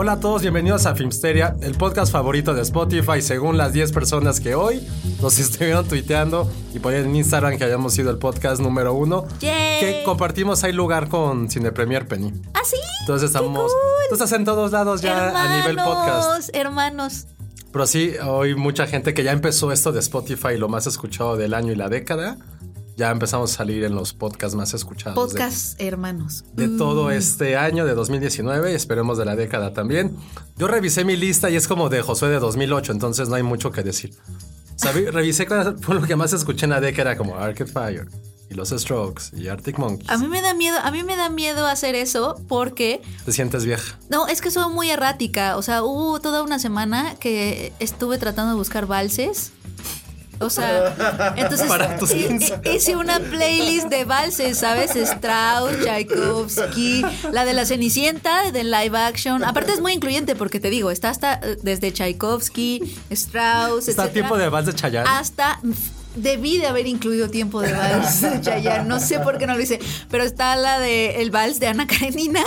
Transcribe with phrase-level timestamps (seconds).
[0.00, 4.38] Hola a todos, bienvenidos a Filmsteria, el podcast favorito de Spotify según las 10 personas
[4.38, 4.80] que hoy
[5.20, 9.26] nos estuvieron tuiteando y por ahí en Instagram que hayamos sido el podcast número uno.
[9.40, 9.80] Yay.
[9.80, 12.32] Que compartimos ahí lugar con Cine Premier Penny.
[12.54, 12.76] ¿Ah, sí?
[13.00, 13.72] Entonces ¡Qué estamos...
[13.72, 13.80] cool!
[14.08, 16.54] Tú estás en todos lados ya a nivel podcast.
[16.54, 17.26] Hermanos.
[17.72, 21.54] Pero sí, hoy mucha gente que ya empezó esto de Spotify, lo más escuchado del
[21.54, 22.38] año y la década,
[22.98, 25.14] ya empezamos a salir en los podcasts más escuchados.
[25.32, 26.44] de- Podcast hermanos.
[26.52, 30.16] de todo este año de 2019 y esperemos de la década también.
[30.56, 33.70] Yo revisé mi lista y es como de Josué de 2008, entonces no hay mucho
[33.70, 34.14] que decir.
[34.94, 35.46] Vi- revisé
[35.80, 38.08] fue lo que más escuché en la década, como Arcade Fire
[38.50, 40.08] y Los Strokes y Arctic Monkeys.
[40.10, 43.64] A mí me da miedo, a mí me da miedo hacer eso porque Te sientes
[43.64, 43.96] vieja.
[44.08, 48.52] no, es que soy muy errática, o sea, hubo toda una semana que estuve tratando
[48.52, 49.52] de buscar valses.
[50.40, 52.60] O sea, entonces Para tus hi- 15.
[52.64, 54.94] hi- hice una playlist de valses, ¿sabes?
[54.96, 59.42] Strauss, Tchaikovsky, la de la Cenicienta, de live action.
[59.44, 64.12] Aparte es muy incluyente porque te digo, está hasta eh, desde Tchaikovsky, Strauss, Está etcétera,
[64.12, 65.08] tiempo de vals de Chayanne.
[65.10, 65.60] hasta
[66.14, 69.60] debí de haber incluido tiempo de vals de Chayanne, no sé por qué no lo
[69.62, 69.78] hice,
[70.10, 72.40] pero está la de el vals de Ana Karenina.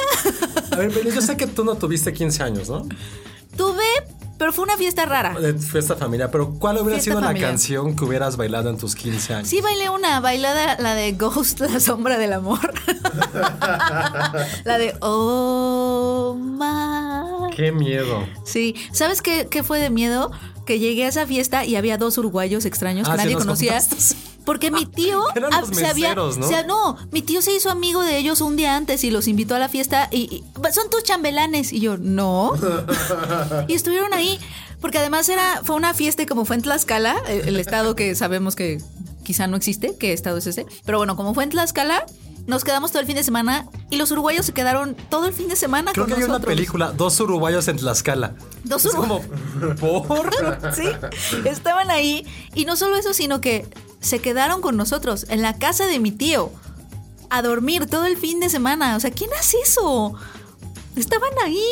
[0.71, 2.87] A ver, pero yo sé que tú no tuviste 15 años, ¿no?
[3.57, 3.83] Tuve,
[4.41, 5.39] pero fue una fiesta rara.
[5.39, 7.43] De fiesta familiar, pero ¿cuál hubiera Fiesta sido familiar.
[7.43, 9.47] la canción que hubieras bailado en tus 15 años?
[9.47, 12.59] Sí, bailé una bailada, la de Ghost, la sombra del amor.
[14.63, 17.55] la de Oh my.
[17.55, 18.25] Qué miedo.
[18.43, 20.31] Sí, ¿sabes qué, qué fue de miedo?
[20.65, 23.43] Que llegué a esa fiesta y había dos uruguayos extraños Ah, que sí nadie nos
[23.43, 23.77] conocía.
[23.77, 24.15] contaste.
[24.45, 26.45] Porque mi tío Eran los se había, meseros, ¿no?
[26.45, 29.27] o sea, no, mi tío se hizo amigo de ellos un día antes y los
[29.27, 30.43] invitó a la fiesta y, y,
[30.73, 32.53] son tus chambelanes y yo no.
[33.67, 34.39] y estuvieron ahí
[34.79, 38.15] porque además era fue una fiesta y como fue en Tlaxcala, el, el estado que
[38.15, 38.81] sabemos que
[39.23, 42.05] quizá no existe, qué estado es ese, pero bueno, como fue en Tlaxcala,
[42.47, 45.47] nos quedamos todo el fin de semana y los uruguayos se quedaron todo el fin
[45.47, 48.33] de semana Creo con que hay una película, Dos uruguayos en Tlaxcala.
[48.63, 49.21] Dos como,
[49.79, 50.29] ¿por?
[50.75, 50.87] Sí,
[51.45, 52.25] estaban ahí.
[52.55, 53.67] Y no solo eso, sino que
[53.99, 56.51] se quedaron con nosotros en la casa de mi tío
[57.29, 58.95] a dormir todo el fin de semana.
[58.95, 60.13] O sea, ¿quién hace eso?
[60.95, 61.63] Estaban ahí.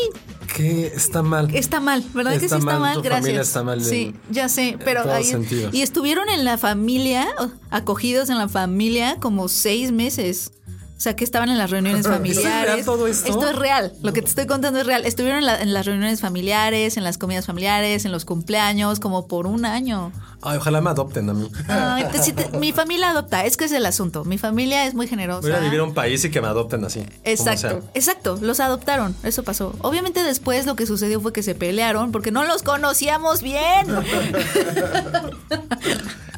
[0.56, 1.53] ¿Qué está mal?
[1.53, 2.96] Está mal, ¿verdad que sí Está está mal, mal?
[2.96, 3.22] tu Gracias.
[3.22, 5.74] familia está mal Sí, en- ya sé, pero ahí sentidos.
[5.74, 7.28] y estuvieron en la familia,
[7.69, 10.51] acogidos en la familia como seis meses.
[11.00, 12.86] O sea, que estaban en las reuniones ¿Esto es familiares.
[12.86, 13.50] todo esto?
[13.50, 13.94] es real.
[14.04, 15.06] Lo que te estoy contando es real.
[15.06, 19.26] Estuvieron en, la- en las reuniones familiares, en las comidas familiares, en los cumpleaños, como
[19.26, 20.12] por un año.
[20.42, 21.50] Ay, ojalá me adopten a mí.
[21.70, 24.26] Ay, te- sí te- mi familia adopta, es que es el asunto.
[24.26, 25.48] Mi familia es muy generosa.
[25.48, 27.06] Voy a vivir a un país y que me adopten así.
[27.24, 29.74] Exacto, exacto, los adoptaron, eso pasó.
[29.80, 33.88] Obviamente después lo que sucedió fue que se pelearon porque no los conocíamos bien.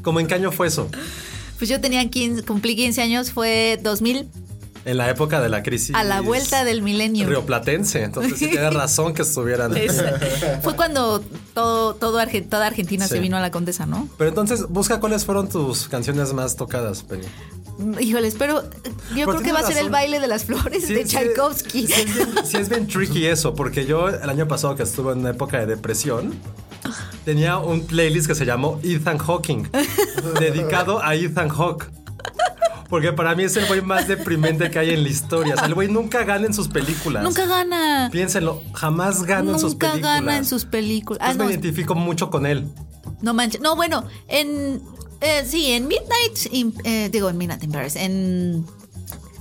[0.03, 0.87] ¿Cómo en qué año fue eso?
[1.57, 4.27] Pues yo tenía 15, cumplí 15 años, fue 2000,
[4.83, 5.95] En la época de la crisis.
[5.95, 7.27] a la vuelta del milenio.
[7.27, 8.03] Rioplatense.
[8.03, 9.75] Entonces sí tienes razón que estuvieran.
[9.77, 10.03] Es-
[10.63, 11.23] fue cuando
[11.53, 13.13] todo, todo Arge- toda Argentina Sí.
[13.15, 14.09] se vino a la Condesa, ¿no?
[14.17, 17.25] Pero entonces, busca cuáles fueron tus canciones más tocadas, Penny.
[17.99, 18.63] Híjoles, pero
[19.15, 21.87] yo creo que va a ser el baile de las flores Sí, de Tchaikovsky.
[21.87, 25.13] Sí, es bien, sí es bien tricky eso, porque yo el año pasado que estuve
[25.13, 26.33] en una época de depresión,
[27.25, 29.63] tenía un playlist que se llamó Ethan Hawking,
[30.39, 31.89] dedicado a Ethan Hawke.
[32.91, 35.53] Porque para mí es el güey más deprimente que hay en la historia.
[35.55, 37.23] O sea, el güey nunca gana en sus películas.
[37.23, 38.09] Nunca gana.
[38.11, 40.15] Piénsenlo, jamás gana en sus Nunca películas.
[40.19, 41.21] gana en sus películas.
[41.23, 42.67] Ah, no, me identifico mucho con él.
[43.21, 43.61] No manches.
[43.61, 44.81] No, bueno, en.
[45.21, 46.51] eh, sí, en Midnight.
[46.51, 47.95] in- eh, digo, en Midnight in Paris.
[47.95, 48.65] En.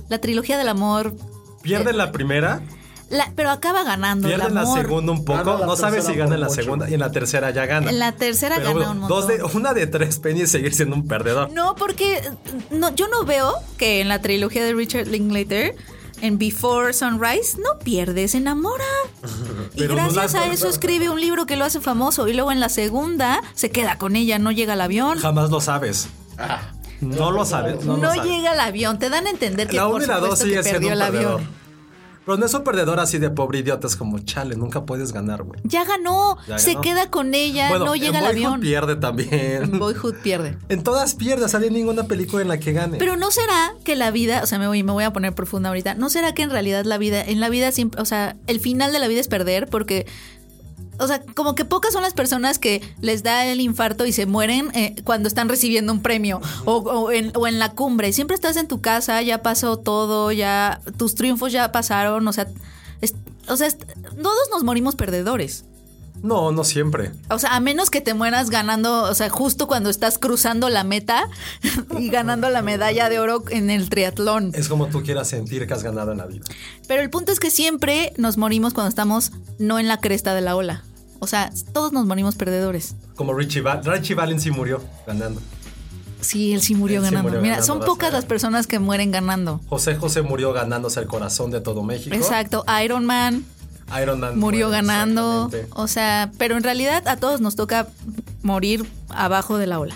[0.09, 1.13] La trilogía del amor.
[1.61, 2.61] Pierde la primera,
[3.11, 5.59] la- pero acaba ganando pierde en la segunda un poco.
[5.65, 6.61] No sabes si gana en la mucho.
[6.61, 7.89] segunda y en la tercera ya gana.
[7.91, 9.19] En la tercera Pero gana un montón.
[9.19, 11.51] dos de, una de tres Penny es seguir siendo un perdedor.
[11.51, 12.21] No, porque
[12.71, 15.75] no, yo no veo que en la trilogía de Richard Linklater,
[16.21, 18.83] en Before Sunrise, no pierde, se enamora.
[19.75, 22.27] y no gracias a eso escribe un libro que lo hace famoso.
[22.27, 25.17] Y luego en la segunda se queda con ella, no llega al avión.
[25.19, 26.09] Jamás lo sabes.
[27.01, 27.83] No lo sabes.
[27.83, 28.25] No, No, lo sabes.
[28.31, 28.99] llega al avión.
[28.99, 30.87] Te dan a entender que La por 1 y la 2 supuesto sigue que siendo
[30.89, 31.41] perdió un el perdedor.
[32.25, 35.43] Pero no es un perdedor así de pobre idiota, es como chale, nunca puedes ganar,
[35.43, 35.59] güey.
[35.63, 38.61] Ya ganó, Ya se queda con ella, Bueno, no en llega al Boyhood avión.
[38.61, 39.79] pierde también.
[39.79, 40.57] Boyhood pierde.
[40.69, 42.97] En todas pierde, sale ninguna película en la que gane.
[42.97, 45.69] Pero no será que la vida, o sea, me voy, me voy a poner profunda
[45.69, 48.59] ahorita, no será que en realidad la vida, en la vida siempre, o sea, el
[48.59, 50.05] final de la vida es perder porque,
[51.03, 54.25] o sea, como que pocas son las personas que les da el infarto y se
[54.25, 58.13] mueren eh, cuando están recibiendo un premio o, o en, o en la cumbre.
[58.13, 62.47] Siempre estás en tu casa, ya pasó todo, ya tus triunfos ya pasaron, o sea,
[63.01, 63.15] es-
[63.47, 65.65] o sea, es- todos nos morimos perdedores.
[66.23, 67.11] No, no siempre.
[67.31, 70.83] O sea, a menos que te mueras ganando, o sea, justo cuando estás cruzando la
[70.83, 71.27] meta
[71.97, 74.51] y ganando la medalla de oro en el triatlón.
[74.53, 76.45] Es como tú quieras sentir que has ganado en la vida.
[76.87, 80.41] Pero el punto es que siempre nos morimos cuando estamos no en la cresta de
[80.41, 80.83] la ola.
[81.23, 82.95] O sea, todos nos morimos perdedores.
[83.15, 85.39] Como Richie, Val Richie Valens sí murió ganando.
[86.19, 87.29] Sí, él sí murió Él sí ganando.
[87.29, 89.61] murió Mira, ganando, son pocas las personas que mueren ganando.
[89.69, 92.15] José José murió ganándose el corazón de todo México.
[92.15, 93.45] Exacto, Iron Man
[94.01, 95.51] Iron Man murió ganando.
[95.73, 97.87] O sea, pero en realidad a todos nos toca
[98.41, 99.93] morir abajo de la ola.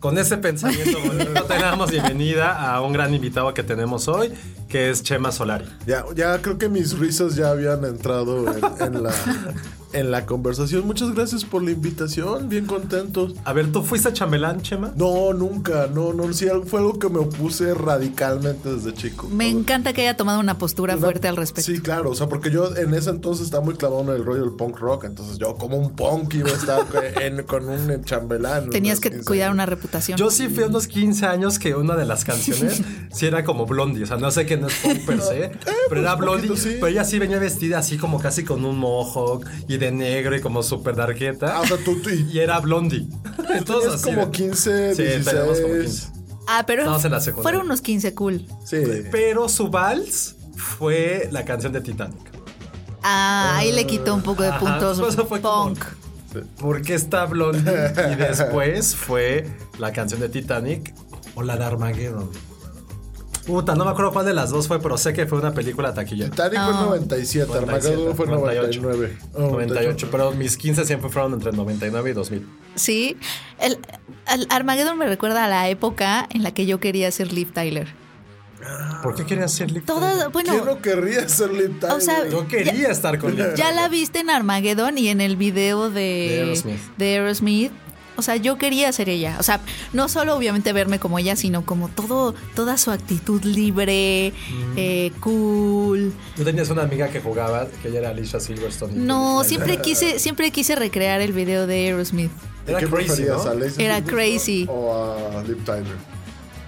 [0.00, 4.30] Con ese pensamiento bonito te damos bienvenida a un gran invitado que tenemos hoy,
[4.68, 5.64] que es Chema Solari.
[5.86, 8.64] Ya, ya creo que mis risas ya habían entrado en,
[8.94, 9.10] en la,
[9.92, 10.86] en la conversación.
[10.86, 13.34] Muchas gracias por la invitación, bien contentos.
[13.44, 14.92] A ver, ¿tú fuiste chambelán, Chema?
[14.96, 19.28] No, nunca, no, no, sí, fue algo que me opuse radicalmente desde chico.
[19.28, 21.70] Me encanta que haya tomado una postura Una- fuerte al respecto.
[21.72, 24.42] Sí, claro, o sea, porque yo en ese entonces estaba muy clavado en el rollo
[24.42, 26.84] del punk rock, entonces yo como un punk iba a estar
[27.22, 28.70] en- con un chambelán.
[28.70, 29.54] Tenías que 15 cuidar años.
[29.54, 30.18] una reputación.
[30.18, 33.66] Yo sí fui a unos 15 años que una de las canciones sí era como
[33.66, 34.04] Blondie.
[34.04, 35.52] O sea, no sé qué no es punk per se,
[35.88, 36.48] pero era un Blondie.
[36.48, 36.74] poquito, sí.
[36.74, 40.40] Pero ella sí venía vestida así como casi con un mohawk y de negro y
[40.40, 41.56] como súper darqueta.
[41.56, 43.06] Ah, o sea, tú, tú y- Y era Blondie.
[43.54, 45.24] Entonces, así como de- 15, Sí, 16.
[45.24, 46.08] teníamos como 15.
[46.48, 47.42] Ah, pero Estábamos en la secundaria.
[47.42, 48.46] fueron unos 15 cool.
[48.64, 48.76] Sí.
[49.10, 52.20] Pero su vals fue la canción de Titanic.
[53.02, 55.84] Ah, ahí le quitó un poco de Ajá, puntos por eso fue como- punk.
[56.58, 57.72] Porque está Blondie
[58.12, 59.46] y después fue
[59.78, 60.92] la canción de Titanic
[61.34, 62.30] o la de Armageddon.
[63.46, 65.94] Puta, no me acuerdo cuál de las dos fue, pero sé que fue una película
[65.94, 66.28] taquilla.
[66.30, 69.18] Titanic fue 97, Armageddon fue 99.
[69.34, 72.46] Oh, 98, pero mis 15 siempre fueron entre 99 y 2000.
[72.74, 73.16] Sí.
[73.60, 73.78] El,
[74.32, 77.86] el Armageddon me recuerda a la época en la que yo quería ser Liv Tyler.
[79.02, 80.28] ¿Por qué querías ser Liv Tyler?
[80.32, 81.96] bueno, ¿Quién no querría ser Liv Tyler?
[81.96, 85.36] O sea, Yo quería estar con Liv ya la viste en Armageddon y en el
[85.36, 86.80] video de, De Aerosmith.
[86.96, 87.72] de Aerosmith.
[88.16, 89.36] O sea, yo quería ser ella.
[89.38, 89.60] O sea,
[89.92, 94.72] no solo obviamente verme como ella, sino como todo, toda su actitud libre, Mm.
[94.76, 96.12] eh, cool.
[96.36, 98.94] Tú tenías una amiga que jugaba, que ella era Alicia Silverstone.
[98.94, 102.30] No, siempre quise, siempre quise recrear el video de Aerosmith.
[102.66, 103.44] ¿A Era quién crazy, preferías?
[103.44, 103.50] ¿no?
[103.50, 104.66] ¿A Alicia Era crazy.
[104.68, 104.92] ¿O
[105.38, 106.15] a Liv Tyler?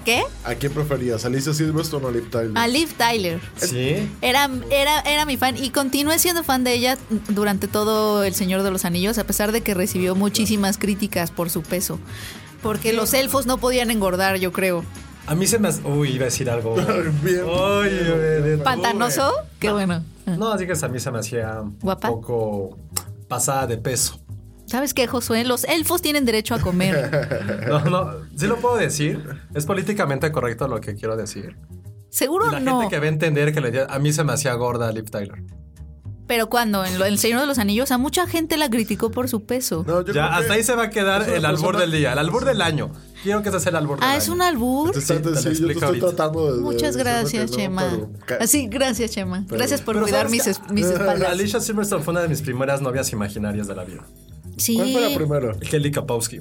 [0.05, 0.23] ¿Qué?
[0.45, 1.25] ¿A quién preferías?
[1.25, 2.53] ¿A Alicia Silverstone o a Liv Tyler?
[2.57, 3.41] A Liv Tyler.
[3.57, 4.09] Sí.
[4.23, 6.97] Era, era, era mi fan y continué siendo fan de ella
[7.29, 11.51] durante todo El Señor de los Anillos, a pesar de que recibió muchísimas críticas por
[11.51, 11.99] su peso.
[12.63, 14.85] Porque los elfos no podían engordar, yo creo.
[15.27, 15.69] A mí se me...
[15.69, 16.75] hace- Uy, iba a decir algo.
[17.23, 17.45] Bien.
[17.45, 19.31] Uy, ¿Pantanoso?
[19.59, 20.03] Qué bueno.
[20.25, 22.11] No, así que a mí se me hacía ¿Guapa?
[22.11, 22.79] un poco
[23.29, 24.19] pasada de peso.
[24.69, 25.45] ¿Sabes qué, Josué?
[25.45, 27.11] Los elfos tienen derecho a comer.
[27.69, 29.25] No, no, sí lo puedo decir.
[29.55, 31.57] Es políticamente correcto lo que quiero decir.
[32.11, 32.81] Seguro Y la no.
[32.81, 35.43] gente que va a entender que le a mí se me hacía gorda Liv Tyler.
[36.27, 39.29] Pero cuando en lo- El Señor de los Anillos, a mucha gente la criticó por
[39.31, 39.83] su peso.
[39.87, 41.91] No, yo Ya, creo que hasta ahí se va a quedar el albur persona- del
[41.93, 42.93] día, el albur del año.
[43.23, 44.19] Quiero que ese sea el albur del Ah, año.
[44.19, 44.91] es un albur.
[44.93, 46.07] Te Sí, te yo te estoy ahorita.
[46.09, 46.61] tratando de.
[46.61, 47.89] Muchas decirte gracias, que no, Chema.
[47.91, 49.45] pero ca- Así, gracias, Chema.
[49.49, 50.51] Gracias por Pero cuidar ¿sabes mis, qué?
[50.51, 51.31] es- mis espaldas.
[51.33, 54.03] Alicia Silverstone fue una de mis primeras novias imaginarias de la vida.
[54.59, 54.77] Sí.
[54.77, 55.53] ¿Cuál fue la primera?
[55.59, 56.41] Kelly Kapowski.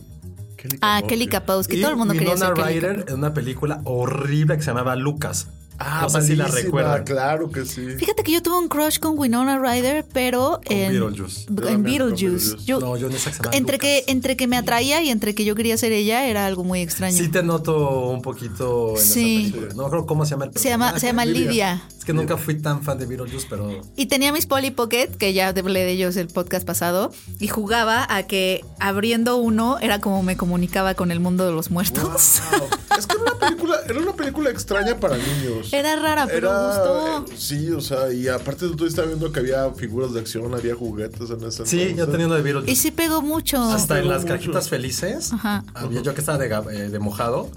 [0.57, 1.07] Kelly Ah, Kapowski.
[1.07, 1.77] Kelly Kapowski.
[1.77, 4.95] Y Todo el mundo quería ser Kelly Ryder en una película horrible que se llamaba
[4.95, 5.47] Lucas.
[5.79, 7.03] Ah, no sé si la recuerdan.
[7.03, 7.85] Claro que sí.
[7.97, 11.45] Fíjate que yo tuve un crush con Winona Ryder, pero en Beetlejuice.
[11.49, 12.55] En Yo con Beetlejuice.
[12.65, 15.45] Yo, No, yo en esa que entre que entre que me atraía y entre que
[15.45, 17.15] yo quería ser ella era algo muy extraño.
[17.17, 19.53] Sí te noto un poquito en Sí.
[19.55, 19.67] esa.
[19.75, 20.99] No me acuerdo cómo se llama el se llama personaje.
[21.01, 21.81] se llama Lidia.
[21.97, 23.81] Es que nunca fui tan fan de Beetlejuice, pero...
[23.95, 28.05] Y tenía mis Polly Pocket, que ya hablé de ellos el podcast pasado, y jugaba
[28.09, 32.41] a que abriendo uno era como me comunicaba con el mundo de los muertos.
[32.51, 32.67] Wow.
[32.97, 35.71] Es que era una película, era una película extraña para niños.
[35.73, 37.25] Era rara, pero gustó.
[37.31, 40.75] eh, sí, o sea, y aparte tú estabas viendo que había figuras de acción, había
[40.75, 42.11] juguetes en ese Sí, yo entonces.
[42.11, 42.71] tenía uno de Beetlejuice.
[42.71, 43.61] Y sí pegó mucho.
[43.63, 44.33] Hasta en pegó las mucho.
[44.35, 45.63] cajitas felices, Ajá.
[45.73, 47.49] había yo que estaba de, eh, de mojado,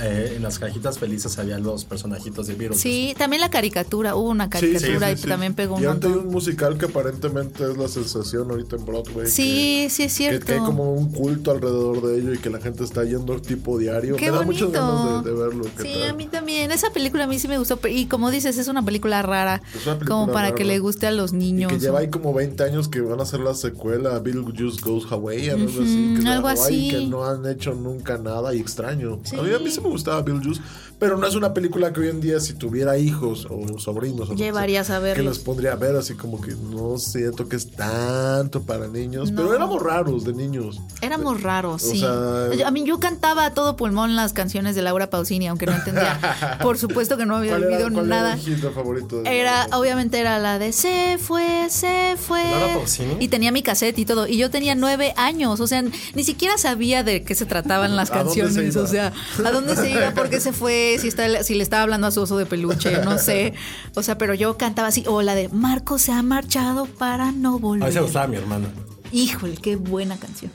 [0.00, 2.80] eh, en las cajitas felices había los personajitos de Beetlejuice.
[2.82, 5.28] Sí, también la caricatura, hubo una caricatura sí, y sí, sí.
[5.28, 9.26] también pegó un Y hay un musical que aparentemente es la sensación ahorita en Broadway.
[9.26, 10.46] Sí, que- sí es cierto.
[10.46, 13.78] que hay como un culto alrededor de ello y que la gente está yendo tipo
[13.78, 14.16] diario.
[14.16, 14.66] Qué Me da bonito.
[14.66, 15.64] muchas ganas de, de verlo.
[15.76, 16.10] ¿qué Sí, tal?
[16.10, 16.70] a mí también.
[16.72, 17.76] Esa película a mí sí me gustó.
[17.78, 19.62] pero- Y como dices, es una película rara.
[19.74, 20.54] Es una película como para rara.
[20.56, 21.72] que le guste a los Y niños.
[21.72, 25.50] que lleva ahí como 20 años que van a hacer la secuela Beetlejuice Goes Hawaii,
[25.50, 26.14] algo así.
[26.22, 26.88] Que algo así.
[26.90, 29.18] Que no han hecho nunca nada y extraño.
[29.24, 29.36] Sí.
[29.36, 30.60] A, mí, a mí me gustaba Beetlejuice,
[30.98, 34.32] pero no es una película que hoy en día si tuviera hijos o sobrinos o
[34.32, 35.24] que Llevarías sea, a Que verlos.
[35.26, 39.36] los pondría a ver así como que no siento que es tanto para niños, No.
[39.36, 40.80] pero éramos raros de niños.
[41.00, 42.00] Éramos raros, O sí.
[42.00, 45.72] sea- a mí yo cantaba a todo pulmón las canciones de Laura Pausini, aunque no
[45.74, 46.18] entendía.
[46.62, 48.36] Por supuesto que no había ¿Cuál era, oído cuál nada.
[48.36, 49.22] era favorito?
[49.22, 52.42] de- Era, obviamente era la de se fue, se fue.
[52.42, 53.16] ¿Laura Pausini?
[53.20, 54.26] Y tenía mi cassette y todo.
[54.26, 55.60] Y yo tenía nueve años.
[55.60, 55.82] O sea,
[56.14, 58.76] ni siquiera sabía de qué se trataban las ¿A dónde se canciones.
[58.76, 59.12] O sea,
[59.44, 62.10] a dónde se iba, por qué se fue, si, está, si le estaba hablando a
[62.10, 63.52] su oso de peluche, no sé.
[63.94, 65.04] O sea, pero yo cantaba así.
[65.06, 67.86] O la de Marco se ha marchado para no A volver.
[67.88, 68.68] veces gustaba mi hermana.
[69.12, 70.50] Híjole, qué buena canción.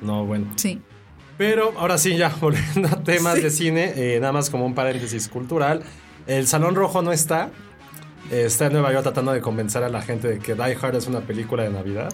[0.00, 0.52] No, bueno.
[0.56, 0.80] Sí.
[1.38, 5.28] Pero ahora sí, ya volviendo a temas de cine, eh, nada más como un paréntesis
[5.28, 5.82] cultural.
[6.26, 7.50] El Salón Rojo no está.
[8.30, 11.06] Está en Nueva York tratando de convencer a la gente de que Die Hard es
[11.06, 12.08] una película de Navidad.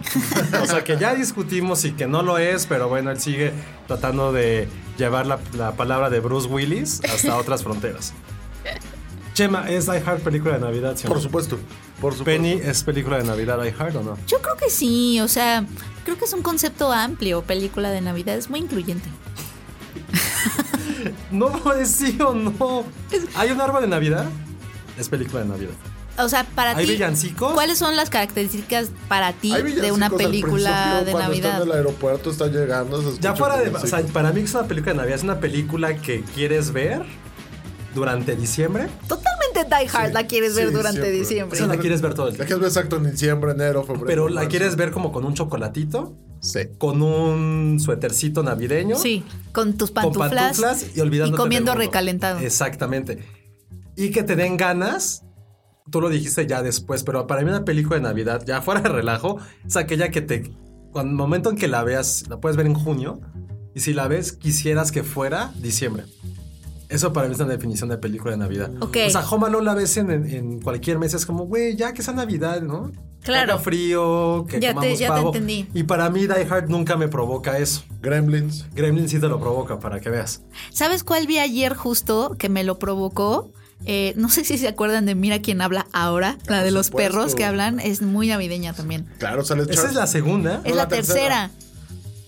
[0.61, 3.53] o sea que ya discutimos y que no lo es, pero bueno, él sigue
[3.87, 8.13] tratando de llevar la, la palabra de Bruce Willis hasta otras fronteras.
[9.35, 10.97] Chema, ¿es Die Hard película de Navidad?
[10.97, 11.15] sí o no?
[11.15, 11.57] Por supuesto,
[12.01, 12.25] por supuesto.
[12.25, 14.19] Penny, ¿es película de Navidad Die Hard o no?
[14.27, 15.21] Yo creo que sí.
[15.21, 15.65] O sea,
[16.05, 17.43] creo que es un concepto amplio.
[17.43, 19.09] Película de Navidad es muy incluyente.
[21.31, 22.85] No, es sí o no.
[23.35, 24.27] ¿Hay un árbol de Navidad?
[24.99, 25.71] Es película de Navidad.
[26.25, 26.93] O sea, para ¿Hay ti.
[26.93, 27.53] villancicos?
[27.55, 31.53] ¿Cuáles son las características para ti Hay de una película de Navidad?
[31.53, 33.01] Está en el aeropuerto, está llegando.
[33.13, 33.67] se Ya fuera de.
[33.67, 33.93] villancicos.
[33.93, 35.17] O sea, para mí es una película de Navidad.
[35.17, 37.03] Es una película que quieres ver
[37.95, 38.89] durante diciembre.
[39.09, 41.19] Totalmente Die Hard la quieres ver sí, durante siempre.
[41.19, 41.59] diciembre.
[41.59, 42.47] Esa la quieres ver todo el La tiempo.
[42.61, 44.07] quieres ver exacto en diciembre, enero, febrero.
[44.07, 44.51] Pero la marzo.
[44.51, 46.61] quieres ver como con un chocolatito, Sí.
[46.79, 48.97] con un suétercito navideño.
[48.97, 52.39] Sí, con tus Con pantuflas, pantuflas y olvidándote y comiendo recalentado.
[52.39, 53.19] Exactamente.
[53.97, 55.25] Y que te den ganas.
[55.91, 58.89] Tú lo dijiste ya después, pero para mí una película de Navidad, ya fuera de
[58.89, 60.53] relajo, es aquella que te.
[60.93, 63.21] Cuando el momento en que la veas, la puedes ver en junio.
[63.75, 66.05] Y si la ves, quisieras que fuera diciembre.
[66.89, 68.71] Eso para mí es una definición de película de Navidad.
[68.81, 68.97] Ok.
[69.07, 72.03] O sea, Home Alone la ves en, en- cualquier mes, es como, güey, ya que
[72.03, 72.91] sea Navidad, ¿no?
[73.23, 73.47] Claro.
[73.47, 75.29] Que haga frío, que Ya te- comamos ya te pavo.
[75.29, 75.69] entendí.
[75.73, 77.85] Y para mí Die Hard nunca me provoca eso.
[78.03, 78.67] Gremlins.
[78.75, 80.43] Gremlin sí te lo provoca, para que veas.
[80.73, 83.53] ¿Sabes cuál vi ayer justo que me lo provocó?
[83.87, 87.13] Eh, no sé si se acuerdan de Mira quién habla ahora, la de los supuesto.
[87.13, 89.07] perros que hablan, es muy navideña también.
[89.19, 90.61] Claro, sale Esa Charles- es la segunda.
[90.65, 91.49] Es la la tercera.
[91.49, 91.51] tercera.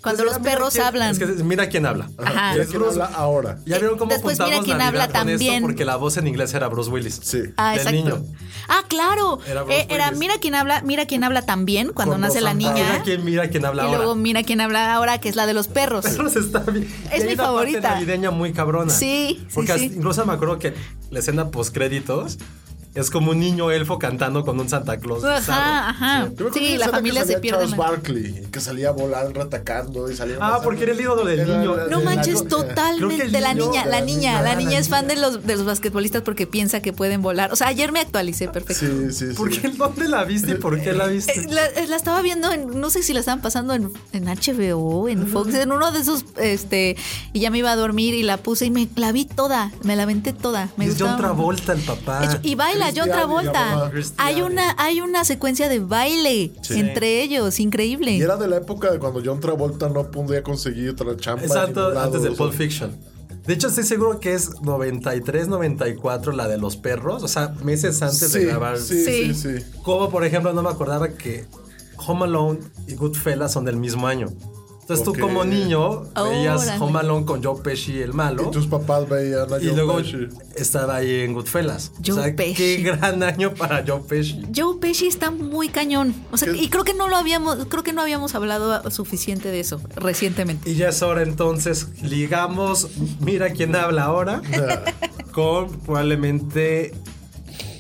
[0.03, 1.11] Cuando los perros quién- hablan.
[1.13, 2.11] Es que mira quién habla.
[2.19, 2.53] Ajá.
[2.55, 3.59] Mira quién habla ahora.
[3.65, 5.63] Ya vieron cómo Después mira quién Navidad habla con esto también.
[5.63, 7.21] porque la voz en inglés era Bruce Willis.
[7.23, 7.43] Sí.
[7.57, 7.93] Ah, exacto.
[7.97, 8.23] niño.
[8.69, 9.39] Ah, claro.
[9.47, 12.53] Era Bruce Eh, Era, mira quién habla, mira quién habla también cuando Con nace la
[12.55, 12.73] niña.
[12.75, 14.21] Mira quién, mira quién habla y luego ahora.
[14.21, 16.05] mira quién habla ahora, que es la de los perros.
[16.05, 16.93] Perros está bien.
[17.13, 17.91] Es Y mi una parte favorita.
[17.95, 18.93] navideña muy cabrona.
[18.93, 19.85] Sí, sí, Porque sí.
[19.95, 20.75] incluso me acuerdo que
[21.11, 22.39] la escena post créditos
[22.95, 25.23] es como un niño elfo cantando con un Santa Claus.
[25.23, 25.41] bizarro.
[25.53, 26.29] Ajá, ajá.
[26.53, 27.61] Sí, de la familia que se pierde.
[27.61, 30.37] Charles Barkley, que salía volando, atacando y salía.
[30.41, 31.75] Ah, porque era el ídolo del Era niño.
[31.77, 33.29] la- No de manches, totalmente.
[33.29, 34.43] De la niña, la niña.
[34.43, 37.53] La niña es fan de los, de los basquetbolistas porque piensa que pueden volar.
[37.53, 38.85] O sea, ayer me actualicé, perfecto.
[38.87, 39.35] Sí, sí, sí.
[39.35, 39.69] ¿Por qué?
[39.69, 41.33] ¿Dónde la viste y por qué la viste?
[41.41, 44.25] Eh, La, eh, la estaba viendo en, no sé si la estaban pasando en, en
[44.29, 46.97] HBO, en Fox, en uno de esos, este,
[47.33, 49.97] y ya me iba a dormir y la puse y me la vi toda, me
[49.97, 50.69] la aventé toda.
[50.77, 51.17] Me es John gustaba.
[51.19, 52.25] Travolta, el papá.
[52.25, 53.91] Hecho, y baila John Travolta.
[54.19, 56.81] Hay una, hay una secuencia de baile Sí.
[56.81, 58.13] entre ellos, increíble.
[58.13, 61.43] Y era de la época de cuando John Travolta no podía conseguir otra chamba.
[61.45, 62.97] Exacto, lado, antes de o sea, Pulp Fiction.
[63.47, 67.23] De hecho, estoy seguro que es 93, 94 la de los perros.
[67.25, 68.79] O sea, meses antes Sí, de grabar.
[68.79, 69.35] sí, Sí.
[69.35, 69.65] sí, sí.
[69.83, 71.47] Como por ejemplo, no me acordaba que
[72.07, 74.29] Home Alone y Goodfellas son del mismo año.
[74.93, 75.15] Entonces Ok.
[75.17, 76.81] tú como niño veías Órale.
[76.85, 78.45] Home Alone con Joe Pesci el malo.
[78.49, 80.29] Y tus papás veían a Y Joe luego Pesci.
[80.57, 81.93] estaba ahí en Goodfellas.
[82.05, 82.55] Joe o sea, Pesci.
[82.55, 84.43] qué gran año para Joe Pesci.
[84.55, 86.15] Joe Pesci está muy cañón.
[86.31, 86.63] O sea, ¿Qué?
[86.63, 90.71] y creo que no lo habíamos, creo que no habíamos hablado suficiente de eso recientemente.
[90.71, 92.89] Y ya es hora entonces, ligamos,
[93.21, 94.43] mira quién habla ahora,
[95.33, 96.93] con probablemente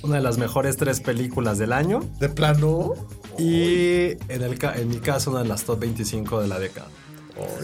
[0.03, 2.01] una de las mejores tres películas del año.
[2.19, 2.95] De plano.
[3.39, 6.89] Y en, el, ca- en mi caso, una de las top 25 de la década.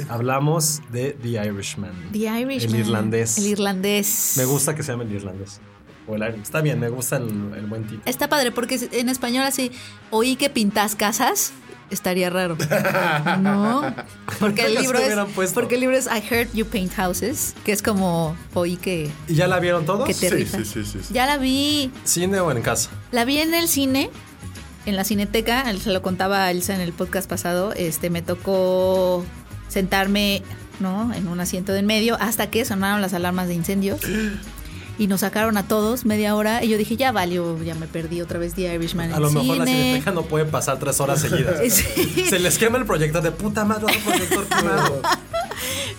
[0.08, 1.92] Hablamos de The Irishman.
[2.12, 2.74] The Irishman.
[2.74, 3.38] El irlandés.
[3.38, 4.34] El irlandés.
[4.36, 5.60] Me gusta que se llame el irlandés.
[6.06, 6.42] O el Irish.
[6.42, 7.24] Está bien, me gusta el,
[7.56, 8.02] el buen tipo.
[8.06, 9.70] Está padre porque en español así,
[10.10, 11.52] oí que pintas casas,
[11.90, 12.56] estaría raro.
[13.40, 13.94] No,
[14.40, 15.54] porque el libro es hubieran puesto.
[15.54, 19.34] porque el libro es I heard you paint houses, que es como oí que ¿Y
[19.34, 20.06] ya la vieron todos?
[20.06, 21.12] que te Sí, sí, sí, sí, sí.
[21.14, 22.90] Ya la vi, ¿Cine o en casa?
[23.12, 24.10] la vi en el cine,
[24.86, 29.24] en la cineteca, se lo contaba a Elsa en el podcast pasado, este me tocó
[29.68, 30.42] sentarme,
[30.80, 31.12] ¿no?
[31.14, 34.00] En un asiento de en medio hasta que sonaron las alarmas de incendios.
[34.98, 38.20] Y nos sacaron a todos media hora y yo dije, ya valió, ya me perdí
[38.20, 39.82] otra vez The Irishman A lo mejor la cine.
[39.82, 41.60] cineteca no puede pasar tres horas seguidas.
[41.70, 42.26] Sí.
[42.28, 45.00] Se les quema el proyector de puta madre, proyector quemado.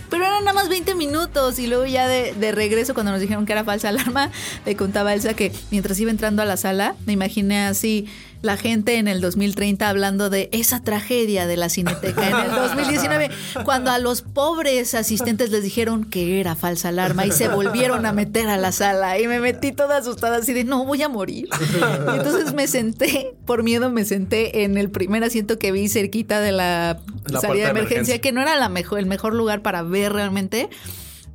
[0.10, 3.46] Pero eran nada más 20 minutos y luego ya de, de regreso cuando nos dijeron
[3.46, 4.32] que era falsa alarma,
[4.66, 8.06] le contaba a Elsa que mientras iba entrando a la sala, me imaginé así
[8.41, 13.29] la gente en el 2030 hablando de esa tragedia de la cineteca en el 2019,
[13.65, 18.13] cuando a los pobres asistentes les dijeron que era falsa alarma y se volvieron a
[18.13, 21.50] meter a la sala y me metí toda asustada así de no voy a morir.
[22.13, 26.39] Y entonces me senté, por miedo me senté en el primer asiento que vi cerquita
[26.39, 28.22] de la, salida de de emergencia, emergencia.
[28.22, 30.69] que no era la mejor, el mejor lugar para ver realmente.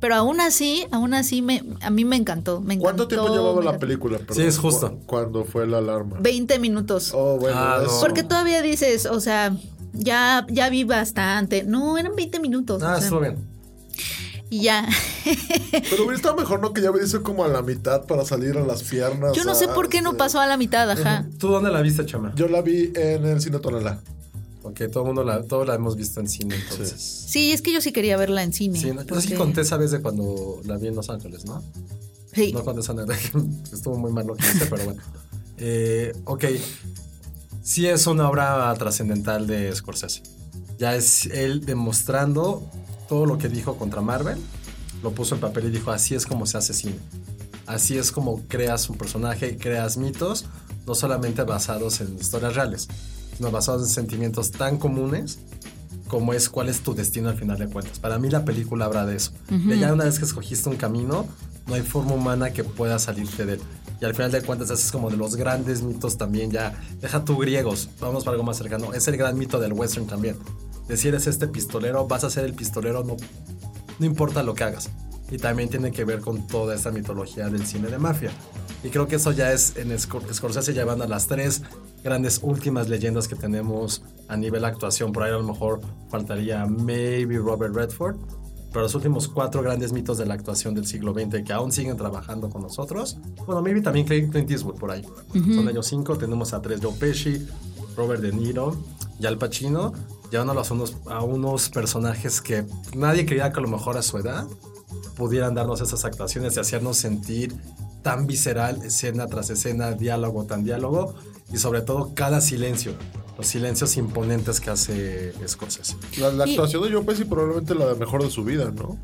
[0.05, 2.61] Pero aún así, aún así me, a mí me encantó.
[2.61, 4.19] Me ¿Cuánto encantó, tiempo llevaba me la película?
[4.19, 4.91] Perdón, Sí, es justo.
[4.91, 6.17] cu- Cuando fue la alarma.
[6.19, 7.11] 20 minutos.
[7.11, 7.57] Oh, bueno.
[7.59, 7.89] Ah, no.
[8.01, 9.57] Porque todavía dices, o sea,
[9.93, 11.63] ya, ya vi bastante.
[11.63, 12.83] No, eran 20 minutos.
[12.83, 13.37] Ah, o sea, estuvo bien.
[14.51, 14.87] y ya.
[15.71, 16.71] Pero hubiera estado mejor, ¿no?
[16.71, 19.35] Que ya hubiese como a la mitad para salir a las piernas.
[19.35, 21.25] Yo no sé por qué no pasó a la mitad, ajá.
[21.39, 22.31] ¿Tú dónde la viste, Chama?
[22.35, 24.01] Yo la vi en el cine Tonalá.
[24.67, 26.99] Ok, todo el mundo la, todos la hemos visto en cine entonces.
[26.99, 28.79] Sí, es que yo sí quería verla en cine.
[28.79, 29.03] Sí, ¿no?
[29.03, 31.63] Yo sí porque- conté esa vez de cuando la vi en Los Ángeles, ¿no?
[32.33, 32.51] Sí.
[32.51, 32.93] No conté esa
[33.71, 35.03] estuvo muy mal lo que hice, pero bueno.
[35.59, 36.45] Eh, ok,
[37.61, 40.23] sí es una obra trascendental de Scorsese.
[40.79, 42.67] Ya es él demostrando
[43.07, 44.39] todo lo que dijo contra Marvel,
[45.03, 46.97] lo puso en papel y dijo, así es como se hace cine.
[47.67, 50.45] Así es como creas un personaje, creas mitos,
[50.87, 52.87] no solamente basados en historias reales,
[53.37, 55.39] sino basados en sentimientos tan comunes
[56.07, 57.99] como es cuál es tu destino al final de cuentas.
[57.99, 59.31] Para mí la película habla de eso.
[59.49, 61.25] De ya una vez que escogiste un camino,
[61.67, 63.61] no hay forma humana que pueda salirte de él.
[63.99, 66.79] Y al final de cuentas ese es como de los grandes mitos también ya.
[67.01, 68.93] Deja tú griegos, vamos para algo más cercano.
[68.93, 70.35] Es el gran mito del western también.
[70.87, 73.17] Decir eres este pistolero, vas a ser el pistolero, no,
[73.97, 74.89] no importa lo que hagas.
[75.31, 78.29] Y también tiene que ver con toda esta mitología del cine de mafia.
[78.83, 81.63] Y creo que eso ya es en Scor- Scorsese llevando a las tres
[82.05, 85.11] grandes últimas leyendas que tenemos a nivel actuación.
[85.11, 88.15] Por ahí a lo mejor faltaría maybe Robert Redford.
[88.71, 91.97] Pero los últimos cuatro grandes mitos de la actuación del siglo XX que aún siguen
[91.97, 93.17] trabajando con nosotros.
[93.47, 95.03] Bueno, maybe también Clint Eastwood por ahí.
[95.33, 96.15] Son ellos cinco.
[96.17, 97.47] Tenemos a tres Joe Pesci,
[97.97, 98.77] Robert De Niro
[99.19, 99.93] y Al Pacino.
[100.29, 102.65] Llevándolos a unos, a unos personajes que
[102.95, 104.45] nadie creía que a lo mejor a su edad
[105.15, 107.55] pudieran darnos esas actuaciones y hacernos sentir
[108.03, 111.15] tan visceral, escena tras escena, diálogo tan diálogo,
[111.53, 112.93] y sobre todo cada silencio,
[113.37, 115.95] los silencios imponentes que hace Scorsese.
[116.17, 118.97] La, la Y- actuación de Joe Pesci probablemente la mejor de su vida, ¿no?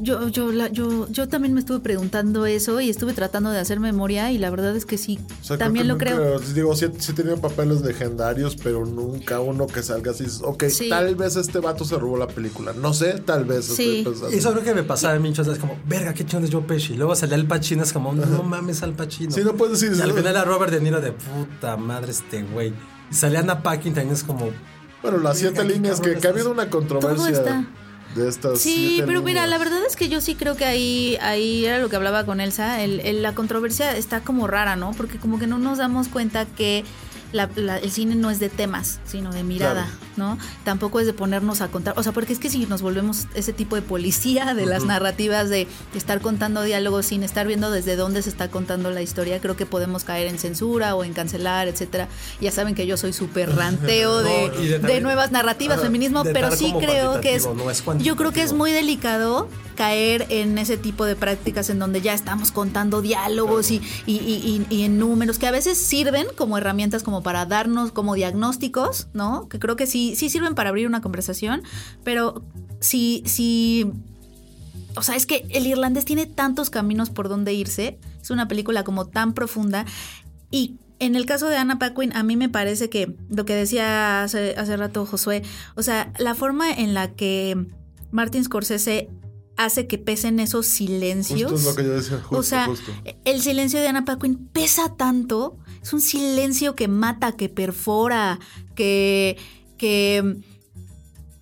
[0.00, 3.78] Yo, yo, la- yo, yo también me estuve preguntando eso y estuve tratando de hacer
[3.80, 6.34] memoria y la verdad es que sí, O sea, también lo que creo.
[6.40, 10.24] nunca- Digo, sí, sí tenía papeles legendarios, pero nunca uno que salga así.
[10.42, 10.88] Ok, Sí.
[10.88, 12.72] tal vez este vato se robó la película.
[12.72, 13.66] No sé, tal vez.
[13.66, 14.04] Sí.
[14.32, 16.50] Y eso creo que me pasaba a mí muchas veces como, verga, qué chingón es
[16.52, 16.94] Joe Pesci.
[16.94, 19.30] Y luego salía el Pacino, es como, no mames al Pacino.
[19.30, 22.42] Sí, no puedes decir Y al final era Robert De Niro de puta madre este
[22.42, 22.72] güey.
[23.10, 24.50] Y salía Anna Paquin también es como,
[25.02, 27.66] Bueno, las siete líneas que, ha habido una controversia está.
[28.14, 28.60] De estas.
[28.60, 29.48] Sí, pero mira, líneas.
[29.50, 32.40] la verdad es que yo sí creo que ahí, ahí era lo que hablaba con
[32.40, 34.92] Elsa, el, el- la controversia está como rara, ¿no?
[34.92, 36.84] Porque como que no nos damos cuenta que
[37.34, 40.38] la- la- el cine no es de temas, sino de mirada, ¿no?
[40.64, 43.52] Tampoco es de ponernos a contar, o sea, porque es que si nos volvemos ese
[43.52, 48.22] tipo de policía de las narrativas de estar contando diálogos sin estar viendo desde dónde
[48.22, 52.08] se está contando la historia, creo que podemos caer en censura o en cancelar, etcétera.
[52.40, 56.54] Ya saben que yo soy súper ranteo de, No, de nuevas narrativas, Ajá, feminismo, pero
[56.54, 60.76] sí creo que es, no es yo creo que es muy delicado caer en ese
[60.76, 65.50] tipo de prácticas en donde ya estamos contando diálogos y, y, en números que a
[65.50, 69.48] veces sirven como herramientas como para darnos como diagnósticos, ¿no?
[69.48, 71.62] Que creo que sí, sí sirven para abrir una conversación,
[72.02, 72.42] pero
[72.80, 73.90] si, si
[74.96, 77.98] o sea, es que el irlandés tiene tantos caminos por donde irse.
[78.20, 79.84] Es una película como tan profunda.
[80.50, 84.22] Y en el caso de Anna Paquin, a mí me parece que lo que decía
[84.22, 85.42] hace, hace rato Josué,
[85.74, 87.66] o sea, la forma en la que
[88.10, 89.10] Martin Scorsese
[89.56, 91.50] hace que pesen esos silencios.
[91.52, 92.90] Justo es lo que yo decía, justo, o sea, justo.
[93.24, 95.56] el silencio de Anna Paquin pesa tanto.
[95.82, 98.38] Es un silencio que mata, que perfora,
[98.74, 99.36] que.
[99.76, 100.36] que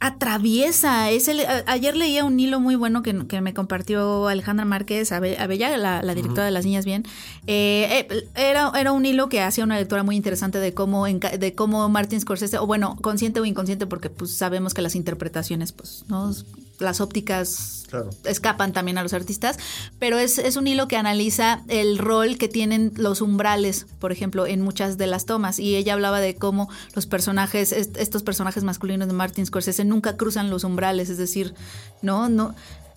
[0.01, 1.11] atraviesa.
[1.13, 5.13] Es el, a- ayer leía un hilo muy bueno que, que me compartió Alejandra Márquez
[5.13, 7.05] Abe- Abella, la, la directora de Las Niñas Bien.
[7.47, 11.55] Eh, eh, era, era un hilo que hacía una lectura muy interesante de cómo, de
[11.55, 16.05] cómo Martin Scorsese, o bueno, consciente o inconsciente, porque pues sabemos que las interpretaciones, pues,
[16.09, 16.33] ¿no?
[16.79, 18.09] Las ópticas Claro.
[18.25, 19.59] escapan también a los artistas,
[19.99, 24.47] pero es, es un hilo que analiza el rol que tienen los umbrales, por ejemplo,
[24.47, 25.59] en muchas de las tomas.
[25.59, 30.17] Y ella hablaba de cómo los personajes, est- estos personajes masculinos de Martin Scorsese nunca
[30.17, 31.55] cruzan los umbrales, es decir,
[32.01, 32.55] no, no.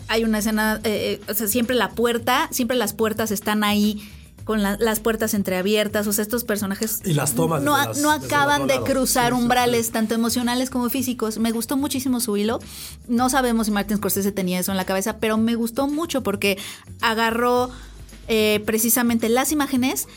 [0.08, 4.02] Hay una escena, eh, eh, o sea, siempre la puerta, siempre las puertas están ahí
[4.46, 8.12] con la- las puertas entreabiertas, o sea, estos personajes Y las tomas no, las- no
[8.12, 11.38] acaban de cruzar Sí, sí, umbrales, tanto emocionales como físicos.
[11.40, 12.60] Me gustó muchísimo su hilo.
[13.08, 16.58] No sabemos si Martin Scorsese tenía eso en la cabeza, pero me gustó mucho porque
[17.02, 17.70] agarró
[18.28, 20.08] eh, precisamente las imágenes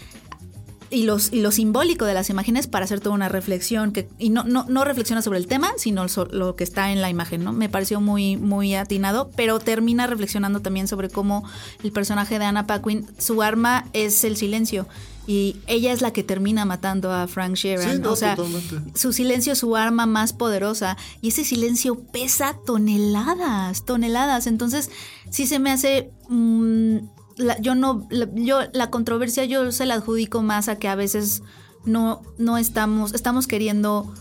[0.91, 4.31] y, los, y lo simbólico de las imágenes para hacer toda una reflexión que y
[4.31, 7.53] no, no, no reflexiona sobre el tema, sino lo que está en la imagen, ¿no?
[7.53, 11.45] Me pareció muy, muy atinado, pero termina reflexionando también sobre cómo
[11.83, 14.87] el personaje de Anna Paquin, su arma es el silencio.
[15.27, 17.97] Y ella es la que termina matando a Frank Sheeran.
[17.97, 18.99] Sí, no, o sea, totalmente.
[18.99, 20.97] su silencio es su arma más poderosa.
[21.21, 24.47] Y ese silencio pesa toneladas, toneladas.
[24.47, 24.91] Entonces,
[25.29, 26.11] sí se me hace.
[26.31, 28.07] mm, la- yo no.
[28.11, 31.43] la- yo, la controversia yo se la adjudico más a que a veces
[31.85, 33.15] no, no estamos.
[33.15, 34.13] Estamos queriendo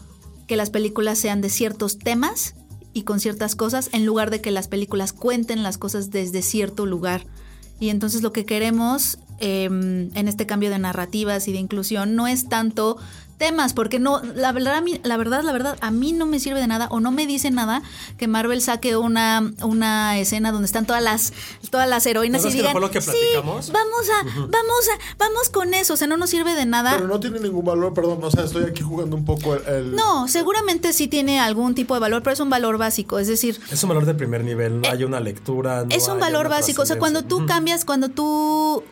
[0.48, 2.56] que las películas sean de ciertos temas
[2.94, 6.86] y con ciertas cosas, en lugar de que las películas cuenten las cosas desde cierto
[6.86, 7.26] lugar.
[7.80, 12.26] Y entonces lo que queremos eh, en este cambio de narrativas y de inclusión no
[12.28, 12.98] es tanto
[13.38, 16.68] temas, porque no, la verdad, la verdad, la verdad, a mí no me sirve de
[16.68, 17.82] nada o no me dice nada
[18.18, 21.34] que Marvel saque una, una escena donde están todas las,
[21.70, 25.16] todas las heroínas ¿No y que digan, lo que sí, platicamos?" vamos a, vamos a,
[25.18, 26.94] vamos con eso, o sea, no nos sirve de nada.
[26.96, 29.66] Pero no tiene ningún valor, perdón, o sea, estoy aquí jugando un poco el...
[29.68, 33.28] el- No, seguramente sí tiene algún tipo de valor, pero es un valor básico, es
[33.28, 35.84] decir, Es un valor de primer nivel, no hay una lectura.
[35.86, 36.82] no Eh, es un hay valor básico.
[36.82, 38.84] O sea, cuando tú cambias, cuando tú,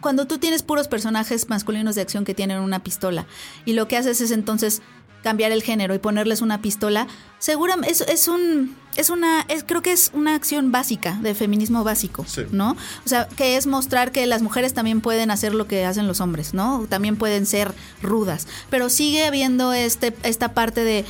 [0.00, 3.26] cuando tú tienes puros personajes masculinos de acción que tienen una pistola
[3.64, 4.82] y lo que haces es entonces
[5.22, 7.06] cambiar el género y ponerles una pistola,
[7.38, 11.84] seguramente es, es un, es una, es, creo que es una acción básica de feminismo
[11.84, 12.42] básico, Sí.
[12.50, 12.72] ¿no?
[12.72, 16.20] O sea, que es mostrar que las mujeres también pueden hacer lo que hacen los
[16.20, 16.86] hombres, ¿no?
[16.88, 21.04] También pueden ser rudas, pero sigue habiendo este, esta parte de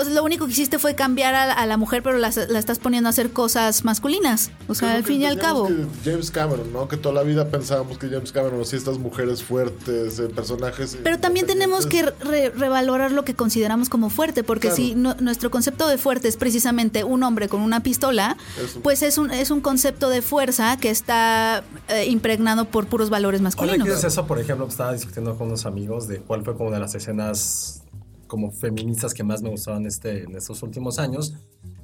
[0.00, 2.30] o sea, lo único que hiciste fue cambiar a, la- a la mujer, pero la,
[2.48, 4.50] la estás poniendo a hacer cosas masculinas.
[4.68, 5.68] O sea, al fin y al cabo.
[6.04, 6.88] James Cameron, ¿no?
[6.88, 10.98] Que toda la vida pensábamos que James Cameron hacía estas mujeres fuertes, eh, personajes.
[11.02, 14.76] Pero también tenemos que re- revalorar lo que consideramos como fuerte, porque Claro.
[14.76, 18.36] si no- nuestro concepto de fuerte es precisamente un hombre con una pistola,
[18.82, 23.40] pues es un, es un concepto de fuerza que está eh, impregnado por puros valores
[23.40, 23.86] Ahora masculinos.
[23.88, 26.94] dices eso, por ejemplo, estaba discutiendo con unos amigos de cuál fue como de las
[26.94, 27.82] escenas
[28.26, 31.34] como feministas que más me gustaban este, en estos últimos años.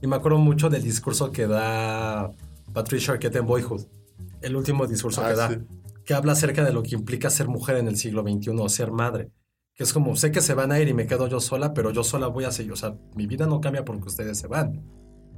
[0.01, 2.33] Y me acuerdo mucho del discurso que da
[2.73, 3.83] Patricia Arquette en Boyhood.
[4.41, 5.49] El último discurso Ah, que da.
[5.51, 5.57] sí.
[6.05, 8.91] Que habla acerca de lo que implica ser mujer en el siglo XXI o ser
[8.91, 9.31] madre.
[9.75, 11.93] Que es como, sé que se van a ir y me quedo yo sola, pero
[11.93, 12.73] yo sola voy a seguir.
[12.73, 14.83] O sea, mi vida no cambia porque ustedes se van.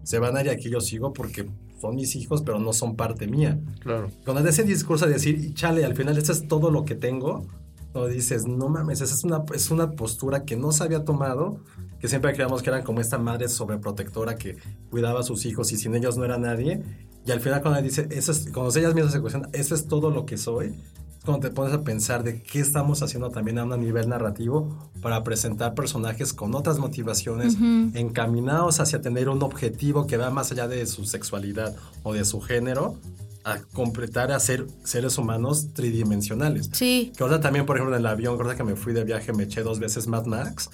[0.02, 1.46] Se van a ir y aquí yo sigo porque
[1.80, 3.60] son mis hijos, pero no son parte mía.
[3.80, 4.08] Claro.
[4.24, 7.46] Cuando ese discurso de decir, "Y chale, al final esto es todo lo que tengo,
[7.94, 11.60] no dices, no mames, esa es una, es una postura que no se había tomado,
[12.00, 14.56] que siempre creíamos que eran como esta madre sobreprotectora que
[14.90, 16.82] cuidaba a sus hijos y sin ellos no era nadie.
[17.24, 20.10] Y al final cuando dice, eso es, cuando ellas mismas se cuestionan, eso es todo
[20.10, 23.64] lo que soy, es cuando te pones a pensar de qué estamos haciendo también a
[23.64, 27.56] un nivel narrativo para presentar personajes con otras motivaciones,
[27.94, 32.40] encaminados hacia tener un objetivo que va más allá de su sexualidad o de su
[32.40, 32.96] género,
[33.44, 36.70] a completar a ser seres humanos tridimensionales.
[36.72, 37.12] Sí.
[37.16, 39.44] Que ahora también, por ejemplo, en el avión, ahora que me fui de viaje, me
[39.44, 40.70] eché dos veces Mad Max.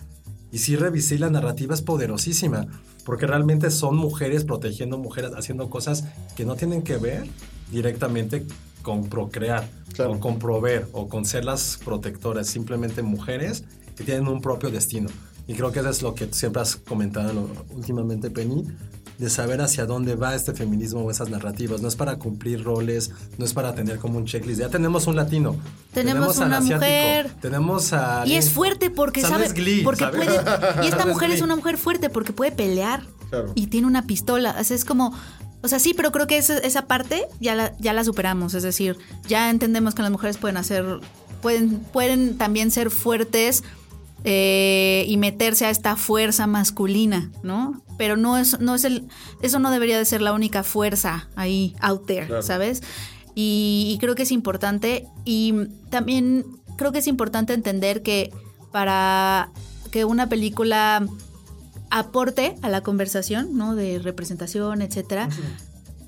[0.53, 2.67] Y sí revisé la narrativa es poderosísima.
[3.05, 6.05] Porque realmente son mujeres protegiendo mujeres, haciendo cosas
[6.37, 7.27] que no tienen que ver
[7.73, 8.45] directamente
[8.83, 10.13] con procrear, Claro.
[10.13, 12.47] o con proveer, o con ser las protectoras.
[12.47, 13.65] Simplemente mujeres
[13.97, 15.09] que tienen un propio destino.
[15.47, 18.65] Y creo que eso es lo que siempre has comentado últimamente, Penny,
[19.21, 21.83] de saber hacia dónde va este feminismo o esas narrativas.
[21.83, 24.61] No es para cumplir roles, no es para tener como un checklist.
[24.61, 25.57] Ya tenemos un latino.
[25.93, 27.31] Tenemos al una asiático, mujer.
[27.43, 28.27] Tenemos a...
[28.27, 29.61] Y es fuerte porque Sabes sabe.
[29.61, 30.25] Glee, porque ¿sabes?
[30.25, 30.87] puede.
[30.87, 33.03] Y esta mujer es una mujer fuerte porque puede pelear.
[33.29, 33.53] Claro.
[33.55, 34.57] Y tiene una pistola.
[34.59, 35.15] O sea, es como.
[35.63, 38.55] O sea, sí, pero creo que esa, esa parte ya la, ya la superamos.
[38.55, 38.97] Es decir,
[39.29, 40.87] ya entendemos que las mujeres pueden hacer.
[41.43, 43.63] Pueden, pueden también ser fuertes
[44.25, 47.83] eh, y meterse a esta fuerza masculina, ¿no?
[47.97, 49.09] Pero no es, no es el.
[49.43, 52.43] Eso no debería de ser la única fuerza ahí, out there, Claro.
[52.43, 52.83] ¿sabes?
[53.35, 55.07] Y, y creo que es importante.
[55.25, 55.55] Y
[55.91, 56.45] también
[56.77, 58.33] creo que es importante entender que
[58.73, 59.51] para
[59.91, 61.07] que una película
[61.91, 63.75] aporte a la conversación, ¿no?
[63.75, 65.29] De representación, etcétera.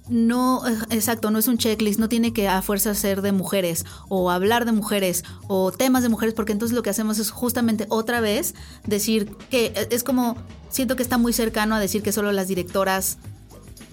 [0.09, 4.31] No, exacto, no es un checklist, no tiene que a fuerza ser de mujeres o
[4.31, 8.21] hablar de mujeres o temas de mujeres, porque entonces lo que hacemos es justamente otra
[8.21, 10.37] vez decir que eh, es como,
[10.71, 13.19] siento que está muy cercano a decir que solo las directoras,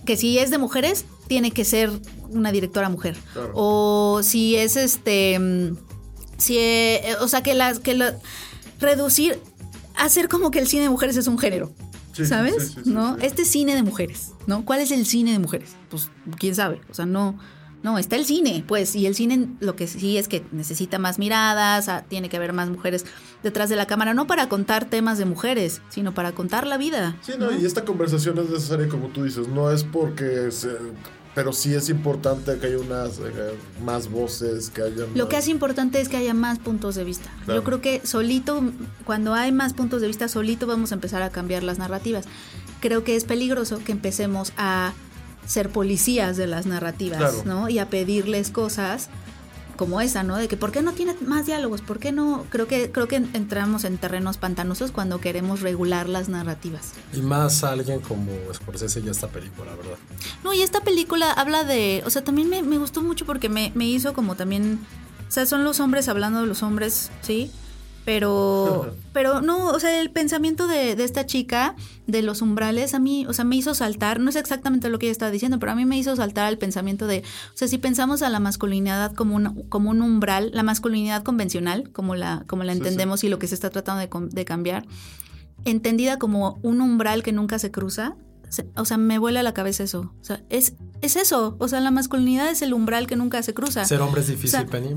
[0.06, 1.91] que si es de mujeres, tiene que ser
[2.30, 3.15] una directora mujer.
[3.34, 3.52] Claro.
[3.54, 5.76] O si es este,
[6.38, 8.17] si, eh, o sea, que las, que la,
[8.80, 9.39] reducir,
[9.95, 11.72] hacer como que el cine de mujeres es un género.
[12.26, 12.56] Sí, ¿Sabes?
[12.60, 13.18] sí, sí, sí, ¿No?
[13.18, 14.66] Este cine de mujeres, ¿no?
[14.66, 15.76] ¿Cuál es el cine de mujeres?
[15.90, 17.38] Pues quién sabe, o sea, no
[17.82, 21.18] no, está el cine, pues, y el cine lo que sí es que necesita más
[21.18, 23.06] miradas, ah, tiene que haber más mujeres
[23.42, 27.16] detrás de la cámara, no para contar temas de mujeres, sino para contar la vida.
[27.22, 30.52] Sí, no, y esta conversación es necesaria, como tú dices, no es porque.
[30.52, 30.76] se-
[31.39, 35.06] pero sí es importante que haya unas eh, más voces, que haya.
[35.15, 37.30] Lo que hace importante es que haya más puntos de vista.
[37.45, 37.62] Claro.
[37.62, 38.62] Yo creo que solito,
[39.06, 42.25] cuando hay más puntos de vista, solito vamos a empezar a cambiar las narrativas.
[42.82, 44.91] Creo que es peligroso que empecemos a
[45.47, 47.43] ser policías de las narrativas, Claro.
[47.45, 47.69] ¿no?
[47.69, 49.08] Y a pedirles cosas
[49.80, 50.36] como esa, ¿no?
[50.36, 51.80] De que ¿por qué no tiene más diálogos?
[51.80, 52.46] ¿Por qué no?
[52.50, 56.92] Creo que creo que entramos en terrenos pantanosos cuando queremos regular las narrativas.
[57.13, 59.98] Y más alguien como Scorsese y esta película, ¿verdad?
[60.44, 63.72] No, y esta película habla de, o sea, también me, me gustó mucho porque me,
[63.74, 64.82] me hizo como también,
[65.30, 67.50] o sea, son los hombres hablando de los hombres, ¿sí?
[68.10, 71.76] Pero, pero no, o sea, el pensamiento de, de esta chica,
[72.08, 75.06] de los umbrales, a mí, o sea, me hizo saltar, no es exactamente lo que
[75.06, 77.78] ella estaba diciendo, pero a mí me hizo saltar el pensamiento de, o sea, si
[77.78, 82.63] pensamos a la masculinidad como un, como un umbral, la masculinidad convencional, como la, como
[82.63, 82.88] la Sí, sí.
[82.88, 84.88] entendemos y lo que se está tratando de, cambiar,
[85.65, 88.15] entendida como un umbral que nunca se cruza,
[88.76, 90.12] o sea, me vuela la cabeza eso.
[90.19, 91.56] O sea, es, es eso.
[91.60, 93.86] O sea, la masculinidad es el umbral que nunca se cruza.
[93.86, 94.95] Ser hombre es difícil, O sea, Penny.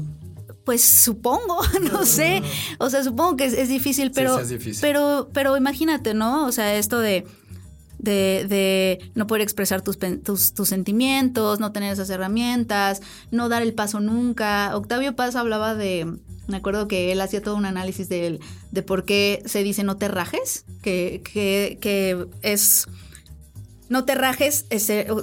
[0.65, 1.61] Pues supongo,
[1.93, 2.43] no sé.
[2.79, 4.81] O sea, supongo que es, es difícil, pero, sí es difícil.
[4.81, 6.47] pero, pero imagínate, ¿no?
[6.47, 7.25] O sea, esto de,
[7.99, 13.63] de, de no poder expresar tus, tus, tus sentimientos, no tener esas herramientas, no dar
[13.63, 14.77] el paso nunca.
[14.77, 19.05] Octavio Paz hablaba de, me acuerdo que él hacía todo un análisis de, de por
[19.05, 22.89] qué se dice no te rajes, que, que, que es
[23.89, 24.65] no te rajes,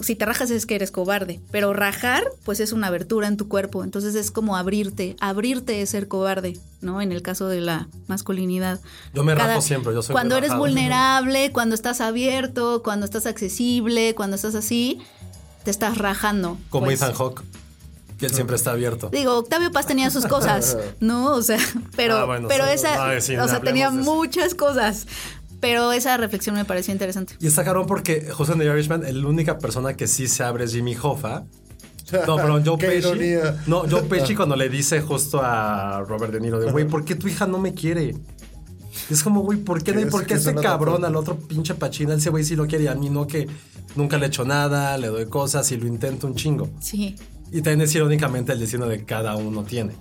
[0.01, 3.47] si te rajas es que eres cobarde, pero rajar pues es una abertura en tu
[3.47, 7.01] cuerpo, entonces es como abrirte, abrirte es ser cobarde, ¿no?
[7.01, 8.79] En el caso de la masculinidad.
[9.13, 10.65] Yo me rajo siempre, yo soy Cuando eres rajado.
[10.67, 15.01] vulnerable, cuando estás abierto, cuando estás accesible, cuando estás así,
[15.63, 16.57] te estás rajando.
[16.69, 17.01] Como pues.
[17.01, 17.41] Ethan Hawke,
[18.19, 19.09] que él siempre está abierto.
[19.11, 21.33] Digo, Octavio Paz tenía sus cosas, ¿no?
[21.33, 21.59] O sea,
[21.95, 25.07] pero, Ah, bueno, pero sí, esa, sí, o sea, tenía muchas cosas.
[25.59, 27.35] Pero esa reflexión me pareció interesante.
[27.39, 30.65] Y está cabrón porque justo en The Irishman, la única persona que sí se abre
[30.65, 31.43] es Jimmy Hoffa.
[32.25, 33.07] No, perdón, Joe Qué Pesci.
[33.07, 33.61] ironía.
[33.67, 37.15] No, Joe Pesci cuando le dice justo a Robert De Niro de, güey, ¿por qué
[37.15, 38.15] tu hija no me quiere?
[39.09, 40.01] Es como, güey, ¿por qué no?
[40.01, 42.13] Que ¿Y por qué este cabrón al otro pinche pachina?
[42.15, 43.47] Ese güey sí lo quiere y a mí no, que
[43.95, 46.69] nunca le he hecho nada, le doy cosas y lo intento un chingo.
[46.79, 47.15] Sí.
[47.51, 49.93] Y también es irónicamente el destino de cada uno tiene.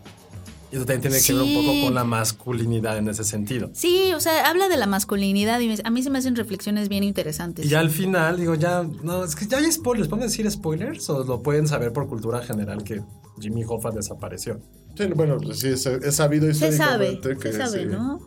[0.70, 3.70] Y eso también tiene que ver un poco con la masculinidad en ese sentido.
[3.72, 6.88] Sí, o sea, habla de la masculinidad y me- a mí se me hacen reflexiones
[6.90, 7.64] bien interesantes.
[7.64, 10.09] Y ya al final, digo, ya, no, es que ya hay spoilers.
[10.09, 11.09] ¿Pueden decir spoilers?
[11.09, 13.00] ¿O lo pueden saber por cultura general que
[13.40, 14.61] Jimmy Hoffa desapareció?
[14.96, 17.87] Sí, bueno, pues sí, es, es sabido se sabe, históricamente que se sabe, sí.
[17.87, 18.20] ¿no?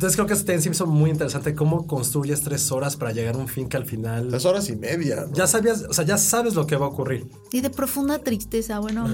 [0.00, 3.36] Entonces creo que este en Simpson muy interesante cómo construyes tres horas para llegar a
[3.38, 5.26] un fin que al final Tres horas y media.
[5.28, 5.32] ¿no?
[5.34, 7.26] ya sabías, o sea, ya sabes lo que va a ocurrir.
[7.52, 9.06] Y de profunda tristeza, bueno,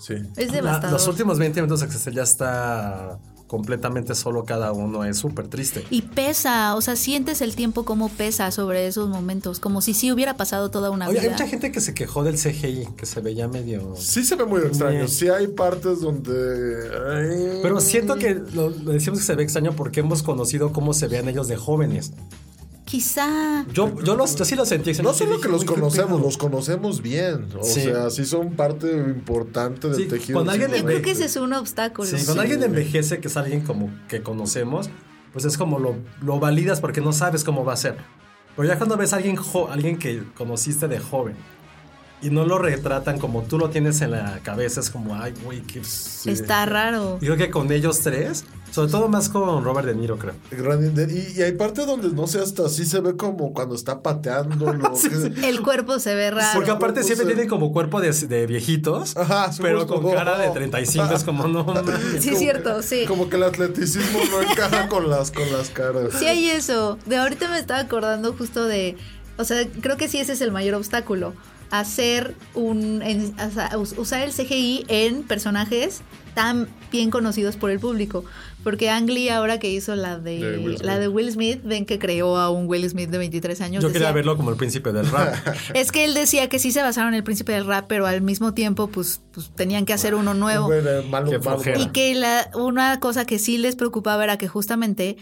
[0.00, 0.14] Sí.
[0.36, 0.94] es La- devastador.
[0.94, 3.20] los últimos 20 minutos de Excel ya está
[3.52, 5.84] completamente solo cada uno, es súper triste.
[5.90, 10.10] Y pesa, o sea, sientes el tiempo como pesa sobre esos momentos, como si sí
[10.10, 11.32] hubiera pasado toda una Oye, hay vida.
[11.32, 13.94] mucha gente que se quejó del CGI, que se veía medio...
[13.94, 15.00] Sí se ve muy extraño.
[15.00, 15.08] Bien.
[15.08, 16.32] Sí hay partes donde...
[16.32, 20.94] ay, Pero siento que lo, lo decimos que se ve extraño porque hemos conocido cómo
[20.94, 22.12] se vean ellos de jóvenes.
[22.84, 23.64] Quizá.
[23.72, 24.92] Yo, yo, los, yo sí lo sentí.
[25.02, 26.18] No solo que los "Uy, qué conocemos, pedo".
[26.26, 27.48] los conocemos bien.
[27.58, 27.82] O Sí.
[27.82, 30.38] sea, sí son parte importante del Sí, tejido.
[30.38, 32.06] cuando alguien Yo creo que ese es un obstáculo.
[32.08, 34.90] Sí, cuando alguien envejece, que es alguien como que conocemos,
[35.32, 37.96] pues es como lo, lo validas porque no sabes cómo va a ser.
[38.56, 41.36] Pero ya cuando ves a alguien, jo- alguien que conociste de joven
[42.22, 45.62] y no lo retratan como tú lo tienes en la cabeza, es como, ay, güey,
[45.62, 45.80] qué...
[45.80, 47.18] Está raro.
[47.20, 50.34] Y creo que con ellos tres, sobre todo más con Robert De Niro, creo.
[50.52, 54.72] Y, y hay partes donde no sé, hasta así se ve como cuando está pateando.
[54.72, 56.50] lo que- El cuerpo se ve raro.
[56.54, 57.30] Porque aparte siempre eh.
[57.30, 60.00] tienen como cuerpo de, de viejitos, Ajá, sí, pero justo.
[60.00, 61.66] con cara de 35, es como, no.
[62.20, 63.04] Sí, es cierto, sí.
[63.06, 66.14] Como que el atleticismo no encaja con las, con las caras.
[66.18, 66.98] Sí hay eso.
[67.06, 68.96] De ahorita me estaba acordando justo de,
[69.38, 71.34] o sea, creo que sí ese es el mayor obstáculo.
[71.72, 73.34] Hacer un, en-
[73.96, 76.02] usar el CGI en personajes
[76.34, 78.24] tan bien conocidos por el público.
[78.62, 80.82] Porque Ang Lee ahora que hizo la de, De Will Smith.
[80.86, 83.82] la de Will Smith, ven que creó a un Will Smith de 23 años.
[83.82, 85.34] Yo quería verlo como el príncipe del rap.
[85.74, 88.20] Es que él decía que sí se basaron en el príncipe del rap, pero al
[88.20, 90.66] mismo tiempo pues, pues tenían que hacer uno nuevo.
[90.66, 91.30] Bueno, malo.
[91.76, 95.16] Y que la, una cosa que sí les preocupaba era que justamente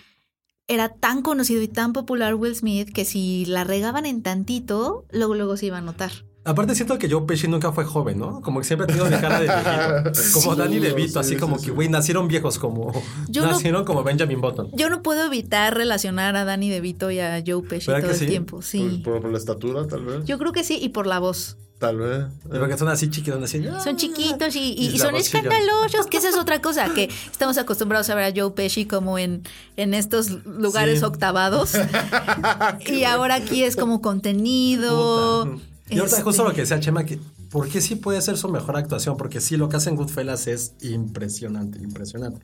[0.69, 5.35] era tan conocido y tan popular Will Smith que si la regaban en tantito, luego
[5.35, 6.11] luego se iba a notar.
[6.43, 8.41] Aparte siento que Joe Pesci nunca fue joven, ¿no?
[8.41, 10.31] Como que siempre ha tenido de cara de viejito.
[10.41, 11.75] Como Sí, Danny DeVito, sí, así como sí, que, sí.
[11.75, 12.93] güey, nacieron viejos como...
[13.29, 14.71] Yo no- nacieron como Benjamin Button.
[14.73, 18.15] Yo no puedo evitar relacionar a Danny DeVito y a Joe Pesci ¿Verdad todo que
[18.15, 18.27] el sí?
[18.27, 18.63] tiempo.
[18.63, 19.03] Sí.
[19.05, 20.25] Por, por la estatura, tal vez.
[20.25, 21.59] Yo creo que sí, y por la voz.
[21.79, 22.25] Tal vez.
[22.49, 23.63] Porque son así chiquitos, así...
[23.71, 23.81] "Ah".
[23.81, 28.25] Son chiquitos y, son escandalosos, que esa es otra cosa, que estamos acostumbrados a ver
[28.25, 29.43] a Joe Pesci como en,
[29.77, 31.05] en estos lugares Sí.
[31.05, 31.73] octavados.
[32.87, 35.45] y ahora aquí es como contenido.
[35.47, 35.65] Puta.
[35.91, 37.19] Y ahorita Este, justo lo que decía Chema, que
[37.51, 39.17] ¿por qué sí puede ser su mejor actuación?
[39.17, 42.41] Porque sí, lo que hace en Goodfellas es impresionante, impresionante.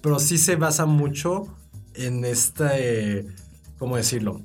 [0.00, 1.46] Pero sí se basa mucho
[1.94, 3.26] en este,
[3.78, 4.40] ¿cómo decirlo?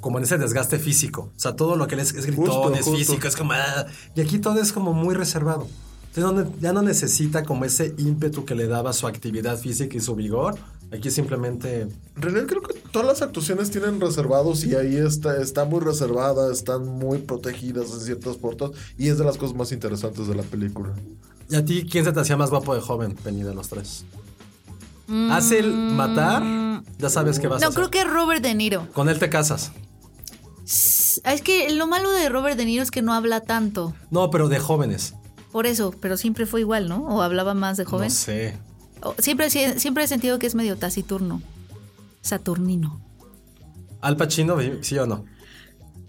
[0.00, 1.32] Como en ese desgaste físico.
[1.36, 2.98] O sea, todo lo que él es, es gritón, Justo, es justo.
[2.98, 3.52] físico, es como...
[3.52, 5.66] ah, y aquí todo es como muy reservado.
[6.14, 10.14] Entonces ya no necesita como ese ímpetu que le daba su actividad física y su
[10.14, 10.56] vigor.
[10.92, 11.82] Aquí simplemente...
[11.82, 16.52] En realidad creo que todas las actuaciones tienen reservados y ahí está, está muy reservada,
[16.52, 20.42] están muy protegidas en ciertas puertas y es de las cosas más interesantes de la
[20.42, 20.94] película.
[21.48, 24.04] ¿Y a ti quién se te hacía más guapo de joven, Penny, de los tres?
[25.30, 28.88] Hace el matar, ya sabes qué vas a No, creo que Robert De Niro.
[28.92, 29.72] Con él te casas.
[30.64, 33.94] Es que lo malo de Robert De Niro es que no habla tanto.
[34.10, 35.14] No, pero de jóvenes.
[35.52, 37.04] Por eso, pero siempre fue igual, ¿no?
[37.06, 38.08] O hablaba más de joven.
[38.08, 38.58] No sé.
[39.18, 41.42] Siempre, siempre he sentido que es medio taciturno.
[42.22, 43.00] Saturnino.
[44.00, 45.24] Al Pacino, ¿sí o no?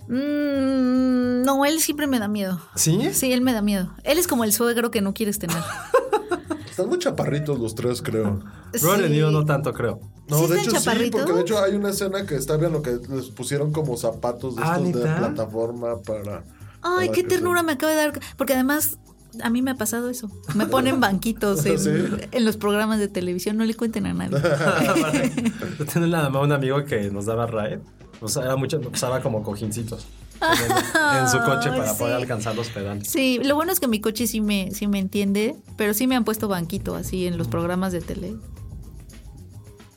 [0.08, 2.62] Mm, no, él siempre me da miedo.
[2.76, 3.10] ¿Sí?
[3.14, 3.94] Sí, él me da miedo.
[4.04, 5.58] Él es como el suegro que no quieres tener.
[6.70, 8.40] Están muy chaparritos los tres, creo.
[8.82, 9.14] Robert De Sí.
[9.14, 10.00] Niro no tanto, creo.
[10.28, 12.82] No, ¿Sí de hecho sí, porque de hecho hay una escena que está bien lo
[12.82, 16.44] que les pusieron como zapatos de Ah, estos de plataforma para...
[16.82, 18.20] Ay, para qué ternura me acaba de dar.
[18.38, 18.98] Porque además,
[19.44, 20.30] a mí me ha pasado eso.
[20.56, 21.90] Me ponen banquitos en, ¿Sí?
[22.32, 23.58] en los programas de televisión.
[23.58, 24.40] No le cuenten a nadie.
[25.80, 27.80] Yo tenía nada más un amigo que nos daba ride.
[28.22, 30.08] O sea, era mucho, usaba como cojincitos
[30.42, 32.00] en, en su coche para Sí.
[32.00, 33.08] poder alcanzar los pedales.
[33.08, 36.16] Sí, lo bueno es que mi coche sí me, sí me entiende, pero sí me
[36.16, 38.36] han puesto banquito así en los programas de tele.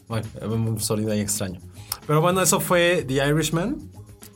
[0.08, 1.60] Bueno, un sonido ahí extraño.
[2.06, 3.78] Pero bueno, eso fue The Irishman.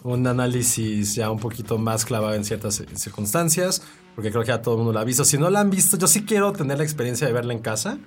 [0.02, 3.82] Un análisis ya un poquito más clavado en ciertas circunstancias,
[4.14, 5.24] porque creo que ya todo el mundo la ha visto.
[5.24, 7.98] Si no la han visto, yo sí quiero tener la experiencia de verla en casa.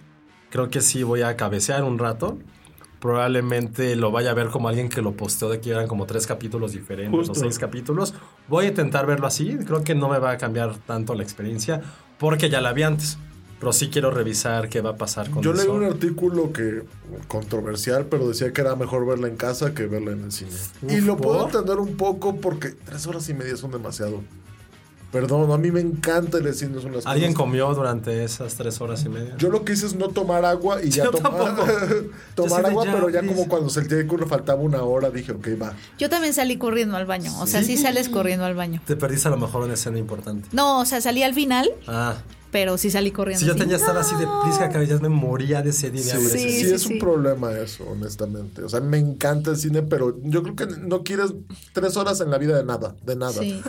[0.49, 2.37] Creo que sí voy a cabecear un rato.
[2.99, 6.25] Probablemente lo vaya a ver como alguien que lo posteó de que eran como tres
[6.25, 7.35] capítulos diferentes o Justo.
[7.35, 8.13] seis capítulos.
[8.47, 9.55] Voy a intentar verlo así.
[9.65, 11.81] Creo que no me va a cambiar tanto la experiencia
[12.17, 13.17] porque ya la vi antes.
[13.59, 16.83] Pero sí quiero revisar qué va a pasar con Yo leí un artículo que
[17.27, 20.51] controversial, pero decía que era mejor verla en casa que verla en el cine.
[20.87, 21.47] y Uf, lo puedo ¿por?
[21.47, 24.21] entender un poco porque tres horas y media son demasiado.
[25.11, 28.79] Perdón, a mí me encanta el cine, son las ¿Alguien cosas- comió durante esas tres
[28.81, 29.35] horas y media?
[29.37, 31.31] Yo lo que hice es no tomar agua y ya tomar,
[32.35, 33.35] tomar sí agua, ya, pero ya please.
[33.35, 35.73] como cuando sentí que le faltaba una hora, dije, ok, va.
[35.97, 37.31] Yo también salí corriendo al baño.
[37.39, 38.81] O sea, sí sales corriendo al baño.
[38.85, 40.49] Te perdiste a lo mejor una escena importante.
[40.51, 42.15] No, o sea, salí al final, Ah,
[42.51, 43.39] pero sí salí corriendo.
[43.41, 46.03] si yo tenía estar así de prisa que ya me moría de sed y de
[46.03, 46.29] Sí, hambre.
[46.29, 46.93] sí, Sí, sí, sí, es sí.
[46.93, 48.63] un problema eso, honestamente.
[48.63, 51.33] O sea, me encanta el cine, pero yo creo que no quieres
[51.73, 53.33] tres horas en la vida de nada, de nada.
[53.33, 53.61] Sí.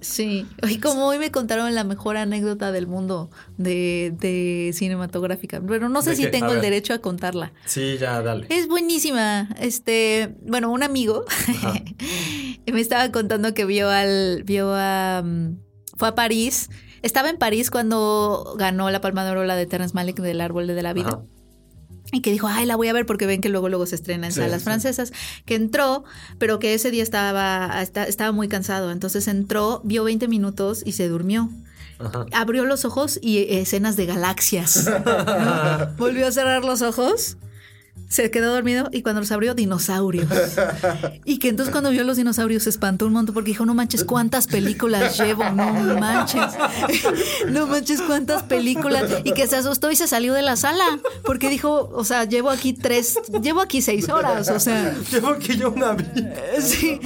[0.00, 0.46] Sí.
[0.68, 5.60] Y como hoy me contaron la mejor anécdota del mundo de, de cinematográfica.
[5.66, 6.28] Pero no sé ¿De si qué?
[6.28, 7.52] tengo A el derecho a contarla.
[7.66, 8.46] Sí, ya, dale.
[8.48, 9.48] Es buenísima.
[9.60, 11.24] Este, bueno, un amigo
[12.72, 15.56] me estaba contando que vio al, vio a, mm,
[15.96, 16.70] fue a París.
[17.02, 20.66] Estaba en París cuando ganó la Palma de Oro la de Terrence Malick del Árbol
[20.66, 21.08] de la Vida.
[21.08, 21.20] Ajá.
[22.12, 24.26] Y que dijo, ay, la voy a ver porque ven que luego luego se estrena
[24.26, 24.64] en Sí, salas sí.
[24.64, 25.12] francesas.
[25.44, 26.02] Que entró,
[26.38, 28.90] pero que ese día estaba, esta- estaba muy cansado.
[28.90, 31.50] Entonces entró, vio 20 minutos y se durmió.
[32.00, 32.26] Ajá.
[32.32, 34.86] Abrió los ojos y escenas de galaxias.
[35.04, 35.96] ¿no?
[35.98, 37.36] Volvió a cerrar los ojos
[38.10, 40.26] Se quedó dormido y cuando los abrió, dinosaurios.
[41.24, 44.04] Y que entonces cuando vio los dinosaurios se espantó un montón porque dijo, no manches,
[44.04, 46.42] cuántas películas llevo, no manches.
[47.48, 49.04] No manches, cuántas películas.
[49.22, 52.50] Y que se asustó y se salió de la sala porque dijo, o sea, llevo
[52.50, 54.94] aquí tres, llevo aquí seis horas, o sea.
[55.10, 56.04] Llevo que yo una vi.
[56.60, 56.98] Sí.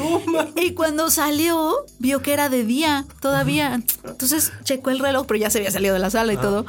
[0.56, 3.82] Y cuando salió, vio que era de día todavía.
[4.04, 6.64] Entonces checó el reloj, pero ya se había salido de la sala y todo.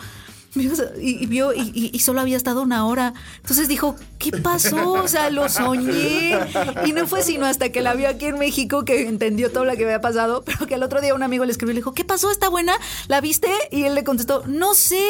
[0.56, 3.14] Y, vio, y, y- y solo había estado una hora.
[3.42, 4.94] Entonces dijo, ¿qué pasó?
[4.94, 6.38] O sea, lo soñé.
[6.86, 9.76] Y no fue sino hasta que la vio aquí en México que entendió todo lo
[9.76, 10.44] que había pasado.
[10.46, 12.32] Pero que el otro día un amigo le escribió y le dijo, ¿qué pasó?
[12.32, 12.74] ¿Está buena?
[13.08, 13.50] ¿La viste?
[13.72, 15.02] Y él le contestó, no sé.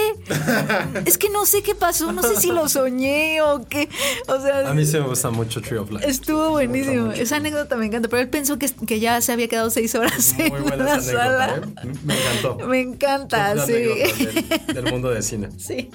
[1.06, 2.12] Es que no sé qué pasó.
[2.12, 3.89] No sé si lo soñé o qué.
[4.28, 6.10] O sea, A mí sí me gusta mucho Tree of Life.
[6.10, 7.12] Estuvo buenísimo.
[7.12, 8.10] Esa anécdota me encanta.
[8.10, 11.02] Pero él pensó que, que ya se había quedado seis horas Muy en buena la
[11.02, 11.56] sala.
[11.84, 11.88] ¿eh?
[12.04, 12.68] Me encantó.
[12.68, 13.72] Me encanta, Una sí.
[13.74, 15.50] del, del mundo de cine.
[15.58, 15.90] Sí.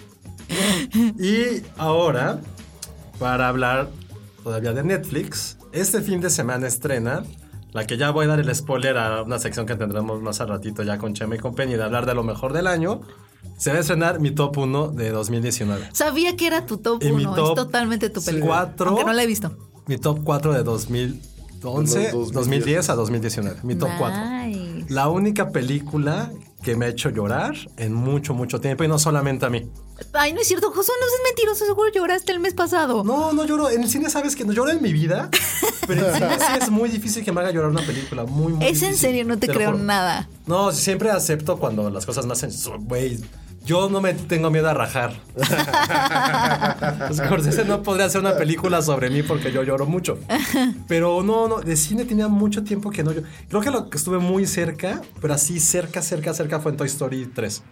[1.18, 2.40] Y ahora,
[3.18, 3.88] para hablar
[4.42, 7.22] todavía de Netflix, este fin de semana estrena
[7.72, 10.48] la que ya voy a dar el spoiler a una sección que tendremos más al
[10.48, 13.00] ratito ya con Chema y con Penny de hablar de lo mejor del año.
[13.56, 15.90] Se va a estrenar mi top 1 de 2019.
[15.92, 17.34] Sabía que era tu top Y mi 1.
[17.36, 18.54] top es totalmente tu película.
[18.64, 18.88] cuatro.
[18.88, 19.56] Aunque no la he visto.
[19.86, 23.60] Mi top 4 de 2011, De los 2010 a 2019.
[23.62, 24.18] Mi top 4.
[24.46, 24.86] Nice.
[24.92, 26.30] La única película
[26.62, 29.70] que me ha hecho llorar en mucho, mucho tiempo y no solamente a mí.
[30.12, 30.70] Ay, no es cierto.
[30.70, 31.66] Josué, no es mentiroso.
[31.66, 33.04] Seguro lloraste el mes pasado.
[33.04, 33.70] No, no lloro.
[33.70, 35.28] En el cine sabes que no lloro en mi vida,
[35.86, 38.24] pero en el cine sí es muy difícil que me haga llorar una película.
[38.24, 40.28] Muy, muy es en serio, no te, lo creo nada.
[40.46, 42.50] No, siempre acepto cuando las cosas me hacen.
[42.80, 43.20] Güey,
[43.64, 45.12] yo no me tengo miedo a rajar.
[47.12, 50.18] Scorsese no podría hacer una película sobre mí porque yo lloro mucho.
[50.88, 53.22] Pero no, no, de cine tenía mucho tiempo que no yo.
[53.48, 56.86] Creo que lo que estuve muy cerca, pero así cerca, cerca, cerca fue en Toy
[56.86, 57.62] Story 3.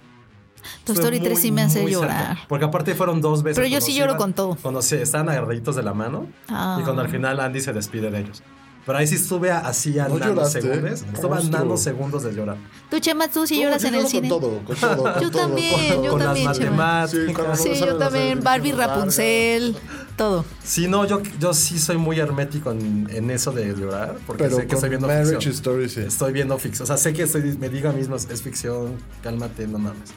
[0.85, 1.91] Tu Estuve Story 3 muy, sí me hace cerca.
[1.91, 2.39] llorar.
[2.49, 3.57] Porque aparte fueron dos veces.
[3.59, 4.57] Pero yo sí lloro iban- con todo.
[4.61, 6.79] Cuando se estaban agarraditos de la mano Ah.
[6.81, 8.43] y cuando al final Andy se despide de ellos.
[8.89, 11.03] Pero ahí sí estuve a- así a ¿No nanosegundos.
[11.13, 12.57] Estuve a nanosegundos de llorar.
[12.91, 14.29] Tú, Chema, tú sí No, lloras yo en el cine.
[14.31, 16.77] Con todo, con todo, con Yo todo, también, con yo con también, las Chema.
[17.03, 17.61] matemáticas.
[17.61, 18.43] Sí, Sí, yo las también.
[18.43, 18.73] Barbie.
[18.73, 19.77] Rapunzel,
[20.17, 20.45] todo.
[20.65, 24.17] Sí, no, yo, yo sí soy muy hermético en, en eso de llorar.
[24.27, 25.55] Porque Pero sé que estoy viendo Marriage ficción.
[25.55, 26.01] Story sí.
[26.01, 26.85] Estoy viendo ficción.
[26.85, 30.09] O sea, sé que estoy, me digo a mí mismo, es, ficción, cálmate, no mames.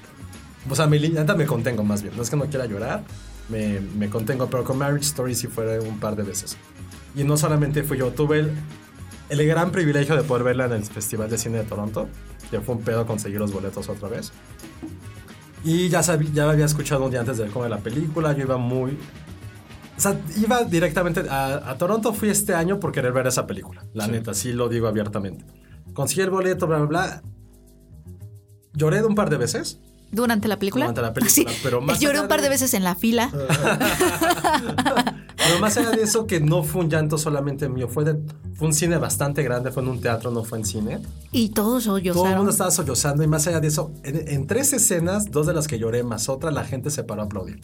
[0.69, 2.15] O sea, me, neta me contengo más bien.
[2.15, 3.03] No es que no quiera llorar,
[3.49, 4.47] me, me contengo.
[4.49, 6.55] Pero con Marriage Story sí fue un par de veces.
[7.16, 8.51] Y no solamente fui yo, tuve el,
[9.30, 12.07] el gran privilegio de poder verla en el Festival de Cine de Toronto.
[12.49, 14.32] Que fue un pedo conseguir los boletos otra vez.
[15.64, 18.34] Y ya, sabí, ya había escuchado un día antes de ver cómo era la película.
[18.34, 18.97] Yo iba muy.
[19.97, 22.14] O sea, iba directamente a, a Toronto.
[22.14, 23.84] Fui este año por querer ver esa película.
[23.93, 25.45] La neta, sí lo digo abiertamente.
[25.93, 27.22] Conseguí el boleto, bla, bla, bla.
[28.74, 29.80] Lloré de un par de veces.
[30.12, 30.86] ¿Durante la película?
[30.86, 31.59] Durante la película, Sí.
[31.64, 33.30] pero más Lloré un par de de- veces en la fila.
[35.52, 37.88] Pero más allá de eso, que no fue un llanto solamente mío.
[37.89, 38.18] Fue, de,
[38.56, 39.72] fue un cine bastante grande.
[39.72, 40.99] Fue en un teatro, no fue en cine.
[41.32, 42.38] Y todos Todo el sollozaron.
[42.38, 43.24] mundo estaba sollozando.
[43.24, 46.30] Y más allá de eso, en, en tres escenas, dos de las que lloré más
[46.30, 47.60] otra, la gente se paró a aplaudir.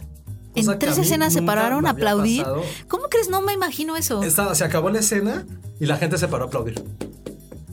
[0.56, 2.42] En tres escenas se pararon a aplaudir.
[2.42, 2.64] pasado.
[2.88, 3.30] ¿Cómo crees?
[3.30, 4.22] No me imagino eso.
[4.54, 5.46] Se acabó la escena
[5.80, 6.84] y la gente se paró a aplaudir.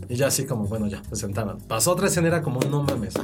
[0.08, 1.58] Y ya así como, bueno, ya, se sentaban.
[1.58, 3.14] Pasó otra escena, era como, no mames.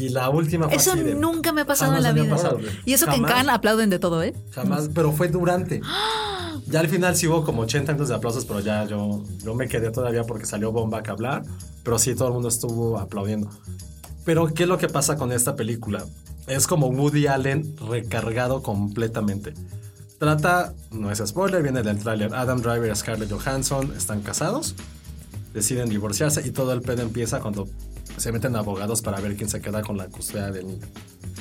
[0.00, 2.72] Y la última fue Eso así de- nunca me ha pasado en Jamás la vida.
[2.84, 3.32] Y eso que en Jamás.
[3.32, 4.34] Cannes aplauden de todo, ¿eh?
[4.52, 5.80] Jamás, pero fue durante.
[6.66, 9.66] Ya al final sí hubo como 80 minutos de aplausos, pero ya yo, yo me
[9.66, 11.42] quedé todavía porque salió Bomba a hablar.
[11.82, 13.50] Pero sí, todo el mundo estuvo aplaudiendo.
[14.24, 16.04] Pero, ¿qué es lo que pasa con esta película?
[16.46, 19.52] Es como Woody Allen recargado completamente.
[20.18, 22.32] Trata, no es spoiler, viene del tráiler.
[22.34, 24.76] Adam Driver y Scarlett Johansson están casados,
[25.52, 27.66] deciden divorciarse y todo el pedo empieza cuando
[28.16, 30.86] se meten abogados para ver quién se queda con la custodia del niño.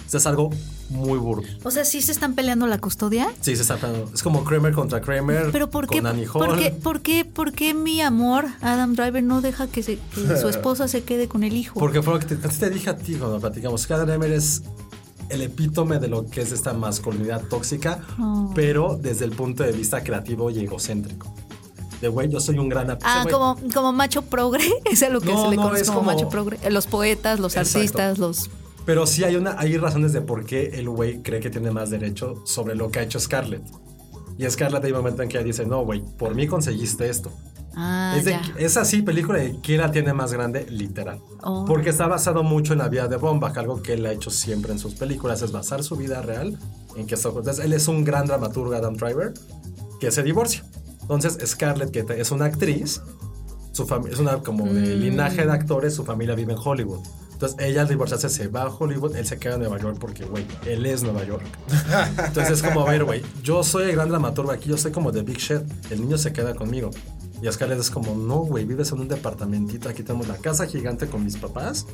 [0.05, 0.49] Esto es algo
[0.89, 1.43] muy burdo.
[1.63, 3.27] O sea, ¿sí se están peleando la custodia?
[3.41, 4.11] Sí, se está peleando.
[4.13, 5.49] Es como Kramer contra Kramer.
[5.51, 6.57] ¿Pero por qué, Con Annie por, Hall.
[6.59, 10.49] qué, por, qué, por qué mi amor, Adam Driver, no deja que, se- que su
[10.49, 11.79] esposa se quede con el hijo?
[11.79, 13.85] Porque fue lo que te, dije a ti cuando platicamos.
[13.85, 14.63] Cada Kramer es
[15.29, 18.51] el epítome de lo que es esta masculinidad tóxica, Oh.
[18.55, 21.31] pero desde el punto de vista creativo y egocéntrico.
[22.01, 25.19] De güey, yo soy un gran ap- Ah, como, como macho progre, es a lo
[25.21, 26.57] que No, se le no, conoce como, como- macho progre.
[26.63, 27.77] Eh, Los poetas, los Exacto.
[27.79, 28.49] artistas, los...
[28.85, 31.89] Pero sí hay, una, hay razones de por qué el güey cree que tiene más
[31.89, 33.61] derecho sobre lo que ha hecho Scarlett.
[34.37, 37.31] Y Scarlett hay un momento en que ella dice, no, güey, por mí conseguiste esto.
[37.75, 38.41] Ah, es, de- ya.
[38.57, 41.19] es así, película de quién la tiene más grande, literal.
[41.43, 41.65] Oh.
[41.67, 44.71] Porque está basado mucho en la vida de Bombach, algo que él ha hecho siempre
[44.71, 46.57] en sus películas, es basar su vida real
[46.95, 49.33] en que entonces, él es un gran dramaturgo, Adam Driver,
[49.99, 50.63] que se divorcia.
[51.09, 53.01] Entonces, Scarlett, que es una actriz,
[53.71, 54.99] su es una como de Mm.
[54.99, 56.99] linaje de actores, su familia vive en Hollywood.
[57.31, 60.25] Entonces ella al divorciarse se va a Hollywood, él se queda en Nueva York porque,
[60.25, 61.43] güey, él es Nueva York.
[62.27, 65.11] Entonces es como, a ver, güey, yo soy el gran dramaturgo aquí, yo soy como
[65.11, 66.91] de Big Shit, el niño se queda conmigo.
[67.41, 71.07] Y Scarlett es como, no, güey, vives en un departamentito, aquí tenemos la casa gigante
[71.07, 71.87] con mis papás,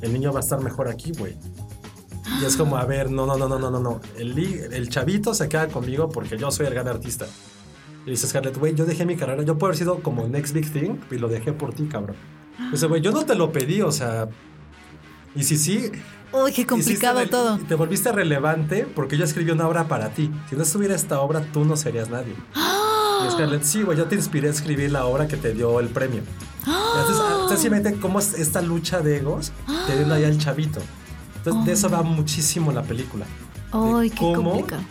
[0.00, 1.34] el niño va a estar mejor aquí, güey.
[2.40, 4.00] Y es como, a ver, no, no, no, no, no, no, no.
[4.16, 4.38] El,
[4.72, 7.26] el chavito se queda conmigo porque yo soy el gran artista.
[8.06, 10.72] Y dice Scarlett, güey, yo dejé mi carrera, yo puedo haber sido como Next Big
[10.72, 12.16] Thing y lo dejé por ti, cabrón.
[12.70, 14.28] Dice, güey, yo no te lo pedí, o sea.
[15.34, 15.90] Y si sí.
[16.32, 17.58] Uy, qué complicado hiciste todo.
[17.58, 20.30] Te volviste relevante porque yo escribí una obra para ti.
[20.48, 22.34] Si no estuviera esta obra, tú no serías nadie.
[22.54, 25.88] Y Scarlett, sí, güey, yo te inspiré a escribir la obra que te dio el
[25.88, 26.22] premio.
[26.66, 29.52] Y Entonces, ah, entonces simplemente cómo es esta lucha de egos
[29.86, 30.80] te dio ahí al chavito.
[31.36, 33.26] Entonces, de eso va muchísimo la película.
[33.72, 34.82] Uy, qué cómo, complicado.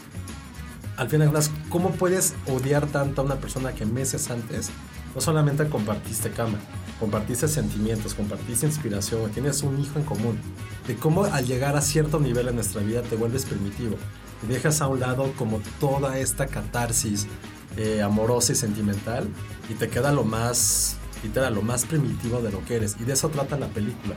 [1.02, 1.39] Al final, de
[1.70, 4.70] ¿cómo puedes odiar tanto a una persona que meses antes
[5.16, 6.60] no solamente compartiste cama,
[6.99, 10.38] compartiste sentimientos, compartiste inspiración, tienes un hijo en común?
[10.86, 13.95] De cómo al llegar a cierto nivel en nuestra vida te vuelves primitivo
[14.43, 17.26] y dejas a un lado como toda esta catarsis
[17.78, 19.28] eh, amorosa y sentimental
[19.72, 22.95] y te queda lo más literal, lo más primitivo de lo que eres.
[22.99, 24.15] Y de eso trata la película.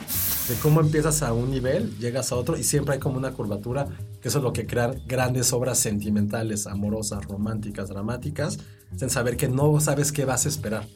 [0.49, 3.87] De cómo empiezas a un nivel, llegas a otro y siempre hay como una curvatura,
[4.21, 8.59] que eso es lo que crean grandes obras sentimentales, amorosas, románticas, dramáticas,
[9.01, 10.87] en saber que no sabes qué vas a esperar.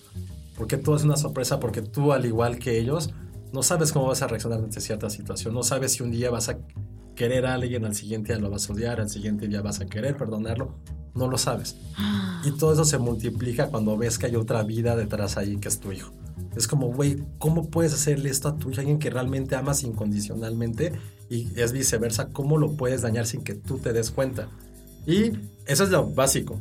[0.57, 3.11] Porque todo es una sorpresa, porque tú, al igual que ellos,
[3.53, 5.55] no sabes cómo vas a reaccionar ante cierta situación.
[5.55, 6.59] No sabes si un día vas a
[7.19, 9.87] querer a alguien, al siguiente día lo vas a odiar, al siguiente día vas a
[9.87, 10.77] querer perdonarlo.
[11.17, 11.75] No lo sabes.
[12.45, 15.81] Y todo eso se multiplica cuando ves que hay otra vida detrás ahí que es
[15.81, 16.13] tu hijo.
[16.55, 18.81] Es como, güey, ¿cómo puedes hacerle esto a tu hijo?
[18.81, 20.93] Alguien que realmente amas incondicionalmente
[21.29, 24.49] y es viceversa, ¿cómo lo puedes dañar sin que tú te des cuenta?
[25.05, 25.33] Y
[25.67, 26.61] eso es lo básico.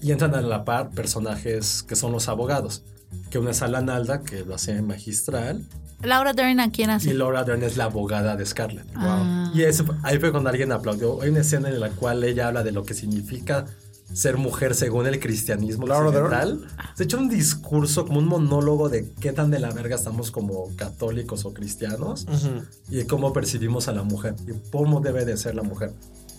[0.00, 2.84] Y entran a la par personajes que son los abogados.
[3.28, 5.66] Que una es Alan Alda, que lo hace magistral,
[6.06, 7.14] Laura Dern, ¿a quién y hace?
[7.14, 8.86] Laura Dern es la abogada de Scarlett.
[8.94, 9.50] Ah.
[9.52, 11.20] Y eso, ahí fue cuando alguien aplaudió.
[11.20, 13.66] Hay una escena en la cual ella habla de lo que significa
[14.12, 16.26] ser mujer según el cristianismo Laura Dern.
[16.26, 16.68] occidental.
[16.94, 20.30] Se ha hecho un discurso, como un monólogo de qué tan de la verga estamos
[20.30, 22.24] como católicos o cristianos
[22.88, 25.92] y de cómo percibimos a la mujer y cómo debe de ser la mujer.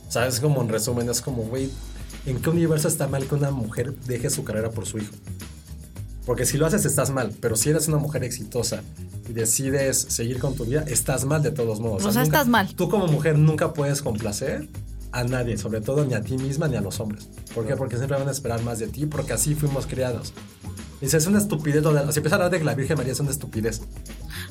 [0.07, 0.39] ¿Sabes?
[0.39, 1.69] Como en resumen, es como, güey,
[2.25, 5.13] ¿en qué universo está mal que una mujer deje su carrera por su hijo?
[6.27, 8.83] Porque si lo haces estás mal, pero si eres una mujer exitosa
[9.27, 12.05] y decides seguir con tu vida, estás mal de todos modos.
[12.05, 12.75] O sea, nunca- estás mal.
[12.75, 14.67] Tú como mujer nunca puedes complacer
[15.13, 17.29] a nadie, sobre todo ni a ti misma ni a los hombres.
[17.55, 17.75] ¿Por qué?
[17.77, 20.33] Porque siempre van a esperar más de ti, porque así fuimos criados.
[20.99, 21.81] Dice, es una estupidez.
[22.11, 23.81] Si empieza a hablar de que la Virgen María es una estupidez.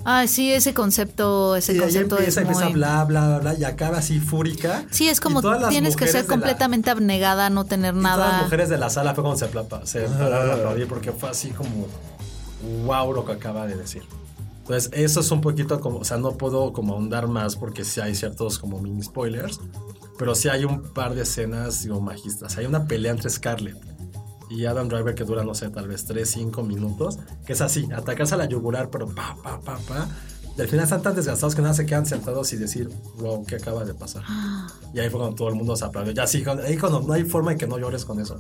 [0.09, 2.75] Ay, sí, ese concepto, ese y ahí concepto empieza, es empieza muy...
[2.75, 4.85] bla, bla, bla, bla, y acaba así fúrica.
[4.93, 8.29] Sí, es como tienes que ser de la- completamente abnegada, no tener Y todas las
[8.29, 8.43] nada.
[8.45, 9.47] mujeres de la sala fue cuando se,
[9.87, 11.89] se pararon a aplaudir porque fue así como
[12.85, 14.03] wow lo que acaba de decir.
[14.61, 18.01] Entonces, eso es un poquito como, o sea, no puedo como ahondar más porque sí
[18.01, 19.61] hay ciertos como mini spoilers,
[20.19, 22.57] pero sí hay un par de escenas, digo, magistras.
[22.59, 23.77] Hay una pelea entre Scarlett
[24.49, 27.89] y Adam Driver que dura, no sé, tal vez 3, 5 minutos, que es así,
[27.95, 30.09] atacarse a la yugular, pero pa, pa, pa, pa.
[30.57, 32.89] Y al final están tan desgastados que nada se quedan sentados y decir,
[33.19, 34.23] wow, ¿qué acaba de pasar?
[34.95, 36.15] Y ahí fue cuando todo el mundo se aplaudió.
[36.15, 38.39] Ya sí, ahí cuando no hay forma de que no llores con eso.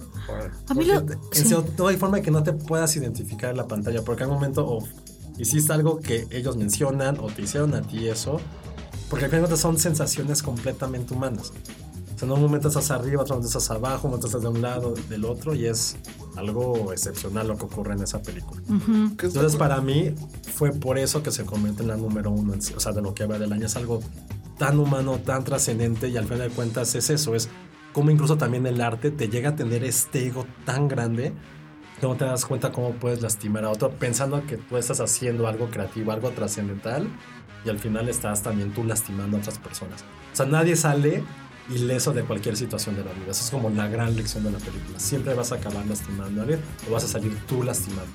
[0.68, 1.20] A mí Porque lo...
[1.30, 1.42] sí.
[1.42, 4.30] serio, no hay forma de que no te puedas identificar en la pantalla, porque al
[4.30, 4.82] momento o
[5.36, 8.40] hiciste algo que ellos mencionan o te hicieron a ti eso,
[9.10, 11.52] porque al final son sensaciones completamente humanas.
[12.16, 14.48] O sea, en un momento estás arriba, otro momento estás abajo, un momento estás de
[14.48, 15.96] un lado, del otro, y es
[16.34, 18.62] algo excepcional lo que ocurre en esa película.
[19.18, 20.14] ¿Qué está Entonces, para mí,
[20.54, 23.12] fue por eso que se convierte en la número uno, en o sea, de lo
[23.12, 23.66] que va del año.
[23.66, 24.00] Es algo
[24.56, 27.50] tan humano, tan trascendente, y al final de cuentas es eso, es
[27.92, 31.34] como incluso también el arte te llega a tener este ego tan grande
[32.00, 35.46] que no te das cuenta cómo puedes lastimar a otro pensando que tú estás haciendo
[35.48, 37.08] algo creativo, algo trascendental,
[37.62, 40.02] y al final estás también tú lastimando a otras personas.
[40.32, 41.22] O sea, nadie sale
[41.70, 43.30] ileso de cualquier situación de la vida.
[43.30, 44.98] Eso es como la gran lección de la película.
[44.98, 48.06] Siempre vas a acabar lastimando a alguien o vas a salir tú lastimado.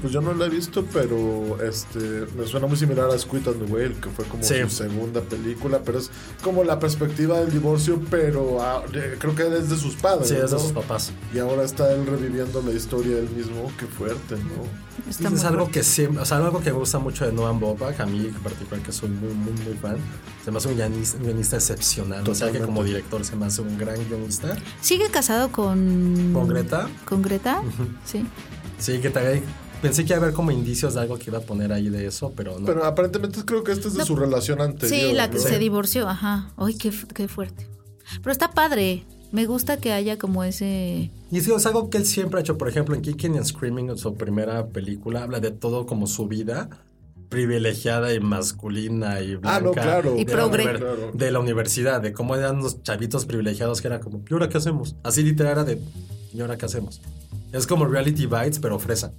[0.00, 1.98] Pues yo no la he visto, pero este
[2.36, 4.54] me suena muy similar a Squid and the Whale, que fue como Sí.
[4.64, 6.10] su segunda película, pero es
[6.42, 10.28] como la perspectiva del divorcio, pero ah, de- creo que es de sus padres.
[10.28, 10.62] Sí, es de ¿no?
[10.62, 11.12] sus papás.
[11.34, 14.88] Y ahora está él reviviendo la historia él mismo, qué fuerte, ¿no?
[15.08, 15.72] Está es algo fuerte.
[15.78, 18.34] que siempre, o sea, algo que me gusta mucho de Noam Baumbach, a mí en
[18.34, 19.96] particular que soy muy, muy, muy fan,
[20.44, 22.66] se me hace un guionista, un guionista excepcional, o sea que Totalmente.
[22.66, 24.56] como director se me hace un gran guionista.
[24.80, 26.32] ¿Sigue casado con...
[26.32, 27.62] Con Greta, ¿Con Greta?
[28.04, 28.26] Sí.
[28.78, 29.42] Sí, que también
[29.82, 32.06] pensé que iba a haber como indicios de algo que iba a poner ahí de
[32.06, 32.66] eso, pero no.
[32.66, 34.06] Pero aparentemente creo que este es de No.
[34.06, 34.88] su relación anterior.
[35.10, 35.42] Sí, la que ¿no?
[35.42, 36.50] se divorció, ajá.
[36.56, 37.66] Ay, qué, qué fuerte.
[38.22, 39.04] Pero está padre.
[39.30, 41.10] Me gusta que haya como ese...
[41.30, 42.56] Y sí, es algo que él siempre ha hecho.
[42.56, 46.26] Por ejemplo, en Kicking and Screaming, en su primera película, habla de todo como su
[46.28, 46.70] vida.
[47.28, 49.56] Privilegiada y masculina y blanca.
[49.56, 50.16] Ah, no, claro.
[50.16, 50.64] Y de la progre.
[50.64, 51.10] univer- Claro.
[51.14, 54.58] De la universidad, de cómo eran los chavitos privilegiados que era como, ¿y ahora qué
[54.58, 54.96] hacemos?
[55.02, 55.80] Así literal era de,
[56.32, 57.00] ¿y ahora qué hacemos?
[57.52, 59.12] Es como Reality Bites, pero fresa.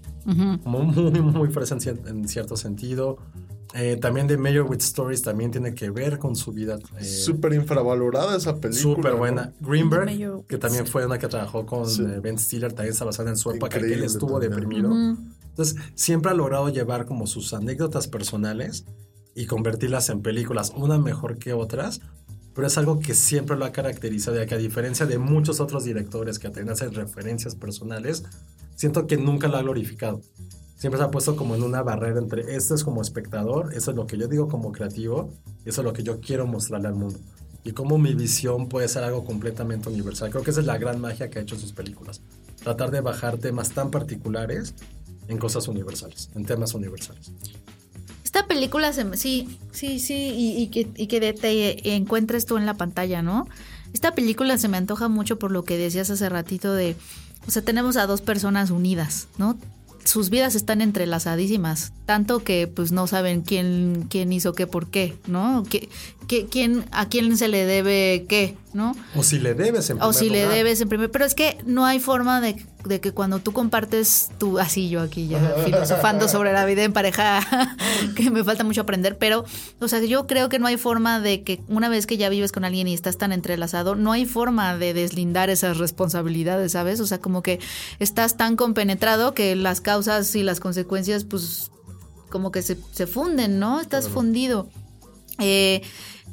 [0.64, 3.18] Como muy, muy fresa en, cier- en cierto sentido.
[3.76, 6.80] Eh, también de Mayor with Stories también tiene que ver con su vida.
[6.99, 8.95] eh, Súper infravalorada esa película.
[8.95, 9.53] Súper buena.
[9.60, 12.01] Greenberg, que también fue una que trabajó con Sí.
[12.03, 14.51] eh, Ben Stiller, también está basada en su época, que él estuvo también.
[14.51, 14.89] deprimido.
[15.50, 18.86] Entonces, siempre ha logrado llevar como sus anécdotas personales
[19.36, 22.02] y convertirlas en películas, una mejor que otras,
[22.54, 25.84] pero es algo que siempre lo ha caracterizado, ya que a diferencia de muchos otros
[25.86, 28.24] directores que hacen referencias personales,
[28.76, 30.22] siento que nunca lo ha glorificado.
[30.76, 33.97] Siempre se ha puesto como en una barrera entre esto es como espectador, eso es
[33.97, 35.30] lo que yo digo como creativo,
[35.66, 37.20] eso es lo que yo quiero mostrarle al mundo.
[37.64, 40.30] Y cómo mi visión puede ser algo completamente universal.
[40.30, 42.22] Creo que esa es la gran magia que ha hecho sus películas.
[42.64, 44.74] Tratar de bajar temas tan particulares
[45.30, 47.32] en cosas universales, en temas universales.
[48.25, 53.47] Esta película se sí, sí, sí, y, que, te encuentres tú en la pantalla, ¿no?
[53.93, 56.95] Esta película se me antoja mucho por lo que decías hace ratito de,
[57.47, 59.57] o sea, tenemos a dos personas unidas, ¿no?
[60.03, 65.15] Sus vidas están entrelazadísimas, tanto que pues no saben quién, quién hizo qué por qué,
[65.27, 65.63] ¿no?
[65.69, 65.89] ¿Qué,
[66.27, 68.95] qué- quién, ¿A quién se le debe qué, ¿no?
[69.15, 71.09] O si le debes en O primer si le debes en primer.
[71.09, 74.59] Pero es que no hay forma de, de que cuando tú compartes tu.
[74.59, 77.41] Así yo aquí ya filosofando sobre la vida en pareja,
[78.15, 79.17] que me falta mucho aprender.
[79.17, 79.45] Pero,
[79.80, 82.51] o sea, yo creo que no hay forma de que una vez que ya vives
[82.51, 86.99] con alguien y estás tan entrelazado, no hay forma de deslindar esas responsabilidades, ¿sabes?
[86.99, 87.59] O sea, como que
[87.99, 91.72] estás tan compenetrado que las causas y las consecuencias, pues,
[92.30, 93.82] como que se, se funden, ¿no?
[93.82, 94.70] Estás fundido.
[95.39, 95.82] Eh,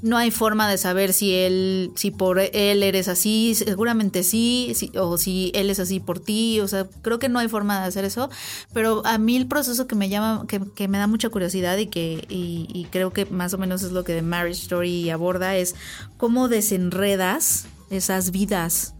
[0.07, 5.18] no hay forma de saber si él, si por él eres así, seguramente sí, o
[5.18, 8.04] si él es así por ti, o sea, creo que no hay forma de hacer
[8.04, 8.30] eso,
[8.72, 11.88] pero a mí el proceso que me llama, que, que me da mucha curiosidad y
[11.88, 15.57] que, y, y creo que más o menos es lo que The Marriage Story aborda,
[15.57, 15.74] es
[16.16, 18.94] cómo desenredas esas vidas.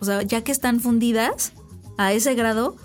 [0.00, 1.52] O sea, ya que están fundidas
[1.98, 2.76] a ese grado,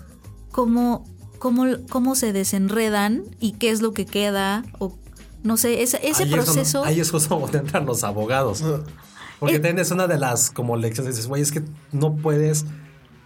[0.50, 1.04] cómo,
[1.38, 4.98] cómo, cómo se desenredan y qué es lo que queda, o
[5.42, 6.84] no sé, ese, ese Ahí es donde- proceso.
[6.84, 8.62] ahí es justo donde entran los abogados.
[9.40, 12.64] Porque tienes una de las como lecciones, dices, güey, es que no puedes.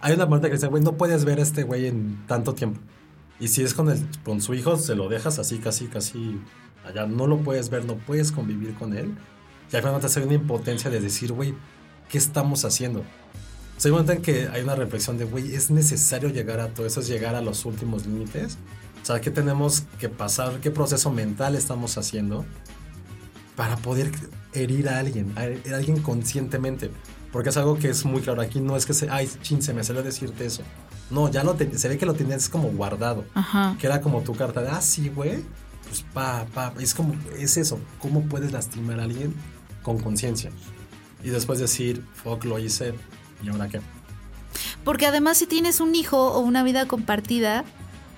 [0.01, 2.79] Hay una parte que dice, güey, no puedes ver a este güey en tanto tiempo.
[3.39, 6.39] Y si es con, el, con su hijo, se lo dejas así, casi, casi
[6.85, 7.05] allá.
[7.05, 9.15] No lo puedes ver, no puedes convivir con él.
[9.71, 11.53] Y al final te hace una impotencia de decir, güey,
[12.09, 13.01] ¿qué estamos haciendo?
[13.01, 16.59] O sea, hay un momento en que hay una reflexión de, güey, es necesario llegar
[16.61, 18.57] a todo eso, es llegar a los últimos límites.
[19.07, 20.59] O sea, ¿qué tenemos que pasar?
[20.59, 22.43] ¿Qué proceso mental estamos haciendo
[23.55, 24.11] para poder
[24.51, 26.91] herir a alguien, a alguien conscientemente?
[27.31, 28.41] Porque es algo que es muy claro.
[28.41, 30.61] Aquí no es que se, ay, chin, se me salió decirte eso.
[31.09, 33.23] No, ya lo te- se ve que lo tenías como guardado.
[33.33, 33.77] Ajá.
[33.79, 35.41] Que era como tu carta de, ah, sí, güey.
[35.87, 36.73] Pues pa, pa.
[36.77, 37.79] Es como, es eso.
[37.99, 39.33] ¿Cómo puedes lastimar a alguien
[39.83, 40.51] con conciencia?
[41.23, 42.93] Y después decir, fuck, lo hice.
[43.41, 43.79] ¿Y ahora qué?
[44.83, 47.63] Porque además si tienes un hijo o una vida compartida,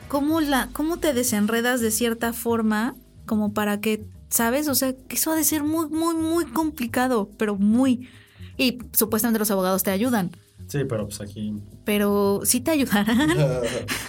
[0.09, 2.95] ¿cómo, la, ¿cómo te desenredas de cierta forma
[3.25, 4.67] como para que, ¿sabes?
[4.67, 8.09] O sea, que eso ha de ser muy, muy, muy complicado, pero muy...
[8.57, 10.31] Y supuestamente los abogados te ayudan,
[10.69, 11.53] Sí, pero pues aquí.
[11.83, 13.29] pero sí te ayudarán.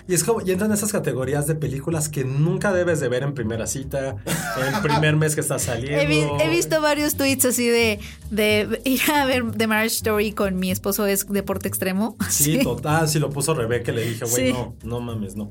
[0.09, 3.33] Y es como, y entran esas categorías de películas que nunca debes de ver en
[3.33, 6.01] primera cita, el primer mes que estás saliendo.
[6.01, 8.01] He, vi- he visto varios tweets así de,
[8.33, 12.17] de ir a ver The Marriage Story con mi esposo es deporte extremo.
[12.29, 14.53] Sí, total, si lo puso Rebeca, le dije, güey, Sí.
[14.53, 15.49] no, no mames, no.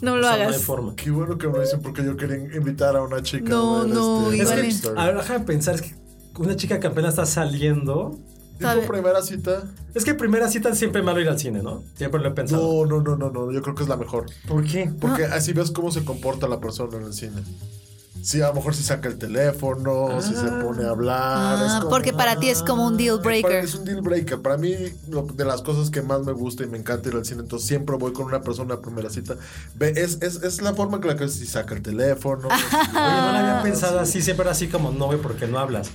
[0.00, 0.62] No O lo sea, No hay hagas.
[0.62, 0.94] forma.
[0.96, 3.48] Qué bueno que me dicen porque yo quería invitar a una chica.
[3.50, 5.00] No, a ver no, este, Es igual que, es- Story.
[5.00, 5.94] a ver, déjame pensar, es que
[6.38, 8.18] una chica que apenas está saliendo.
[8.58, 9.62] ¿Tipo Sabe- primera cita?
[9.94, 11.82] Es que primera cita es siempre malo ir al cine, ¿no?
[11.96, 12.84] Siempre lo he pensado.
[12.86, 13.52] No, no, no, no, no.
[13.52, 14.26] Yo creo que es la mejor.
[14.48, 14.90] ¿Por qué?
[15.00, 17.42] Porque así ves cómo se comporta la persona en el cine.
[18.20, 21.64] Sí, a lo mejor si saca el teléfono, si se pone a hablar.
[21.64, 23.64] es Ah, como- porque para ti es como un deal Para- breaker.
[23.64, 24.42] Es un deal breaker.
[24.42, 24.74] Para mí,
[25.08, 27.68] lo- de las cosas que más me gusta y me encanta ir al cine, entonces
[27.68, 29.36] siempre voy con una persona a primera cita.
[29.76, 32.48] Ve, es, es, es la forma en que la que si saca el teléfono.
[32.48, 34.10] Oye, no lo había Ah, pensado sí.
[34.10, 35.88] así, siempre era así como no, güey, porque no hablas.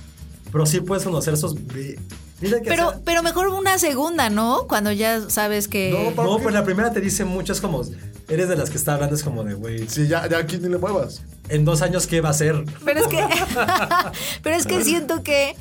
[0.54, 1.54] Pero sí puedes conocer esos.
[1.66, 1.98] ve-
[2.40, 4.66] Mira que Pero, sea- pero mejor una segunda, ¿no?
[4.68, 6.12] Cuando ya sabes que...
[6.16, 7.82] No, No, pues la primera te dice mucho, es como.
[8.28, 9.88] Eres de las que está hablando, es como de, güey.
[9.88, 11.22] Sí, ya, ya aquí ni le muevas.
[11.48, 12.64] En dos años, ¿qué va a ser?
[12.84, 13.18] Pero es que,
[14.44, 15.56] pero es que siento que,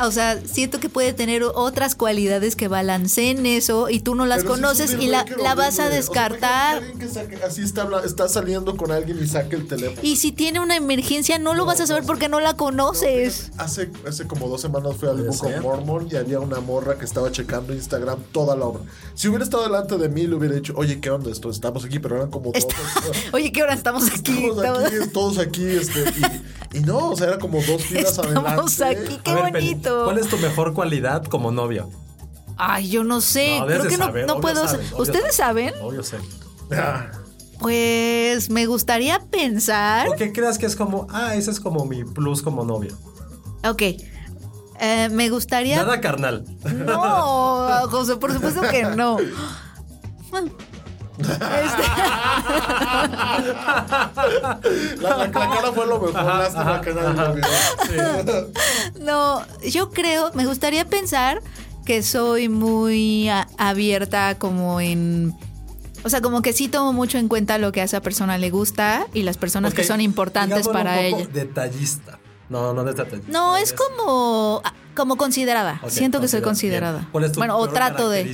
[0.00, 4.42] o sea, siento que puede tener otras cualidades que balanceen eso y tú no las
[4.42, 5.98] Pero conoces y la, la vas a horrible.
[6.00, 6.82] O sea, descartar.
[6.82, 7.08] imagínate que alguien que
[7.38, 10.00] saque- así está, habla- está saliendo con alguien y saque el teléfono.
[10.02, 13.50] y si tiene una emergencia, no lo vas a saber porque no la conoces.
[13.58, 15.60] Hace, hace como dos semanas fui al Puede Book of ser.
[15.62, 18.82] Mormon y había una morra que estaba checando Instagram toda la obra.
[19.14, 21.50] Si hubiera estado delante de mí, le hubiera dicho, oye, ¿qué onda esto?
[21.50, 22.66] Estamos aquí, pero eran como dos.
[23.32, 24.46] Oye, ¿qué hora estamos aquí?
[24.46, 26.22] Estamos aquí, todos aquí, este, y,
[26.74, 28.84] y no, o sea, era como dos filas Estamos adelante.
[29.14, 30.04] aquí, qué A ver, Penny, bonito.
[30.04, 31.88] ¿Cuál es tu mejor cualidad como novio?
[32.56, 33.58] Ay, yo no sé.
[33.60, 34.68] No, debes Creo de que no, saber, no obvio puedo.
[34.68, 35.74] sabes, obvio ¿Ustedes saben?
[35.82, 36.18] Obvio sé.
[36.72, 37.10] Ah,
[37.58, 40.08] Pues me gustaría pensar.
[40.08, 42.96] ¿O qué creas que es como, ah, ese es como mi plus como novio?
[43.64, 43.82] Ok.
[44.80, 45.76] Eh, me gustaría.
[45.76, 46.44] Nada carnal.
[46.84, 49.16] No, José, por supuesto que no.
[51.18, 51.34] Este-
[55.00, 57.44] la, la- la cara fue lo mejor, lástima que nadie lo vio.
[59.00, 61.40] no, yo creo, me gustaría pensar
[61.84, 65.34] que soy muy a- abierta como en...
[66.04, 68.50] O sea, como que sí tomo mucho en cuenta lo que a esa persona le
[68.50, 71.30] gusta y las personas que son importantes digámoslo para un poco ella.
[71.32, 72.18] Detallista.
[72.50, 73.26] No, no detallista.
[73.32, 74.60] No, es como,
[74.94, 75.80] como considerada.
[75.88, 76.98] Siento que soy considera- considerada.
[76.98, 77.08] bien.
[77.10, 78.24] ¿Cuál es tu bueno, o trato de.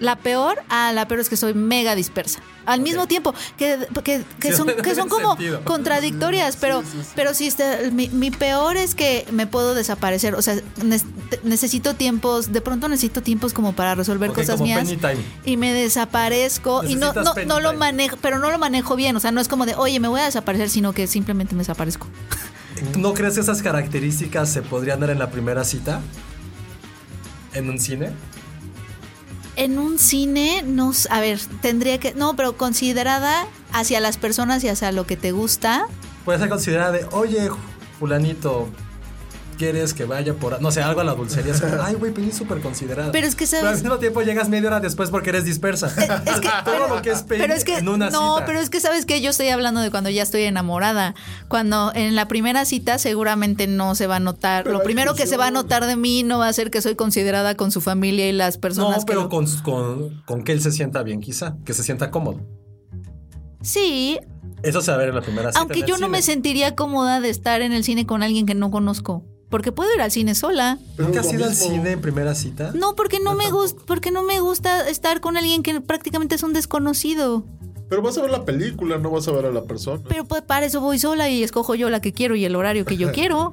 [0.00, 2.40] La peor, ah, la peor es que soy mega dispersa.
[2.66, 5.62] Al mismo tiempo, que, que, que Sí, son, que son como sentido.
[5.64, 6.82] contradictorias, pero,
[7.14, 10.34] pero sí, este, mi, mi peor es que me puedo desaparecer.
[10.34, 11.00] O sea, ne-
[11.42, 14.88] necesito tiempos, de pronto necesito tiempos como para resolver cosas mías.
[15.44, 19.16] Y me desaparezco y no, no, no lo manejo, pero no lo manejo bien.
[19.16, 21.60] O sea, no es como de, oye, me voy a desaparecer, sino que simplemente me
[21.60, 22.06] desaparezco.
[22.96, 26.00] ¿No crees que esas características se podrían dar en la primera cita?
[27.52, 28.10] ¿En un cine?
[29.60, 34.68] En un cine, no, a ver, tendría que, no, pero considerada hacia las personas y
[34.68, 35.86] hacia lo que te gusta.
[36.24, 37.50] Puede ser considerada de, oye,
[37.98, 38.70] fulanito,
[39.60, 40.60] ¿quieres que vaya por...?
[40.62, 41.52] No sé, algo a la dulcería.
[41.52, 43.12] Es como, Ay, güey, Penny es súper considerada.
[43.12, 43.82] Pero es que, Pero al ¿sabes?
[43.82, 45.88] mismo tiempo llegas media hora después porque eres dispersa.
[45.88, 48.46] Es que, Todo lo que es Penny pero es que en una no, cita.
[48.46, 51.14] pero es que sabes que yo estoy hablando de cuando ya estoy enamorada.
[51.48, 54.64] Cuando en la primera cita seguramente no se va a notar.
[54.64, 56.80] Pero lo primero que se va a notar de mí no va a ser que
[56.80, 60.42] soy considerada con su familia y las personas No, pero que lo- con, con, con
[60.42, 61.56] que él se sienta bien, quizá.
[61.64, 62.40] Que se sienta cómodo.
[63.62, 64.18] Sí,
[64.62, 65.60] Eso se va a ver en la primera cita.
[65.60, 68.70] aunque yo no me sentiría cómoda de estar en el cine con alguien que no
[68.70, 70.78] conozco, porque puedo ir al cine sola.
[70.96, 72.72] Pero ¿Nunca has ido al cine en primera cita?
[72.74, 76.36] No, porque no Yo me gusta, porque no me gusta estar con alguien que prácticamente
[76.36, 77.44] es un desconocido.
[77.88, 80.00] Pero vas a ver la película, no vas a ver a la persona.
[80.08, 82.84] Pero pues para eso voy sola y escojo yo la que quiero y el horario
[82.84, 83.52] que yo quiero.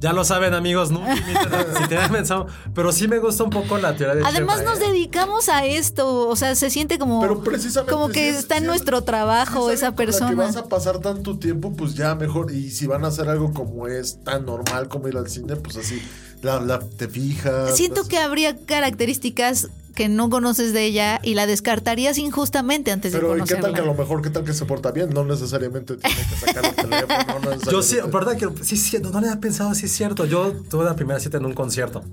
[0.00, 2.46] Ya lo saben, amigos, nunca a- si tienen pensado.
[2.74, 4.86] Pero sí me gusta un poco la teoría de Además Chema, nos ¿eh?
[4.88, 8.54] dedicamos a esto, o sea, se siente como Pero precisamente como que si es- está
[8.56, 10.30] en si es- nuestro trabajo si es esa persona.
[10.30, 12.50] que vas a pasar tanto tiempo, pues ya mejor.
[12.50, 15.76] Y si van a hacer algo como es tan normal como ir al cine, pues
[15.76, 16.00] así,
[16.42, 17.76] la, la- te fijas.
[17.76, 23.18] Siento que habría características que no conoces de ella y la descartarías injustamente antes de
[23.18, 23.62] Pero ¿y qué conocerla.
[23.62, 25.10] tal que a lo mejor, qué tal que se porta bien?
[25.10, 27.56] No necesariamente tiene que sacar el teléfono.
[27.56, 30.24] No Yo sí, verdad que sí, sí, no le había pensado, sí es cierto.
[30.24, 32.04] Yo tuve la primera cita en un concierto.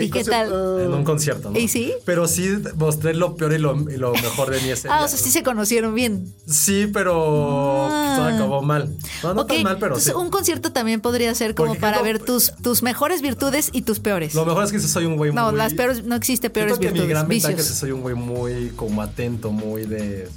[0.00, 0.48] ¿Y qué tal?
[0.82, 1.58] En un concierto, ¿no?
[1.58, 1.92] ¿Y sí?
[2.04, 5.04] Pero sí mostré lo peor y lo, y lo mejor de mí ese Ah, día.
[5.06, 6.32] o sea, sí se conocieron bien.
[6.46, 8.14] Sí, pero Ah.
[8.16, 8.94] todo acabó mal.
[9.22, 10.18] No, no tan mal, pero entonces sí.
[10.18, 14.00] un concierto también podría ser como Porque para ver tus, tus mejores virtudes y tus
[14.00, 14.34] peores.
[14.34, 15.56] Lo mejor es que soy un güey no, muy...
[15.58, 18.14] las peores, no existe peores que mi virtudes, gran ventaja es que soy un güey
[18.14, 20.28] muy como atento, muy de...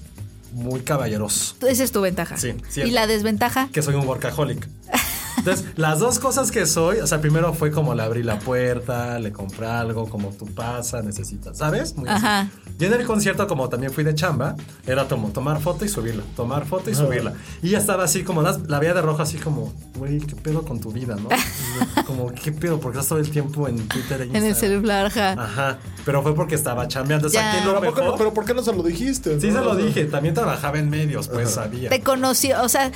[0.54, 1.56] Muy caballeroso.
[1.66, 2.36] Esa es tu ventaja.
[2.38, 2.94] Sí, y cierto.
[2.94, 4.68] la desventaja, que soy un workaholic.
[5.38, 9.18] Entonces, las dos cosas que soy, o sea, primero fue como le abrí la puerta,
[9.20, 11.96] le compré algo, como tú pasa, necesitas, ¿sabes?
[11.96, 12.26] Muy así.
[12.26, 12.50] Ajá.
[12.80, 14.56] Y en el concierto, como también fui de chamba,
[14.86, 17.34] era como tomar foto y subirla, tomar foto y subirla.
[17.62, 20.64] Y ya estaba así como, las- la veía de rojo así como, güey, ¿qué pedo
[20.64, 21.30] con tu vida, no?
[22.06, 22.80] como, ¿qué pedo?
[22.80, 24.56] Porque estás todo el tiempo en Twitter e en el Instagram.
[24.56, 25.32] celular, ajá.
[25.34, 27.28] Ajá, pero fue porque estaba chambeando.
[27.30, 27.64] Ya.
[27.66, 29.40] Lo ¿Pero, por qué pero ¿por qué no se lo dijiste?
[29.40, 29.60] Sí no?
[29.60, 31.90] se lo dije, también trabajaba en medios, pues sabía.
[31.90, 32.92] Te conoció, o sea,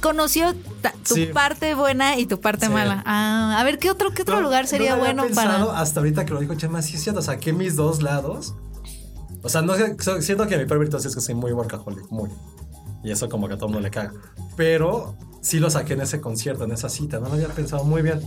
[0.00, 0.54] conoció
[1.06, 1.26] tu Sí.
[1.26, 2.72] parte buena y tu parte Sí.
[2.72, 3.02] mala.
[3.06, 5.66] Ah, a ver, ¿qué otro, qué otro No, lugar sería no lo había bueno pensado
[5.68, 5.80] para...?
[5.80, 8.54] Hasta ahorita que lo dijo Chema, sí es cierto, saqué mis dos lados.
[9.42, 9.74] O sea, no
[10.20, 12.28] siento que mi peor virtud es que soy muy workaholic, muy.
[13.04, 14.12] Y eso como que a todo mundo le caga.
[14.56, 18.02] Pero sí lo saqué en ese concierto, en esa cita, no lo había pensado muy
[18.02, 18.20] bien.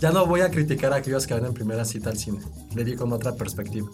[0.00, 2.40] Ya no voy a criticar a aquellos que van en primera cita al cine.
[2.74, 3.88] Le di con otra perspectiva.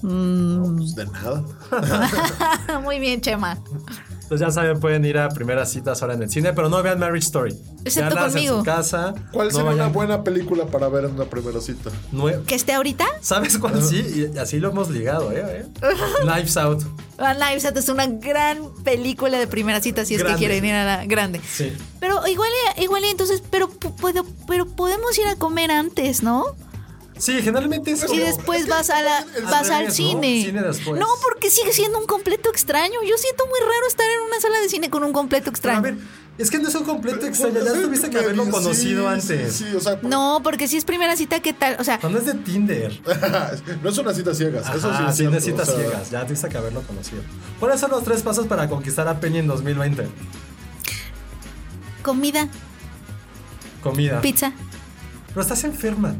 [0.00, 1.44] Pues de nada.
[2.82, 3.58] Muy bien, Chema.
[4.32, 6.98] Entonces ya saben, pueden ir a primeras citas ahora en el cine, pero no vean
[6.98, 7.54] Marriage Story.
[7.84, 8.54] Excepto Veanlas conmigo.
[8.54, 9.14] en su casa.
[9.30, 11.90] ¿Cuál no sería una vayan- buena película para ver en una primera cita?
[12.12, 13.04] nue- ¿Que esté ahorita?
[13.20, 14.30] ¿Sabes cuál sí?
[14.34, 15.42] Y así lo hemos ligado, ¿eh?
[15.46, 15.66] ¿eh?
[16.22, 16.82] Knives Out.
[17.18, 20.38] Ah, Knives Out es una gran película de primera cita si es Grande.
[20.40, 21.40] que quieren ir a la grande.
[21.46, 21.70] Sí.
[22.00, 26.22] Pero igual, y- igual y entonces, pero, pu- puedo, pero podemos ir a comer antes,
[26.22, 26.46] ¿no?
[27.22, 30.42] Sí, generalmente es Y como- después vas a la, Al vas al cine.
[30.44, 30.98] Cine después.
[31.00, 32.98] No, porque sigue siendo un completo extraño.
[33.08, 35.78] Yo siento muy raro estar en una sala de cine con un completo Pero a
[35.78, 35.82] extraño.
[35.82, 35.96] ver,
[36.38, 39.52] es que no es un completo extraño, ya tuviste que haberlo conocido sí, antes.
[39.54, 41.76] Sí, sí, o sea, No, porque si es primera cita, ¿qué tal?
[41.78, 43.00] O sea, No, es de Tinder.
[43.84, 44.68] no es una cita ciegas.
[44.68, 47.22] eso sí, Ajá, es cierto, necesitas o sea, ciegas, ya tuviste que haberlo conocido.
[47.60, 50.08] ¿Cuáles son los tres pasos para conquistar a Penny en 2020?
[52.02, 52.48] Comida,
[53.80, 54.20] Comida.
[54.20, 54.52] pizza,
[55.28, 56.16] Pero estás enferma.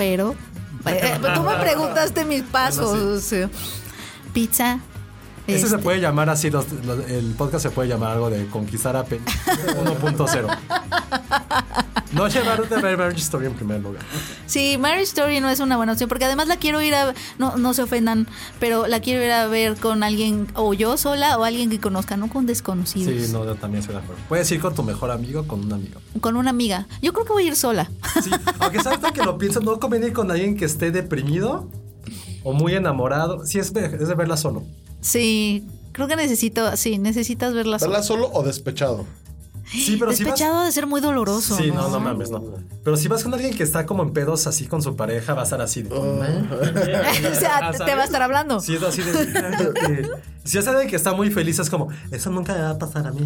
[0.00, 0.34] Pero.
[0.94, 2.96] eh, Tú me preguntaste mis pasos.
[4.32, 4.78] Pizza.
[5.54, 8.46] Ese se este, puede llamar así, los- los- el podcast se puede llamar algo de
[8.46, 9.24] conquistar a Penny
[9.84, 10.46] 1.0.
[12.12, 14.02] No llevarte a ver Marriage Story en primer lugar.
[14.46, 17.56] Sí, Marriage Story no es una buena opción porque además la quiero ir a no
[17.56, 18.26] no se ofendan,
[18.58, 22.16] pero la quiero ir a ver con alguien o yo sola o alguien que conozca,
[22.16, 23.26] no con desconocidos.
[23.26, 24.20] Sí, no, yo también estoy de acuerdo.
[24.28, 26.00] Puedes ir con tu mejor amigo o con un amigo.
[26.20, 26.88] Con una amiga.
[27.00, 27.88] Yo creo que voy a ir sola.
[28.24, 31.68] Sí, aunque sabes que lo pienso, no conviene ir con alguien que esté deprimido
[32.42, 33.46] o muy enamorado.
[33.46, 34.64] Sí, es, de- es de verla solo.
[35.00, 37.90] Sí, creo que necesito, sí, necesitas verla sola.
[37.92, 39.06] ¿Verla solo o despechado?
[39.70, 40.32] Sí, pero si vas...
[40.34, 41.56] Despechado de ser muy doloroso.
[41.56, 42.42] Sí, no, no mames, no.
[42.82, 45.42] Pero si vas con alguien que está como en pedos así con su pareja, va
[45.42, 45.90] a estar así de...
[45.96, 48.60] o sea, te, te va a estar hablando.
[48.60, 50.08] Sí, es así de...
[50.44, 53.06] si es alguien que está muy feliz, es como, eso nunca me va a pasar
[53.06, 53.22] a mí.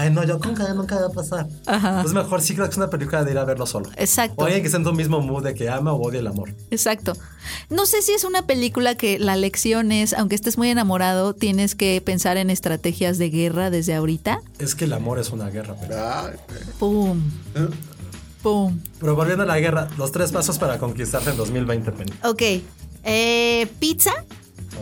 [0.00, 1.46] Ay, no, yo con nunca va a pasar.
[1.66, 3.90] Entonces mejor sí creo que es una película de ir a verlo solo.
[3.96, 4.36] Exacto.
[4.38, 6.54] O alguien que esté en tu mismo mood de que ama o odia el amor.
[6.70, 7.12] Exacto.
[7.68, 11.74] No sé si es una película que la lección es, aunque estés muy enamorado, tienes
[11.74, 14.40] que pensar en estrategias de guerra desde ahorita.
[14.58, 15.76] Es que el amor es una guerra.
[15.78, 16.36] Pero, Ay,
[16.78, 17.22] Pum.
[18.42, 18.80] Pum.
[18.98, 22.12] pero volviendo a la guerra, los tres pasos para conquistarse en 2020, Penny.
[22.24, 22.42] Ok.
[23.04, 24.12] Eh, pizza.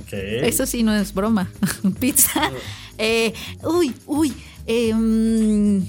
[0.00, 0.12] Ok.
[0.12, 1.50] Eso sí no es broma.
[1.98, 2.52] pizza.
[2.98, 3.32] Eh,
[3.64, 4.32] uy, uy.
[4.68, 5.82] Eh, mm,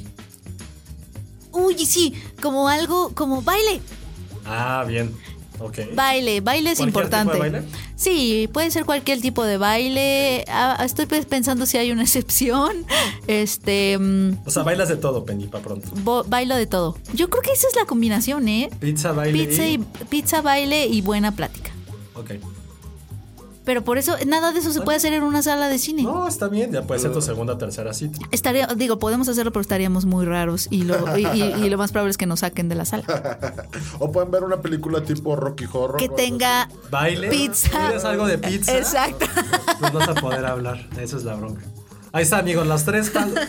[1.51, 2.13] uy, sí.
[2.41, 3.81] Como algo, como baile.
[4.45, 5.13] Ah, bien.
[5.59, 5.77] Ok.
[5.93, 7.33] Baile, baile es ¿Cualquier importante.
[7.33, 7.67] tipo de baile?
[7.97, 10.45] Sí, puede ser cualquier tipo de baile.
[10.47, 12.85] Ah, estoy pues pensando si hay una excepción.
[13.27, 15.89] Este, mm, O sea, bailas de todo, Penny, para pronto.
[16.27, 16.97] bailo de todo.
[17.13, 18.69] Yo creo que esa es la combinación, ¿eh?
[18.79, 19.77] Pizza, baile Pizza, y,
[20.09, 21.71] pizza, baile y buena plática.
[22.15, 22.31] Ok.
[23.69, 26.01] Pero por eso, nada de eso se puede hacer en una sala de cine.
[26.01, 26.71] No, está bien.
[26.71, 28.17] Ya puede ser tu segunda o tercera cita.
[28.31, 31.91] Estaría, digo, podemos hacerlo, pero estaríamos muy raros y lo, y, y- y lo más
[31.91, 33.03] probable es que nos saquen de la sala.
[33.99, 35.97] O pueden ver una película tipo Rocky Horror.
[35.97, 37.29] Que tenga Baile.
[37.29, 37.69] pizza.
[37.69, 38.75] ¿Quieres algo de pizza?
[38.75, 39.27] Exacto.
[39.79, 40.87] Pues no vas a poder hablar.
[40.99, 41.61] Esa es la bronca.
[42.11, 42.65] Ahí está, amigos.
[42.65, 43.11] Las tres.
[43.11, 43.39] Cuando,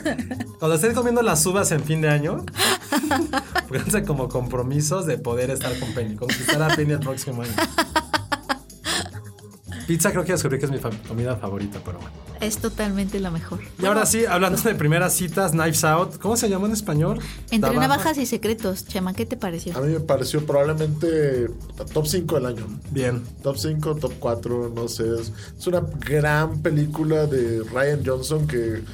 [0.59, 2.45] cuando estén comiendo las uvas en fin de año,
[3.69, 6.17] pónganse como compromisos de poder estar con Penny.
[6.17, 7.53] Conquistar a Penny el próximo año.
[9.91, 10.79] Pizza creo que descubrí que es mi
[11.09, 12.15] comida favorita, pero bueno.
[12.41, 13.59] Es totalmente la mejor.
[13.77, 16.19] Y ahora sí, hablando de primeras citas, Knives Out.
[16.19, 17.19] ¿Cómo se llama en español?
[17.51, 19.77] Entre navajas y secretos, Chema, ¿qué te pareció?
[19.77, 21.49] A mí me pareció probablemente
[21.93, 22.67] top 5 del año.
[22.93, 23.21] Bien.
[23.43, 25.07] Top 5, top 4, no sé.
[25.59, 28.85] Es una gran película de Ryan Johnson que,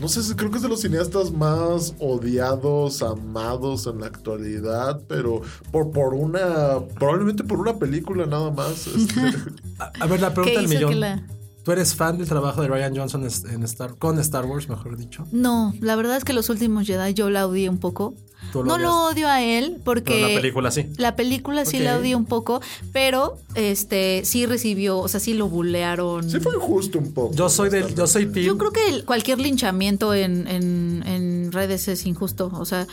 [0.00, 5.00] no sé, si- creo que es de los cineastas más odiados, amados en la actualidad,
[5.08, 5.40] pero
[5.70, 8.86] por, por una, probablemente por una película nada más.
[8.86, 9.20] este,
[9.78, 10.90] A, a ver, la pregunta ¿Qué del hizo millón.
[10.90, 11.26] que la-
[11.66, 15.26] ¿Tú eres fan del trabajo de Ryan Johnson en Star, con Star Wars, mejor dicho?
[15.32, 18.14] No, la verdad es que los últimos Jedi yo la odié un poco.
[18.52, 20.86] Tú lo No lo odio a él porque Pero la película sí.
[20.96, 22.60] La película sí la odié un poco,
[22.92, 26.30] pero este sí recibió, o sea, sí lo bulearon.
[26.30, 27.34] sí fue injusto un poco.
[27.34, 28.46] Yo soy del, yo soy team.
[28.46, 32.86] Yo creo que el- cualquier linchamiento en, en, en redes es injusto, o sea,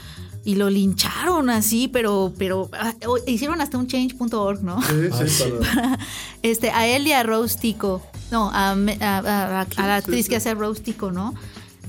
[0.46, 2.94] y lo lincharon así, pero, pero ah,
[3.28, 4.82] hicieron hasta un change.org, ¿no?
[4.82, 6.00] Sí, sí, para-
[6.42, 9.96] Este, a él y a Rose Tico, no, a, me- a- a- a- a la
[9.96, 11.34] actriz que hace a Rose Tico, ¿no?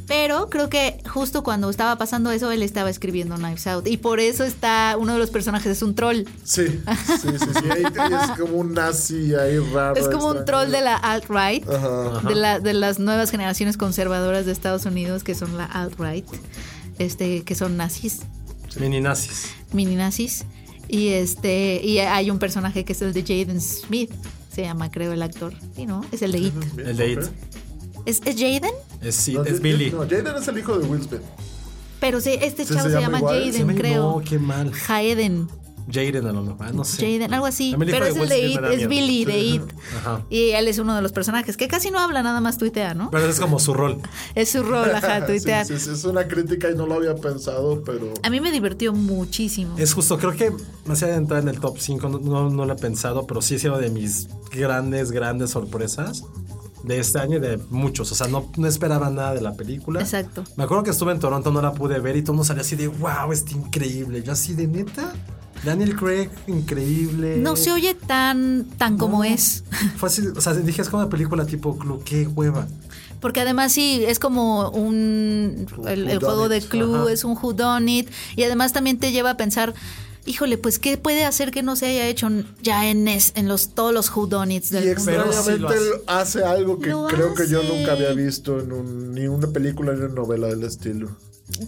[0.07, 3.87] Pero creo que justo cuando estaba pasando eso, él estaba escribiendo Knives Out.
[3.89, 6.25] Y por eso está, uno de los personajes es un troll.
[6.45, 7.71] sí, sí, sí, sí.
[7.71, 9.97] Ahí es como un nazi ahí raro.
[9.97, 12.21] Es como un troll de la alt-right, Ajá.
[12.29, 16.27] de, la, de las nuevas generaciones conservadoras de Estados Unidos, que son la alt-right,
[16.99, 18.21] este, que son nazis,
[18.79, 19.47] Mini nazis.
[19.73, 20.45] mini nazis.
[20.89, 24.11] Y este, y hay un personaje que es el de Jaden Smith,
[24.55, 25.55] se llama, creo, el actor.
[25.75, 26.05] Sí, ¿no?
[26.13, 26.55] Es el de It.
[26.79, 27.19] El de It.
[28.07, 28.73] ¿Es, es Jaden?
[29.01, 29.91] Es, sí, No, es J- Billy.
[29.91, 31.23] No, Jaden es el hijo de Will Smith.
[32.01, 34.19] Pero sí, este Sí, chavo se se, llama Jaden, creo.
[34.19, 34.71] No, qué mal.
[34.73, 35.49] Jaden.
[35.91, 36.67] Jaden a lo mejor.
[36.67, 37.01] ah, No sé.
[37.19, 37.75] Jaden, algo así.
[37.79, 38.89] Pero de es el de It, es.
[38.89, 39.63] Billy de It.
[39.99, 40.23] Ajá.
[40.31, 43.11] Y él es uno de los personajes que casi no habla, nada más tuitea, ¿no?
[43.11, 43.99] Pero es como su rol.
[44.35, 45.67] Es su rol, ajá, Sí, tuitear.
[45.67, 48.13] sí, sí, es una crítica y no lo había pensado, pero...
[48.23, 49.75] A mí me divirtió muchísimo.
[49.79, 50.53] Es justo, creo que
[50.87, 53.57] me hacía entrar en el top 5, no, no, no lo he pensado, pero sí
[53.57, 56.25] ha sido de mis grandes, grandes sorpresas
[56.83, 58.13] de este año y de muchos.
[58.13, 60.01] O sea, no, no esperaba nada de la película.
[60.01, 60.45] Exacto.
[60.57, 62.61] Me acuerdo que estuve en Toronto, no la pude ver y todo el mundo salía
[62.63, 64.23] así de, wow, está increíble.
[64.23, 65.13] Yo así de neta.
[65.65, 67.37] Daniel Craig, increíble.
[67.39, 69.65] No se oye tan, tan como es.
[69.97, 72.67] Fue así, o sea, dije, es como una película tipo Clue, qué hueva.
[73.21, 75.67] Porque además sí, es como un...
[75.87, 77.13] El, el juego de Clue Ajá.
[77.13, 78.11] es un whodunit.
[78.37, 79.73] Y además también te lleva a pensar...
[80.27, 82.29] Híjole, pues ¿qué puede hacer que no se haya hecho
[82.63, 85.03] ya en, es- en los, todos los whodunits Y del mundo?
[85.05, 86.39] Pero sí extrañamente lo hace.
[86.39, 87.69] hace algo que Lo creo que yo hace.
[87.77, 91.11] nunca había visto en un- ni una película ni una novela del estilo.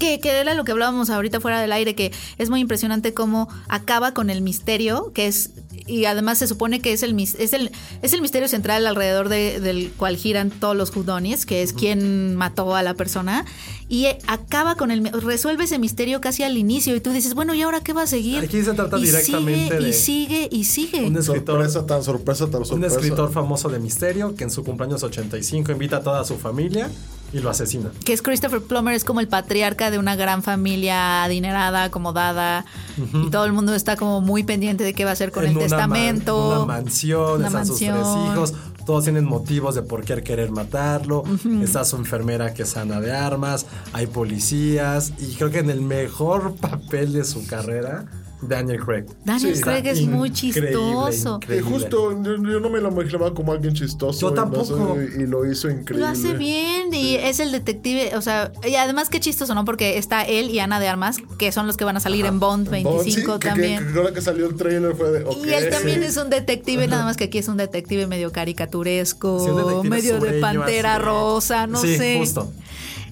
[0.01, 3.47] Que, que era lo que hablábamos ahorita fuera del aire, que es muy impresionante cómo
[3.68, 5.51] acaba con el misterio, que es,
[5.87, 7.70] y además se supone que es el, es el,
[8.01, 12.37] es el misterio central alrededor de- del cual giran todos los Whodunits, que es quién
[12.37, 13.45] mató a la persona,
[13.87, 17.55] y eh, acaba con el, resuelve ese misterio casi al inicio, y tú dices, bueno,
[17.55, 18.43] ¿y ahora qué va a seguir?
[18.45, 21.03] Aquí se trata y directamente sigue, de- Y sigue, y sigue.
[21.07, 22.97] Un escritor, Sorpresa tan sorpresa tan un sorpresa.
[22.97, 26.91] escritor famoso de misterio que en su cumpleaños 85 invita a toda su familia
[27.33, 27.91] y lo asesina.
[28.05, 32.64] que es Christopher Plummer, es como el patriarca de una gran familia adinerada, acomodada,
[32.97, 35.51] y todo el mundo está como muy pendiente de qué va a hacer con En
[35.51, 36.49] el una testamento.
[36.49, 38.55] man- una mansión, Una están sus tres hijos,
[38.87, 41.24] todos tienen motivos de por qué querer matarlo.
[41.62, 45.81] Está su enfermera que es Ana de armas, hay policías, y creo que en el
[45.81, 48.07] mejor papel de su carrera,
[48.43, 49.05] Daniel Craig.
[49.24, 51.41] Daniel Sí, Craig es muy increíble, chistoso.
[51.41, 54.20] Que justo yo, yo no me lo imaginaba como alguien chistoso.
[54.20, 54.97] Yo tampoco.
[55.18, 56.01] y lo hizo increíble.
[56.07, 59.64] Lo hace bien y es el detective, o sea, y además qué chistoso, ¿no?
[59.64, 62.39] Porque está él y Ana de Armas, que son los que van a salir en
[62.41, 63.03] Bond Bond, 25
[63.34, 63.87] sí, que- también.
[63.93, 65.24] Que, que que salió el trailer fue de.
[65.24, 65.37] ok.
[65.45, 69.41] Y él también es un detective, nada más que aquí es un detective medio caricaturesco,
[69.45, 71.05] Sí, un detective medio de pantera así.
[71.05, 72.18] rosa, no Sí, sé.
[72.18, 72.53] justo.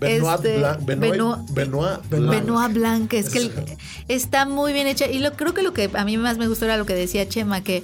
[0.01, 1.14] Benoit, Este, Blanc, Benoit,
[1.51, 3.51] Benoit- Benoit, Blanc, es que
[4.09, 5.07] está muy bien hecha.
[5.11, 7.28] Y lo, creo que lo que a mí más me gustó era lo que decía
[7.28, 7.82] Chema, que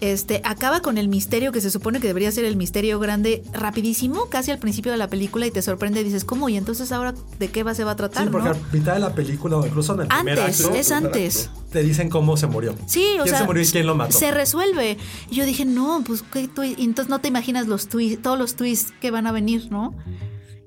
[0.00, 4.26] este acaba con el misterio que se supone que debería ser el misterio grande rapidísimo,
[4.28, 6.48] casi al principio de la película, y te sorprende y dices, ¿cómo?
[6.48, 8.24] ¿Y entonces ahora de qué va, se va a tratar?
[8.24, 8.54] Sí, porque no?
[8.56, 11.50] a mitad de la película o incluso en el primer Antes, acto, es antes.
[11.70, 12.74] te dicen cómo se murió.
[12.86, 14.18] Sí, o ¿Quién sea, se murió y quién lo mató?
[14.18, 14.98] se resuelve.
[15.30, 18.56] Y yo dije, no, pues ¿qué twi-?" y entonces no te imaginas los todos los
[18.56, 19.94] twists que van a venir, ¿no?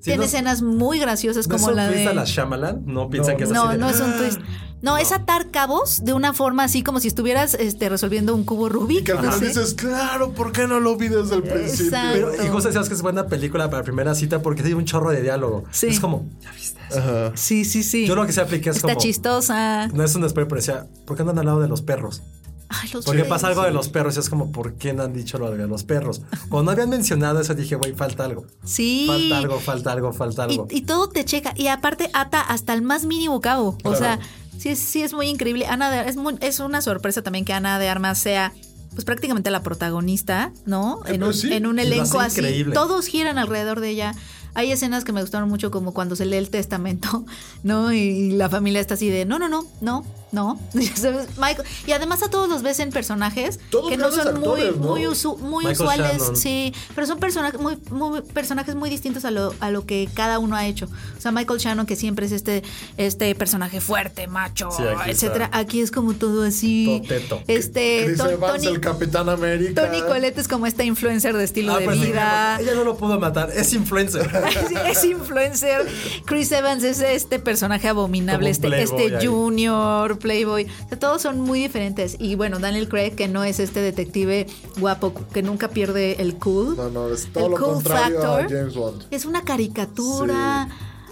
[0.05, 2.25] Sí, Tiene no- escenas muy graciosas ¿No como es un la twist de a la
[2.25, 2.83] Shyamalan?
[2.85, 4.39] No piensan que es así No, de- no es un twist.
[4.83, 8.67] No, es atar cabos de una forma así como si estuvieras este, resolviendo un cubo
[8.67, 9.05] Y Rubik.
[9.07, 11.85] que al final no dices, claro, ¿por qué no lo vi desde el principio?
[11.87, 12.29] Exacto.
[12.33, 15.09] Pero, y justo decías que es buena película para primera cita porque tiene un chorro
[15.09, 15.63] de diálogo.
[15.71, 15.87] Sí.
[15.87, 16.99] Es como, ¿ya viste eso?
[16.99, 17.31] Ajá.
[17.33, 18.05] Sí, sí, sí.
[18.05, 18.99] Yo lo que se apliqué es Está como.
[18.99, 19.87] chistosa.
[19.87, 22.21] No es un spoiler, pero decía, ¿por qué no han hablado de los perros?
[22.69, 25.13] Ay, los Porque pasa algo de los perros y es como, ¿por qué no han
[25.13, 26.21] dicho lo de los perros?
[26.49, 28.45] Cuando habían mencionado eso, dije, güey, falta algo.
[28.63, 29.05] Sí.
[29.07, 30.67] Falta algo, falta algo, falta Y, algo.
[30.71, 31.53] y todo te checa.
[31.55, 33.77] Y aparte ata hasta el más mínimo cabo.
[33.83, 34.19] O sea,
[34.57, 35.67] sí, es- sí es muy increíble.
[35.67, 38.51] Ana de, es, muy- es una sorpresa también que Ana de Armas sea
[38.93, 41.01] pues prácticamente la protagonista, ¿no?
[41.05, 41.51] Eh, En un, sí.
[41.51, 42.39] en un Y lo elenco así.
[42.39, 42.73] increíble.
[42.73, 44.15] Todos giran alrededor de ella.
[44.53, 47.25] Hay escenas que me gustaron mucho como cuando se lee el testamento,
[47.63, 47.91] ¿no?
[47.91, 50.05] Y la familia está así de, no, no, no, no,
[50.35, 50.59] no.
[50.73, 54.39] Ya sabes, Michael- y además a todos los ves en personajes Todos que no son
[54.39, 56.35] muy, muy, usu- muy Michael usuales, Shannon.
[56.35, 60.37] sí, pero son personajes muy, muy- personajes muy distintos a lo, a lo que cada
[60.39, 60.85] uno ha hecho.
[61.17, 62.61] O sea, Michael Shannon, que siempre es este,
[62.97, 65.45] este personaje fuerte, macho, Sí, aquí etcétera.
[65.45, 65.57] está.
[65.57, 67.01] Aquí es como todo así.
[67.01, 67.41] Toteto.
[67.47, 69.85] Este, Chris Ton- Evans, Tony, el Capitán América.
[69.87, 72.57] Tony Colette es como esta influencer de estilo Ah, de pues, vida.
[72.59, 74.29] Ella no lo pudo matar, es influencer.
[74.89, 75.85] Es influencer.
[76.25, 80.65] Chris Evans es este personaje abominable, este, este junior, playboy.
[80.65, 82.17] O sea, todos son muy diferentes.
[82.19, 84.47] Y bueno, Daniel Craig, que no es este detective
[84.79, 86.75] guapo que nunca pierde el cool.
[86.75, 88.57] No, no, es todo el lo cool contrario a factor.
[88.57, 89.03] James Bond.
[89.11, 90.67] Es una caricatura.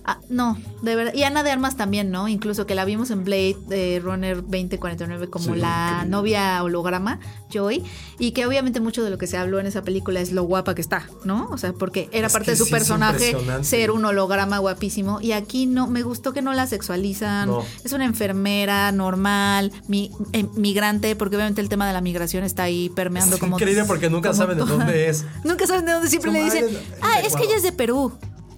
[0.05, 1.13] Ah, no, de verdad.
[1.13, 2.27] Y Ana de Armas también, ¿no?
[2.27, 7.83] Incluso que la vimos en Blade de Runner 2049 como Sí, la novia holograma, Joy.
[8.19, 10.75] Y que obviamente mucho de lo que se habló en esa película es lo guapa
[10.75, 11.47] que está, ¿no?
[11.51, 15.21] O sea, porque era Es parte de su sí personaje ser un holograma guapísimo.
[15.21, 17.47] Y aquí no, me gustó que no la sexualizan.
[17.47, 17.63] No.
[17.85, 22.63] Es una enfermera normal, mi, eh, migrante, porque obviamente el tema de la migración está
[22.63, 23.55] ahí permeando Es como.
[23.57, 25.25] increíble porque nunca saben de dónde es.
[25.45, 26.65] Nunca saben de dónde siempre Su le dicen.
[27.01, 27.45] Ah, es que Ecuador".
[27.47, 28.11] ella es de Perú.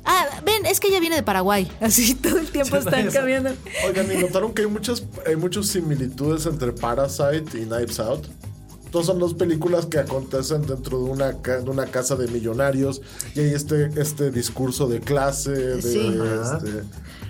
[0.06, 1.70] Ah, ven, es que ella viene de Paraguay.
[1.82, 3.51] Así todo el tiempo están cambiando.
[3.88, 8.28] Oigan, ¿y notaron que hay muchas, hay muchas similitudes entre Parasite y Knives Out?
[8.91, 13.01] Todas son dos películas que acontecen dentro de una, de una casa de millonarios
[13.34, 16.16] y hay este, este discurso de clase, de, Sí.
[16.18, 16.84] Este,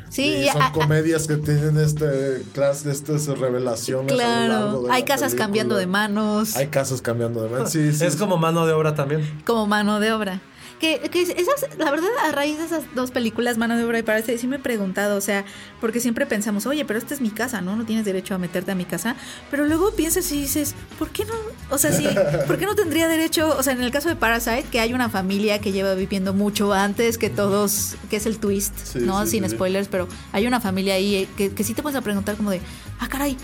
[0.10, 4.12] Sí, y y son a- comedias que tienen este clase, estas revelaciones.
[4.12, 5.46] a lo largo Claro, de hay la casas película.
[5.46, 7.72] cambiando de manos Hay casas cambiando de manos.
[7.72, 8.20] Sí, sí, es sí.
[8.20, 9.22] como mano de obra también.
[9.46, 10.42] como mano de obra.
[10.80, 14.04] Que, que esas, la verdad, a raíz de esas dos películas, Mano de Obra y
[14.04, 15.46] Parece, sí me he preguntado, o sea,
[15.80, 17.78] porque siempre pensamos, oye, pero esta es mi casa, ¿no?
[17.78, 19.16] No tienes derecho a meterte a mi casa.
[19.50, 21.34] Pero luego piensas y dices, ¿por qué no?
[21.70, 22.06] O sea, sí,
[22.46, 23.56] ¿por qué no tendría derecho?
[23.58, 26.74] O sea, en el caso de Parasite, que hay una familia que lleva viviendo mucho
[26.74, 29.24] antes que todos, que es el twist, Sí, ¿no?
[29.26, 29.52] sí, Sin sí.
[29.56, 32.52] spoilers, pero hay una familia ahí eh, que, que sí te puedes a preguntar como
[32.52, 32.60] de,
[33.00, 33.38] ah, caray,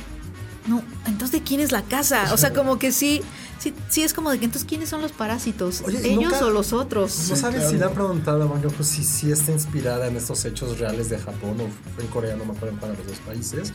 [0.68, 2.34] no, entonces ¿de quién es la casa?
[2.34, 3.22] O sea, como que sí,
[3.62, 5.82] sí, sí es como de que entonces ¿quiénes son los parásitos?
[5.86, 7.30] Oye, ¿y ¿Ellos nunca- o los otros?
[7.30, 7.70] ¿No sabes claro.
[7.72, 11.10] si le han preguntado a Bong Joon-ho si sí está inspirada en estos hechos reales
[11.10, 13.72] de Japón o en Corea, no me acuerdo de los dos países?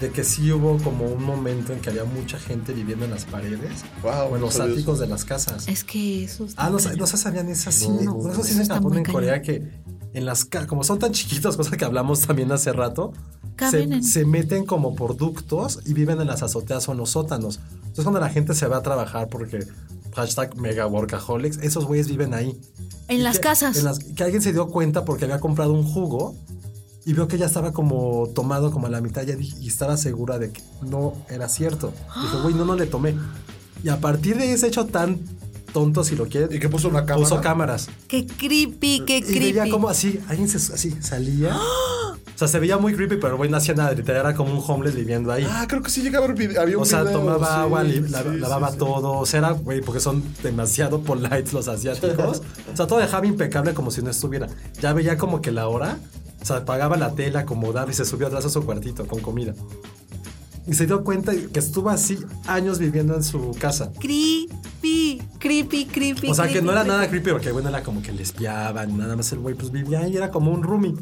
[0.00, 3.24] De que sí hubo como un momento en que había mucha gente viviendo en las
[3.24, 5.68] paredes Wow, o en los sabía áticos de las casas.
[5.68, 8.42] Es que eso está Ah, no, no se sabían esa sí, No, no, no, eso
[8.42, 9.04] sí en Japón, en.
[9.04, 9.62] Corea, que
[10.14, 13.12] en las como son tan chiquitos, cosa que hablamos también hace rato,
[13.70, 17.10] se, en- se meten como por ductos y viven en las azoteas o en los
[17.10, 17.60] sótanos.
[17.76, 19.66] Entonces cuando la gente se va a trabajar porque
[20.14, 22.58] hashtag mega workaholics, esos güeyes viven ahí.
[23.08, 23.76] En las que- casas.
[23.76, 26.34] en las- que alguien se dio cuenta porque había comprado un jugo
[27.04, 30.38] y vio que ya estaba como tomado como a la mitad ya y estaba segura
[30.38, 31.92] de que no era cierto.
[32.20, 33.14] Dijo, güey, no, no le tomé.
[33.82, 35.20] Y a partir de ese hecho tan
[35.72, 37.28] tonto, si lo quieren, ¿Y que puso una cámara?
[37.28, 37.88] puso cámaras.
[38.08, 39.70] Qué creepy, qué Y veía creepy.
[39.70, 41.56] como así, alguien se, así salía.
[42.34, 43.92] O sea, se veía muy creepy, pero güey, no hacía nada.
[43.92, 45.46] Literal, era como un homeless viviendo ahí.
[45.48, 46.60] Ah, creo que sí llega a haber video.
[46.60, 48.78] Había un O sea, video, tomaba sí, agua, li- la- sí, lavaba sí.
[48.78, 49.12] todo.
[49.18, 52.42] O sea, era, güey, porque son demasiado polites los asiáticos.
[52.72, 54.48] o sea, todo dejaba impecable como si no estuviera.
[54.80, 55.98] Ya veía como que la hora.
[56.40, 59.54] O sea, apagaba la tela, acomodaba y se subió atrás a su cuartito con comida.
[60.66, 63.90] Y se dio cuenta que estuvo así años viviendo en su casa.
[63.98, 66.30] Creepy, creepy, creepy.
[66.30, 66.96] O sea, que no era creepy.
[66.96, 68.96] nada creepy porque, bueno, era como que le espiaban.
[68.96, 70.94] Nada más el güey, pues vivía ahí, era como un roomie.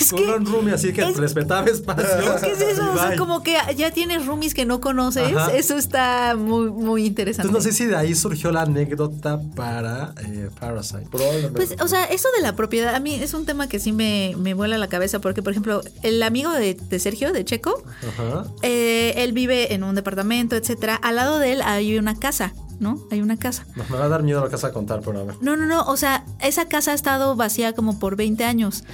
[0.00, 2.40] Es que- un roomie, así que es- respetaba espacios.
[2.42, 2.92] ¿Qué es eso?
[2.92, 5.34] O sea, como que ya tienes roomies que no conoces.
[5.36, 5.52] Ajá.
[5.54, 7.48] Eso está muy, muy interesante.
[7.48, 11.06] Entonces no sé si de ahí surgió la anécdota para eh, Parasite.
[11.10, 11.52] Probablemente.
[11.56, 14.34] Pues, o sea, eso de la propiedad, a mí es un tema que sí me,
[14.38, 18.44] me vuela la cabeza porque, por ejemplo, el amigo de, de Sergio, de Checo, Ajá.
[18.62, 20.96] eh, él vive en un departamento, etcétera.
[20.96, 22.98] Al lado de él hay una casa, ¿no?
[23.10, 23.66] Hay una casa.
[23.74, 25.36] No, me va a dar miedo que vas a contar, pero a ver.
[25.40, 28.84] No, no, no, o sea, esa casa ha estado vacía como por 20 años.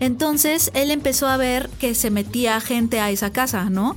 [0.00, 3.96] Entonces, él empezó a ver que se metía gente a esa casa, ¿no?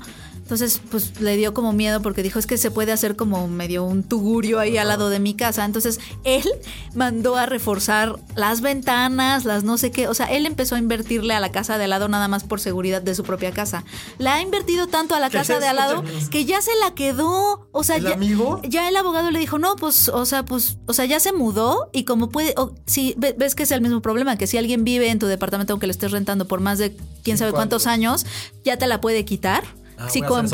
[0.51, 3.85] Entonces, pues le dio como miedo porque dijo, es que se puede hacer como medio
[3.85, 5.63] un tugurio ahí al lado de mi casa.
[5.63, 6.43] Entonces, él
[6.93, 10.09] mandó a reforzar las ventanas, las no sé qué.
[10.09, 12.59] O sea, él empezó a invertirle a la casa de al lado nada más por
[12.59, 13.85] seguridad de su propia casa.
[14.17, 16.93] La ha invertido tanto a la ¿Qué casa de al lado que ya se la
[16.95, 17.69] quedó.
[17.71, 18.59] O sea, ¿El ya, amigo?
[18.67, 21.89] ya el abogado le dijo, no, pues, o sea, pues, o sea, ya se mudó
[21.93, 24.83] y como puede, o, si ve- ves que es el mismo problema, que si alguien
[24.83, 28.25] vive en tu departamento aunque lo estés rentando por más de quién sabe cuántos años,
[28.65, 29.63] ya te la puede quitar.
[30.05, 30.47] Ah, si, com-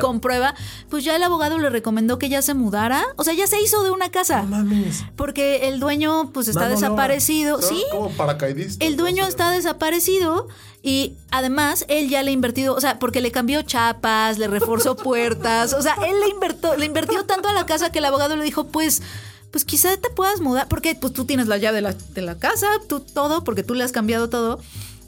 [0.00, 0.54] comprueba,
[0.88, 3.04] pues ya el abogado le recomendó que ya se mudara.
[3.16, 4.42] O sea, ya se hizo de una casa.
[4.42, 5.04] No mames.
[5.16, 7.60] Porque el dueño, pues, está desaparecido.
[7.62, 8.10] Sí, como
[8.80, 10.48] el dueño está desaparecido
[10.82, 14.96] y además él ya le ha invertido, o sea, porque le cambió chapas, le reforzó
[14.96, 18.36] puertas, o sea, él le invirtió, le invirtió tanto a la casa que el abogado
[18.36, 19.00] le dijo, pues,
[19.50, 22.36] pues quizá te puedas mudar, porque pues tú tienes la llave de la, de la
[22.36, 24.60] casa, tú todo, porque tú le has cambiado todo.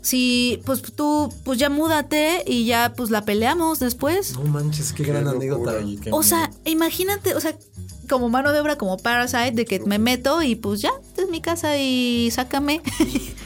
[0.07, 4.35] Si, pues tú, pues ya múdate y ya pues la peleamos después.
[4.35, 5.73] No manches, qué gran locura.
[5.79, 6.01] anécdota.
[6.01, 7.57] qué O sea, imagínate, o sea,
[8.09, 11.29] como mano de obra, como Parasite, de que me meto y pues ya, esta es
[11.29, 12.83] mi casa y sácame.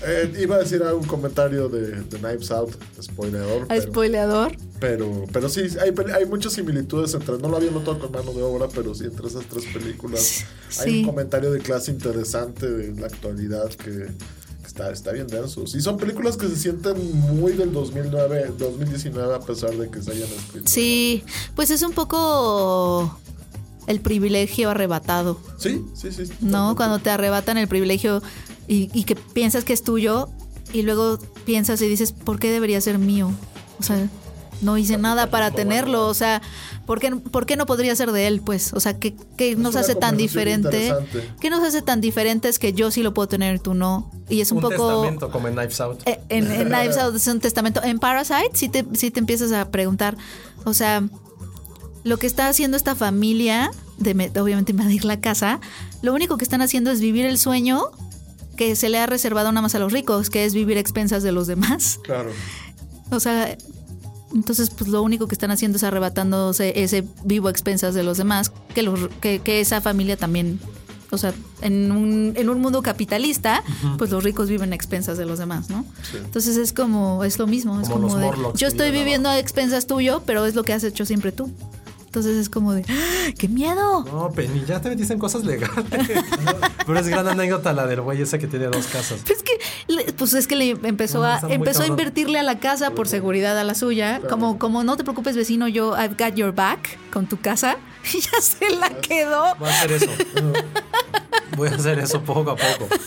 [0.02, 2.70] Eh, iba a decir algún comentario de, de Knives Out,
[3.02, 3.64] spoileador.
[3.64, 4.56] A pero, spoileador.
[4.80, 7.36] pero, pero sí, hay, hay muchas similitudes entre.
[7.36, 10.46] No lo había notado con mano de obra, pero sí entre esas tres películas.
[10.78, 14.06] Hay un comentario de clase interesante de la actualidad que
[14.80, 15.64] está, está bien denso.
[15.64, 16.96] Y son películas que se sienten
[17.36, 20.68] muy del 2009, 2019, a pesar de que se hayan escrito.
[20.68, 21.22] Sí,
[21.54, 23.18] pues es un poco
[23.86, 26.24] el privilegio arrebatado, Sí, sí, sí.
[26.40, 26.76] ¿no?
[26.76, 28.22] Cuando te arrebatan el privilegio
[28.68, 30.28] y, y que piensas que es tuyo
[30.72, 33.30] y luego piensas y dices, ¿por qué debería ser mío?
[33.78, 34.08] O sea,
[34.62, 36.42] no hice nada para tenerlo, o sea,
[36.90, 38.40] ¿por qué, por qué no podría ser de él?
[38.44, 40.92] Pues, o sea, ¿qué, qué nos hace tan diferente?
[41.40, 44.10] ¿Qué nos hace tan diferentes que yo sí lo puedo tener y tú no?
[44.28, 44.88] Y es un, un poco...
[44.88, 46.00] testamento como en Knives Out.
[46.04, 47.80] Eh, En, en Knives Out es un testamento.
[47.84, 50.16] En Parasite sí te, sí te empiezas a preguntar,
[50.64, 51.04] o sea,
[52.02, 55.60] lo que está haciendo esta familia, de me- obviamente invadir la casa,
[56.02, 57.84] lo único que están haciendo es vivir el sueño
[58.56, 61.22] que se le ha reservado nada más a los ricos, que es vivir a expensas
[61.22, 62.00] de los demás.
[62.02, 62.30] Claro.
[63.12, 63.56] O sea,
[64.34, 68.18] entonces pues lo único que están haciendo es arrebatándose ese vivo a expensas de los
[68.18, 70.60] demás, que, los, que, que esa familia también...
[71.12, 73.64] O sea, en un, en un mundo capitalista,
[73.98, 75.84] pues los ricos viven a expensas de los demás, ¿no?
[76.14, 77.80] Entonces es como, es lo mismo.
[77.80, 81.04] es Como de, yo estoy viviendo a expensas tuyo, pero es lo que has hecho
[81.04, 81.50] siempre tú.
[82.10, 83.30] Entonces es como de, ¡ah!
[83.38, 84.02] ¡qué miedo!
[84.02, 85.84] No, Penny, ya te metiste en cosas legales.
[86.86, 89.20] Pero es gran anécdota la del güey ese que tiene dos casas.
[89.30, 89.52] Es que,
[89.86, 93.06] le- pues es que le empezó No, a empezó a invertirle a la casa por
[93.06, 94.20] seguridad a la suya.
[94.28, 97.76] Como, como no te preocupes, vecino, yo I've got your back con tu casa.
[98.12, 99.54] Y ya se la quedó.
[99.60, 100.06] Voy a hacer eso.
[101.56, 102.88] Voy a hacer eso poco a poco.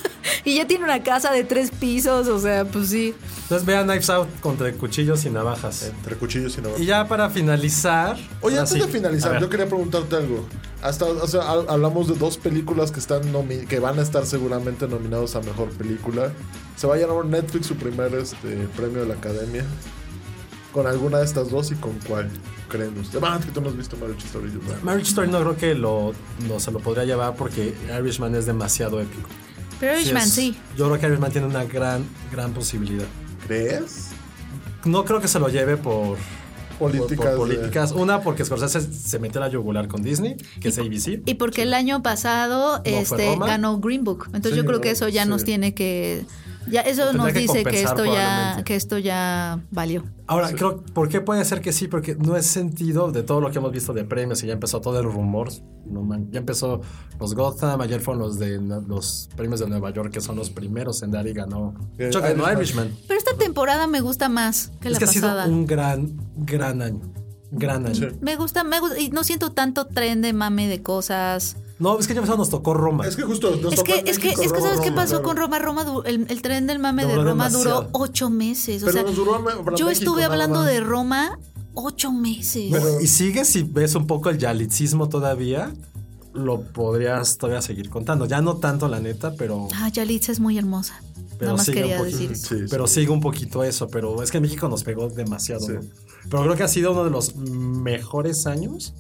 [0.45, 2.27] Y ya tiene una casa de tres pisos.
[2.27, 3.15] O sea, pues sí.
[3.43, 5.83] Entonces vean Knives Out contra cuchillos y navajas.
[5.83, 6.81] Entre cuchillos y navajas.
[6.81, 8.17] Y ya para finalizar.
[8.41, 8.79] Oye, antes sí.
[8.81, 10.45] de finalizar, yo quería preguntarte algo.
[10.81, 14.25] Hasta, o sea, ha- hablamos de dos películas que están nomi- que van a estar
[14.25, 16.33] seguramente nominados a mejor película.
[16.75, 19.63] Se va a ganar Netflix su primer este, premio de la Academia.
[20.73, 22.29] ¿Con alguna de estas dos y con cuál
[22.77, 23.23] creen ustedes?
[23.39, 24.49] Es que tú no has visto Marriage Story.
[24.49, 24.81] ¿verdad?
[24.83, 26.13] Marriage Story no creo que lo,
[26.47, 29.29] no se lo podría llevar porque Irishman es demasiado épico.
[29.79, 30.55] Pero Irishman, es- sí.
[30.77, 33.05] Yo creo que Irishman tiene una gran, gran posibilidad.
[33.47, 34.09] ¿Crees?
[34.85, 36.17] No creo que se lo lleve por
[36.79, 37.35] Políticas.
[37.35, 37.91] por de- políticas.
[37.91, 41.21] Una, porque Scorsese se metió a la yugular con Disney, que es ABC.
[41.25, 44.25] Y porque el año pasado fue este ganó Green Book.
[44.27, 45.29] Entonces Sí, yo creo que eso ya sí.
[45.29, 46.25] nos tiene que
[46.69, 50.03] ya eso nos que dice que esto ya que esto ya valió.
[50.26, 51.88] Ahora, creo, ¿por qué puede ser que sí?
[51.88, 54.80] Porque no es sentido de todo lo que hemos visto de premios y ya empezó
[54.81, 55.49] todo el rumor.
[55.85, 56.81] No man, ya empezó
[57.19, 61.03] los Gotham, ayer fueron los de los premios de Nueva York, que son los primeros
[61.03, 61.73] en dar y ganó.
[61.98, 62.95] Ganó Irishman.
[63.07, 66.81] Pero esta temporada me gusta más que Es la que ha sido un gran, gran
[66.81, 67.14] año.
[67.52, 67.95] Gran año.
[67.95, 68.07] Sí.
[68.22, 71.57] Me gusta, me gusta y no siento tanto tren de mame de cosas.
[71.84, 73.05] No, es que ya empezó, nos tocó Roma.
[73.05, 73.51] Es que justo.
[73.61, 75.23] nos Es tocó que, es que, México, es que Roma, ¿sabes qué pasó claro.
[75.23, 75.60] con Roma?
[75.60, 77.64] Roma el, el tren del mame de Roma demasiado.
[77.84, 78.81] duró ocho meses.
[78.81, 79.38] O Pero sea, nos duró
[79.76, 81.38] yo México estuve hablando de Roma
[81.76, 82.69] ocho meses.
[82.72, 85.73] Pero- y sigue si ves un poco el yalitzismo todavía,
[86.34, 88.26] lo podrías todavía seguir contando.
[88.26, 90.99] Ya no tanto, la neta, pero, Ah, Yalitza es muy hermosa.
[91.38, 92.47] Pero Nada más sigue un quería poquito- decir eso.
[92.47, 92.65] Sí, sí.
[92.69, 93.88] pero sigue un poquito eso.
[93.89, 95.65] Pero es que en México nos pegó demasiado.
[95.65, 95.73] Sí.
[95.73, 95.81] ¿no?
[96.30, 98.93] Pero creo que ha sido uno de los mejores años.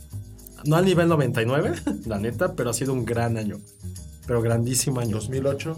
[0.65, 1.73] No al nivel 99,
[2.05, 3.59] la neta, pero ha sido un gran año.
[4.25, 5.15] Pero grandísimo año.
[5.17, 5.77] 2008.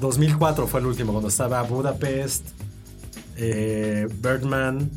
[0.00, 2.44] 2004 fue el último, cuando estaba Budapest,
[3.36, 4.90] eh, Birdman,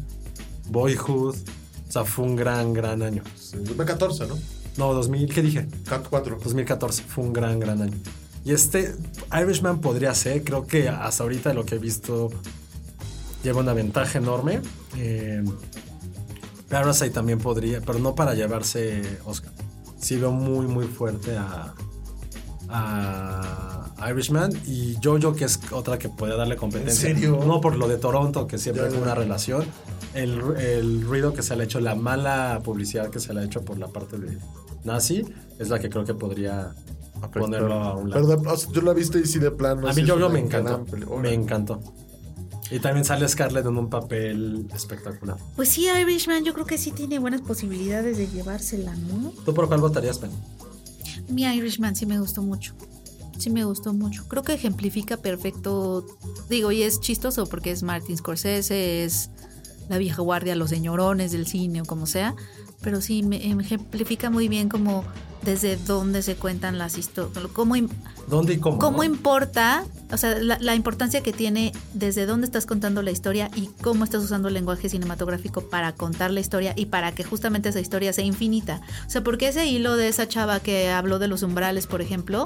[0.70, 1.36] Boyhood.
[1.36, 3.24] O sea, fue un gran, gran año.
[3.36, 4.36] sí, 2014, ¿no?
[4.78, 5.68] No, 2000, ¿qué dije?
[5.88, 6.40] Cat 4.
[6.44, 7.98] 2014 fue un gran, gran año.
[8.44, 8.94] Y este
[9.34, 12.30] Irishman podría ser, creo que hasta ahorita lo que he visto
[13.44, 14.62] lleva una ventaja enorme.
[14.98, 15.44] Eh,
[16.82, 19.52] Parasite también podría, pero no para llevarse Oscar.
[19.98, 21.74] Sí veo muy, muy fuerte a,
[22.70, 27.10] a Irishman y Jojo, que es otra que puede darle competencia.
[27.10, 27.40] ¿En serio?
[27.46, 28.98] No por lo de Toronto, que siempre ya.
[28.98, 29.66] una relación.
[30.14, 33.44] El, el ruido que se le ha hecho, la mala publicidad que se le ha
[33.44, 34.38] hecho por la parte de
[34.84, 35.26] nazi,
[35.60, 36.74] es la que creo que podría
[37.34, 38.28] ponerlo a un lado.
[38.28, 39.88] Pero de- o sea, yo la viste y sí de plano.
[39.88, 40.86] A mí es Jojo me encantó.
[41.22, 41.82] Me encantó.
[42.72, 45.38] Y también sale Scarlett en un papel espectacular.
[45.56, 49.32] Pues sí, Irishman yo creo que sí tiene buenas posibilidades de llevársela, ¿no?
[49.46, 50.34] ¿Tú por cuál votarías, Penny?
[51.30, 52.74] Mi Irishman sí me gustó mucho.
[53.38, 54.28] Sí me gustó mucho.
[54.28, 56.06] Creo que ejemplifica perfecto.
[56.50, 59.30] Digo, y es chistoso porque es Martin Scorsese, es
[59.90, 62.36] la vieja guardia, los señorones del cine o como sea.
[62.82, 65.04] Pero sí me ejemplifica muy bien como
[65.46, 67.48] desde dónde se cuentan las historias.
[67.54, 67.76] Cómo,
[68.28, 68.80] ¿Dónde y cómo?
[68.80, 69.04] cómo no?
[69.06, 73.68] importa, o sea, la, la importancia que tiene desde dónde estás contando la historia y
[73.82, 77.80] cómo estás usando el lenguaje cinematográfico para contar la historia y para que justamente esa
[77.80, 78.82] historia sea infinita.
[79.08, 82.46] O sea, porque ese hilo de esa chava que habló de los umbrales, por ejemplo,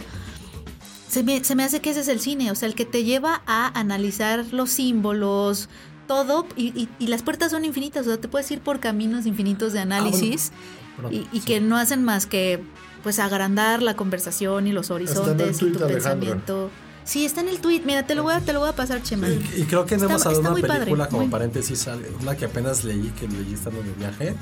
[1.10, 3.04] se me, se me hace que ese es el cine, o sea, el que te
[3.04, 5.70] lleva a analizar los símbolos,
[6.08, 9.26] todo, y, y- y las puertas son infinitas, o sea, te puedes ir por caminos
[9.26, 10.52] infinitos de análisis
[10.96, 11.46] Perdón, y, y sí.
[11.46, 12.64] que no hacen más que
[13.04, 15.88] pues agrandar la conversación y los horizontes y tu Alejandra.
[15.94, 16.70] pensamiento.
[17.06, 17.82] Sí, está en el tweet.
[17.86, 19.28] Mira, te lo voy a, te lo voy a pasar, Chema.
[19.30, 21.88] Y, y creo que no hemos está una muy padre, película como muy- paréntesis,
[22.22, 24.36] una que apenas leí, que leí estando de viaje.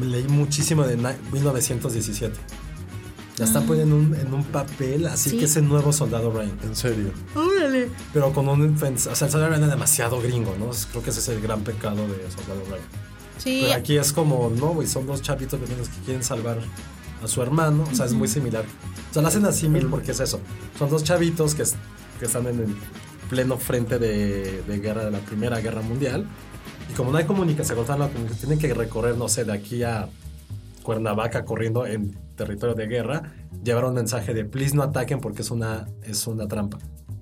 [0.00, 2.36] Leí muchísimo de na- 1917.
[3.38, 5.30] La están poniendo en un, en un papel, así.
[5.30, 5.38] Sí.
[5.38, 6.58] que es el nuevo soldado Ryan.
[6.64, 7.12] En serio.
[7.34, 7.88] Órale.
[8.12, 8.76] Pero con un.
[8.82, 10.70] O sea, el soldado Ryan es demasiado gringo, ¿no?
[10.90, 12.84] Creo que ese es el gran pecado de soldado Ryan.
[13.38, 15.22] Sí, Pero aquí es como, no, güey, son dos
[15.60, 16.58] pequeños que quieren salvar
[17.22, 17.84] a su hermano.
[17.90, 18.64] O sea, es muy similar.
[19.10, 20.40] O sea, lo hacen así mil porque es eso.
[20.78, 21.64] Son dos chavitos que,
[22.18, 22.76] que están en el
[23.28, 26.26] pleno frente de, de guerra de la Primera Guerra Mundial.
[26.90, 27.78] Y como no hay comunicación,
[28.40, 30.08] tienen que recorrer, no sé, de aquí a
[30.82, 35.50] Cuernavaca corriendo en territorio de guerra, llevar un mensaje de please no ataquen porque es
[35.50, 36.78] una, es una trampa.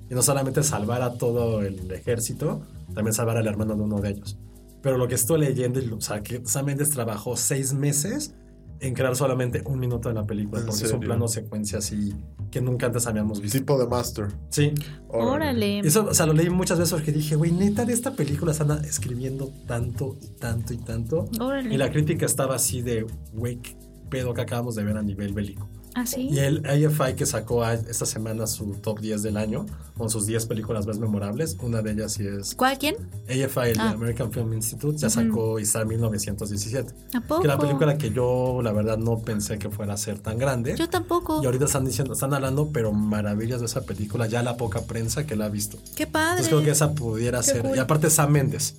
[0.08, 2.62] Y no solamente salvar a todo el ejército,
[2.94, 4.38] también salvar al hermano de uno de ellos.
[4.82, 8.34] Pero lo que estoy leyendo, o sea, que Sam trabajó seis meses
[8.80, 11.06] en crear solamente un minuto de la película, ¿En porque es un serio?
[11.08, 12.14] plano secuencia así
[12.50, 13.58] que nunca antes habíamos visto.
[13.58, 14.28] Tipo de Master.
[14.50, 14.72] Sí.
[15.08, 15.80] órale.
[15.80, 18.84] Eso, o sea, lo leí muchas veces porque dije, güey, neta de esta película están
[18.84, 21.28] escribiendo tanto y tanto y tanto.
[21.40, 21.74] Órale.
[21.74, 23.76] Y la crítica estaba así de, güey, qué
[24.08, 25.68] pedo que acabamos de ver a nivel bélico.
[25.98, 26.28] ¿Ah, sí?
[26.30, 29.64] Y el AFI que sacó esta semana su top 10 del año,
[29.96, 32.96] con sus 10 películas más memorables, una de ellas sí es ¿Cuál quién?
[33.30, 33.90] AFI, el Ah.
[33.92, 36.92] American Film Institute, ya sacó Isar 1917.
[37.14, 37.40] ¿A poco?
[37.40, 40.36] Que era una película que yo, la verdad, no pensé que fuera a ser tan
[40.38, 40.76] grande.
[40.76, 41.42] Yo tampoco.
[41.42, 45.26] Y ahorita están diciendo, están hablando, pero maravillas de esa película, ya la poca prensa
[45.26, 45.78] que la ha visto.
[45.96, 46.30] Qué padre.
[46.42, 47.62] Entonces creo que esa pudiera Qué ser.
[47.62, 47.74] cool.
[47.74, 48.74] Y aparte Sam Méndez,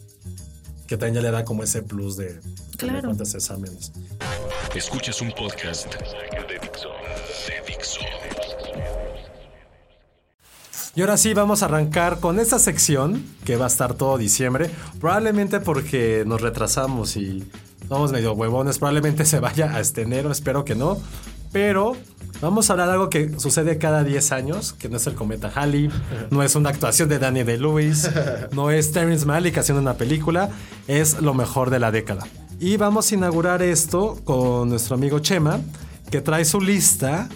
[0.85, 2.39] que también ya le da como ese plus de
[2.77, 3.11] Claro.
[3.25, 3.91] Sam Méndez.
[4.75, 5.87] Escuchas un podcast.
[6.47, 6.56] De
[10.97, 14.71] Y ahora sí, vamos a arrancar con esta sección que va a estar todo diciembre.
[14.99, 17.47] Probablemente porque nos retrasamos y
[17.87, 18.79] vamos medio huevones.
[18.79, 20.97] Probablemente se vaya a este enero, espero que no.
[21.51, 21.95] Pero
[22.41, 25.51] vamos a hablar de algo que sucede cada 10 años, que no es el cometa
[25.53, 25.91] Halley,
[26.31, 28.09] no es una actuación de Danny DeLuis,
[28.51, 30.49] no es Terrence Malick haciendo una película,
[30.87, 32.25] es lo mejor de la década.
[32.59, 35.59] Y vamos a inaugurar esto con nuestro amigo Chema,
[36.09, 37.29] que trae su lista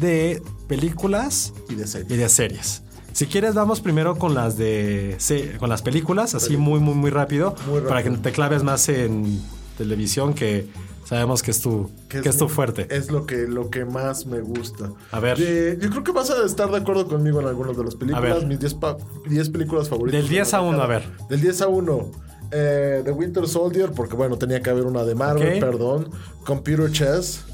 [0.00, 2.14] de películas Y de serie.
[2.14, 2.82] y de series.
[3.16, 5.16] Si quieres, vamos primero con las de
[5.58, 7.88] con las películas, así muy, muy, muy rápido, Muy rápido.
[7.88, 9.40] para que te claves más en
[9.78, 10.68] televisión, que
[11.06, 12.86] sabemos que es tu, que es, tu fuerte.
[12.94, 14.90] Es lo que, lo que más me gusta.
[15.12, 15.38] A ver.
[15.40, 18.32] Eh, yo creo que vas a estar de acuerdo conmigo en algunas de las películas.
[18.32, 18.46] A ver.
[18.46, 20.20] Mis 10 pa- 10 películas favoritas.
[20.20, 20.84] Del 10 de la a uno, década.
[20.84, 21.28] a ver.
[21.30, 22.10] Del 10 a 1.
[22.52, 26.10] Eh, The Winter Soldier, porque bueno, tenía que haber una de Marvel, perdón.
[26.44, 27.44] Computer Chess.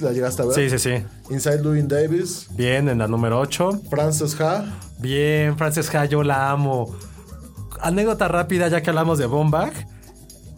[0.00, 0.54] ¿La llegaste a ver?
[0.54, 1.04] Sí, sí, sí.
[1.30, 2.46] Inside Louis Davis.
[2.52, 3.82] Bien, en la número 8.
[3.90, 4.64] Frances Ha.
[4.98, 6.94] Bien, Frances Ha, yo la amo.
[7.80, 9.74] Anécdota rápida, ya que hablamos de Bombach.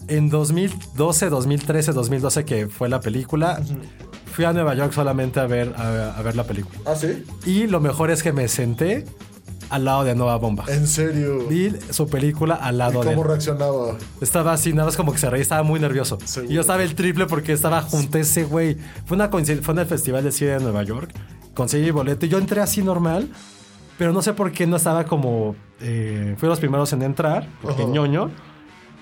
[0.09, 3.61] En 2012, 2013, 2012, que fue la película,
[4.33, 6.79] fui a Nueva York solamente a ver, a, a ver la película.
[6.87, 7.25] Ah, sí.
[7.45, 9.05] Y lo mejor es que me senté
[9.71, 10.69] al lado de Nova Bombach.
[10.69, 11.47] En serio.
[11.49, 13.29] Vi su película al ¿Y lado de cómo él.
[13.29, 13.97] reaccionaba?
[14.21, 16.19] Estaba así, nada más como que se reía, estaba muy nervioso.
[16.25, 16.53] Seguro.
[16.53, 18.77] Y yo estaba el triple porque estaba junto a ese güey.
[19.07, 21.11] Fue una coincidencia, fue en el Festival de Cine de Nueva York.
[21.55, 23.31] Conseguí boleto y yo entré así normal,
[23.99, 25.57] pero no sé por qué no estaba como.
[25.81, 28.31] Eh, fui los primeros en entrar, porque ñoño,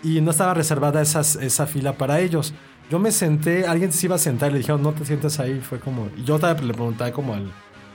[0.02, 2.54] y no estaba reservada esas, esa fila para ellos.
[2.90, 5.60] Yo me senté, alguien se iba a sentar y le dijeron, no te sientes ahí.
[5.60, 6.08] Fue como.
[6.16, 7.50] Y yo le pregunté como al,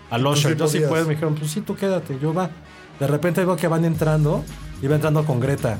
[0.09, 1.05] al usher, sí yo sí puedo.
[1.05, 2.49] Me dijeron, pues sí, tú quédate, yo va.
[2.99, 4.43] De repente veo que van entrando,
[4.81, 5.79] iba entrando con Greta.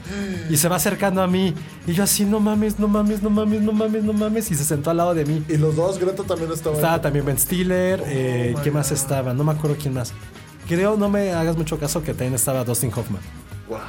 [0.49, 1.53] Y se va acercando a mí.
[1.85, 4.51] Y yo así, no mames, no mames, no mames, no mames, no mames.
[4.51, 5.43] Y se sentó al lado de mí.
[5.49, 6.75] Y los dos, Greta también estaba.
[6.75, 8.03] Estaba también Ben Stiller.
[8.05, 9.33] eh, my ¿Quién más estaba?
[9.33, 10.13] No me acuerdo quién más.
[10.67, 13.21] Creo, no me hagas mucho caso, que también estaba Dustin Hoffman.
[13.67, 13.79] Wow.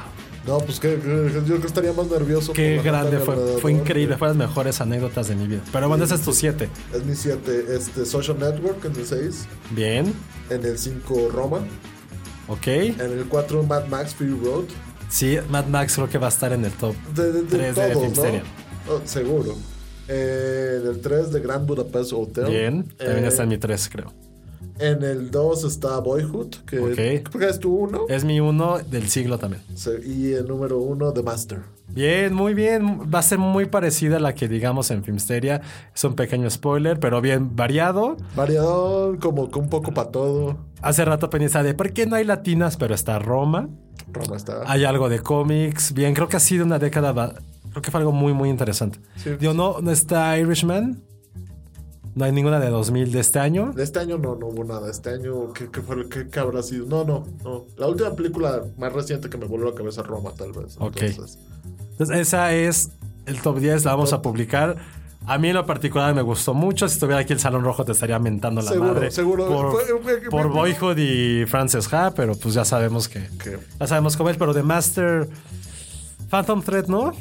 [0.47, 2.51] No, pues que, que- yo creo que estaría más nervioso.
[2.53, 3.35] Qué grande fue.
[3.61, 4.15] Fue increíble.
[4.15, 5.61] que- Fue las mejores anécdotas de mi vida.
[5.71, 6.67] Pero bueno, ese es tu 7.
[6.93, 7.65] Es mi 7.
[7.75, 9.45] Este, Social Network en el 6.
[9.69, 10.13] Bien.
[10.49, 11.59] En el 5, Roma.
[12.47, 12.67] Ok.
[12.67, 14.65] En el 4, Mad Max Fury Road.
[15.09, 16.95] Sí, Mad Max creo que va a estar en el top.
[17.15, 18.43] De, de, de Tres de todos, Filmsteria.
[18.87, 18.93] ¿no?
[18.95, 19.55] Oh, seguro.
[20.07, 22.45] Eh, en el 3, de Grand Budapest Hotel.
[22.49, 22.83] Bien.
[22.97, 24.11] También Eh, está en mi 3, creo.
[24.81, 26.95] En el 2 está Boyhood, que Ok.
[27.29, 28.05] creo que es tu 1.
[28.09, 29.61] Es mi uno del siglo también.
[30.05, 31.59] Y el número 1, The Master.
[31.87, 33.01] Bien, muy bien.
[33.13, 35.61] Va a ser muy parecida a la que digamos en Filmsteria.
[35.93, 38.17] Es un pequeño spoiler, pero bien variado.
[38.35, 40.57] Variador, como que un poco para todo.
[40.81, 43.69] Hace rato pensaba de por qué no hay latinas, pero está Roma.
[44.11, 44.63] Roma está.
[44.65, 45.93] Hay algo de cómics.
[45.93, 47.33] Bien, creo que ha sido una década.
[47.71, 48.99] Creo que fue algo muy, muy interesante.
[49.17, 49.31] Sí.
[49.39, 51.03] Digo, no, no está Irishman.
[52.13, 53.71] No hay ninguna de 2000 de este año.
[53.73, 54.89] De este año no, no hubo nada.
[54.91, 56.85] Este año, ¿qué, qué fue, qué, qué habrá sido?
[56.85, 57.65] No, no, no.
[57.77, 60.75] La última película más reciente que me volvió a la cabeza Roma, tal vez.
[60.79, 61.01] Ok.
[61.01, 61.39] Entonces,
[61.91, 62.91] Entonces, esa es
[63.25, 63.85] el top 10.
[63.85, 64.75] La vamos a publicar.
[65.27, 66.87] A mí en lo particular me gustó mucho.
[66.89, 69.11] Si estuviera aquí el Salón Rojo te estaría mentando la Seguro, madre.
[69.11, 69.47] seguro.
[69.47, 73.21] Por, Fue- fue- por Boyhood y Frances Ha, pero pues ya sabemos que...
[73.41, 75.29] que Ya sabemos cómo es, pero The Master...
[76.29, 77.11] Phantom Thread, ¿no?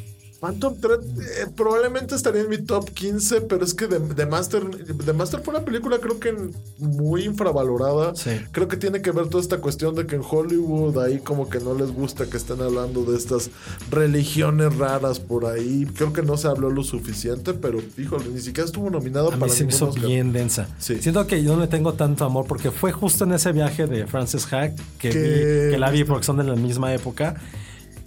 [0.40, 4.62] Phantom Thread eh, probablemente estaría en mi top 15, pero es que The, The Master,
[5.04, 6.34] The Master fue una película creo que
[6.78, 8.14] muy infravalorada.
[8.16, 8.30] Sí.
[8.50, 11.60] Creo que tiene que ver toda esta cuestión de que en Hollywood ahí como que
[11.60, 13.50] no les gusta que estén hablando de estas
[13.90, 15.86] religiones raras por ahí.
[15.94, 19.40] Creo que no se habló lo suficiente, pero híjole, ni siquiera estuvo nominado A mí
[19.40, 20.06] para se me hizo Oscar.
[20.06, 20.68] bien densa.
[20.78, 21.02] Sí.
[21.02, 24.06] Siento que yo no le tengo tanto amor porque fue justo en ese viaje de
[24.06, 27.34] Frances Ha que, Que- vi- que la vi porque son de la misma época.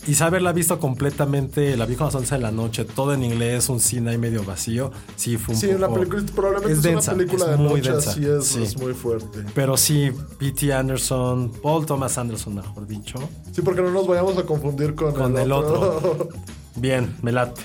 [0.06, 3.70] Y saberla visto completamente, la vi con las 11 de la noche, todo en inglés,
[3.70, 4.92] un cine ahí medio vacío.
[5.16, 5.80] Sí, fue un Sí, poco...
[5.80, 8.64] la película probablemente es, densa, una película es de muy noche, densa, así es, sí.
[8.64, 9.46] es muy fuerte.
[9.56, 10.74] Pero sí, P.T.
[10.74, 13.18] Anderson, Paul Thomas Anderson, mejor dicho.
[13.54, 16.28] Sí, porque no nos vayamos a confundir con, Con el otro.
[16.76, 17.62] Bien, me late.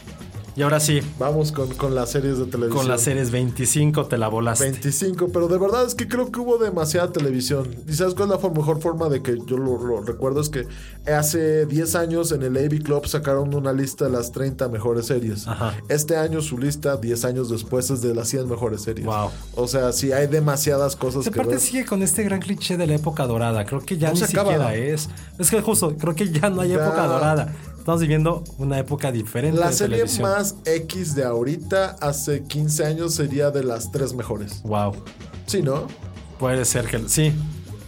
[0.59, 2.79] Y ahora sí, Vamos con, con las series de televisión.
[2.79, 4.65] con las series 25 te la volaste.
[4.65, 7.69] 25, pero de verdad es que creo que hubo demasiada televisión.
[7.87, 10.41] ¿Y sabes cuál es la for- mejor forma de que yo lo, lo recuerdo?
[10.41, 10.67] Es que
[11.07, 15.47] hace 10 años en el AV Club sacaron una lista de las 30 mejores series.
[15.47, 15.75] Ajá.
[15.89, 19.07] Este año su lista, 10 años después, es de las 100 mejores series.
[19.07, 19.31] Wow.
[19.55, 21.61] O sea, sí hay demasiadas cosas Esa que parte ver.
[21.61, 23.65] sigue con este gran cliché de la época dorada.
[23.65, 24.51] Creo que ya No ni se acaba.
[24.53, 25.09] siquiera es.
[25.39, 26.85] Es que justo, creo que ya no hay Ya.
[26.85, 27.55] época dorada.
[27.89, 30.31] Estamos viviendo una época diferente La de serie televisión.
[30.31, 34.63] más X de ahorita, hace 15 años, sería de las tres mejores.
[34.65, 34.93] Wow.
[35.47, 35.87] Sí, ¿no?
[36.39, 37.33] Puede ser que sí.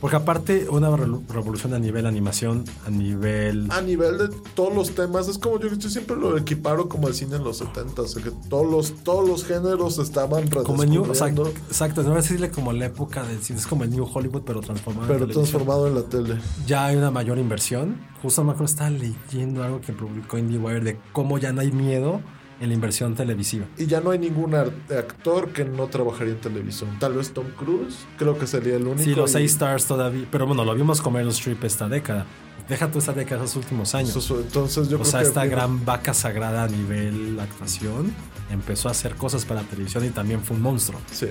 [0.01, 3.71] Porque aparte, una re- revolución a nivel animación, a nivel.
[3.71, 7.15] A nivel de todos los temas, es como yo, yo siempre lo equiparo como el
[7.15, 10.91] cine en los 70 o sea, que todos los, todos los géneros estaban como el
[10.91, 11.03] New.
[11.03, 13.59] O sea, exacto, no voy a decirle como la época del cine.
[13.59, 15.13] Es como el New Hollywood, pero transformado.
[15.13, 16.39] en pero transformado en la tele.
[16.67, 18.01] Ya hay una mayor inversión.
[18.23, 22.21] Justo acuerdo, estaba leyendo algo que publicó IndieWire de cómo ya no hay miedo
[22.61, 23.67] en la inversión televisiva.
[23.79, 26.91] Y ya no hay ningún actor que no trabajaría en televisión.
[26.99, 29.03] Tal vez Tom Cruise, creo que sería el único.
[29.03, 30.27] Sí, los y- A-Stars todavía.
[30.31, 32.27] Pero bueno, lo vimos con Meryl Streep esta década.
[32.69, 34.15] Deja tú esta década, esos últimos años.
[34.31, 38.13] Entonces yo o creo sea, que esta gran vaca sagrada a nivel actuación
[38.51, 41.01] empezó a hacer cosas para televisión y también fue un monstruo.
[41.11, 41.29] Sí.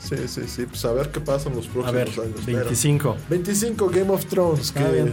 [0.00, 0.66] Sí, sí, sí.
[0.66, 2.40] Pues a ver qué pasa en los próximos A ver, años.
[2.44, 3.16] Pero- 25.
[3.30, 4.70] 25 Game of Thrones.
[4.72, 5.12] Que, Ah, bien.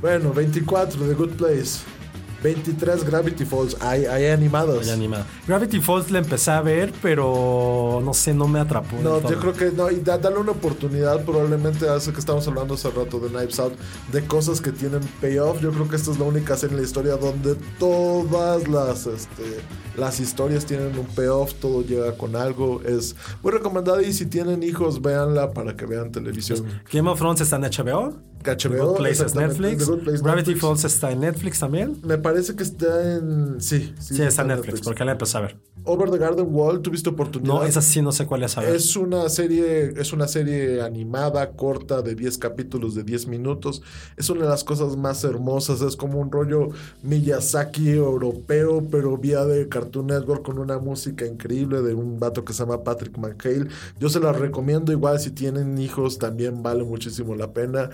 [0.00, 1.80] Bueno, 24 The Good Place.
[2.42, 3.76] 23 Gravity Falls.
[3.80, 4.86] Hay, hay animadas.
[4.86, 5.26] Ya animada.
[5.46, 8.96] Gravity Falls la empecé a ver, pero no sé, no me atrapó.
[9.02, 12.74] No, yo creo que no, y da- dale una oportunidad, probablemente hace que estamos hablando
[12.74, 13.74] hace rato de Knives Out,
[14.12, 15.60] de cosas que tienen payoff.
[15.60, 19.60] Yo creo que esta es la única serie en la historia donde todas las, este,
[19.96, 22.80] las historias tienen un payoff, todo llega con algo.
[22.82, 26.64] Es muy recomendada y si tienen hijos, véanla para que vean televisión.
[26.92, 28.14] Game of Thrones está en HBO.
[28.42, 29.78] The HBO, Good Place es Netflix.
[29.78, 30.60] The Good Place, Gravity Netflix.
[30.60, 32.00] Falls está en Netflix también.
[32.04, 33.60] Me parece que está en.
[33.60, 35.56] Sí, Sí, está en Netflix, porque la empecé a ver.
[35.84, 37.54] Over the Garden Wall, ¿tuviste oportunidad?
[37.54, 38.74] No, esa sí no sé cuál es a ver.
[38.74, 43.82] Es una serie, es una serie animada, corta, de 10 capítulos, de 10 minutos.
[44.16, 45.80] Es una de las cosas más hermosas.
[45.80, 46.68] Es como un rollo
[47.02, 52.52] Miyazaki europeo, pero vía de Cartoon Network con una música increíble de un vato que
[52.52, 53.68] se llama Patrick McHale.
[53.98, 54.92] Yo se la recomiendo.
[54.92, 57.90] Igual si tienen hijos, también vale muchísimo la pena.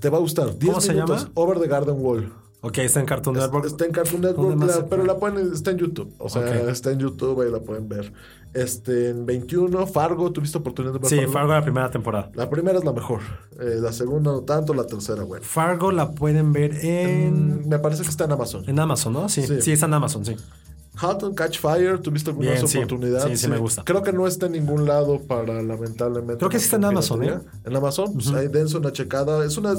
[0.00, 0.56] Te va a gustar.
[0.58, 1.30] 10 ¿Cómo se minutos, llama?
[1.34, 2.32] Over the Garden Wall.
[2.60, 3.66] Ok, está en Cartoon Network.
[3.66, 6.12] Está en Cartoon ¿Dónde Network, la- pero la pueden, está en YouTube.
[6.18, 8.12] O sea, está en YouTube, ahí la pueden ver.
[8.52, 12.30] Este, en 21, Fargo, ¿tuviste oportunidad de ver Sí, Fargo la primera temporada.
[12.34, 13.20] La primera es la mejor.
[13.60, 15.44] Eh, la segunda no tanto, la tercera, bueno.
[15.44, 18.64] Fargo la pueden ver en, Mm, Me parece que está en Amazon.
[18.66, 19.28] en Amazon, ¿no?
[19.28, 19.60] Sí, Sí.
[19.60, 20.34] sí, está en Amazon, sí.
[21.00, 22.78] Halt and Catch Fire, ¿tuviste alguna Bien, sí.
[22.78, 23.26] oportunidad?
[23.28, 23.84] Sí, sí me gusta.
[23.84, 26.38] Creo que no está en ningún lado para, lamentablemente.
[26.38, 27.50] Creo que sí está en Amazon, piratería.
[27.64, 29.44] En Amazon, pues ahí dense una checada.
[29.44, 29.74] Es una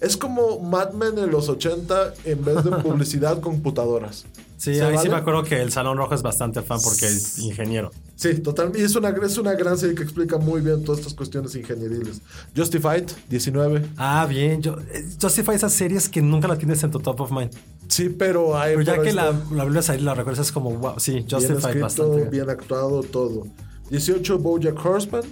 [0.00, 4.26] es como Mad Men en los 80 en vez de publicidad computadoras.
[4.58, 5.10] Sí, ¿Se ahí sí vale?
[5.10, 7.90] me acuerdo que el Salón Rojo es bastante fan porque es ingeniero.
[8.16, 8.80] Sí, totalmente.
[8.80, 12.20] Y es una, es una gran serie que explica muy bien todas estas cuestiones ingenieriles.
[12.56, 13.86] Justified, 19.
[13.96, 14.60] Ah, bien.
[14.60, 17.52] Yo, eh, Justify esas series que nunca la tienes en tu top of mind.
[17.86, 18.72] Sí, pero hay.
[18.74, 21.12] Pero ya pero que la, la vuelves a ir, la recuerdas, es como, wow, sí,
[21.12, 22.16] bien Justify escrito, bastante.
[22.16, 22.30] bien.
[22.30, 23.46] bien actuado, todo.
[23.90, 25.22] 18, Bojack Horseman.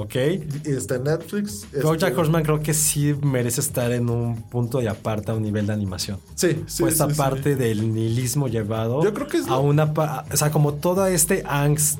[0.00, 0.14] Ok.
[0.14, 1.66] y Está en Netflix.
[1.82, 5.42] Bojack Este, Horseman creo que sí merece estar en un punto de aparte a un
[5.42, 6.18] nivel de animación.
[6.34, 6.82] Sí, sí.
[6.82, 7.18] pues esta sí, sí.
[7.18, 9.84] parte del nihilismo llevado Yo creo que es a lo- una
[10.32, 11.98] o sea como todo este angst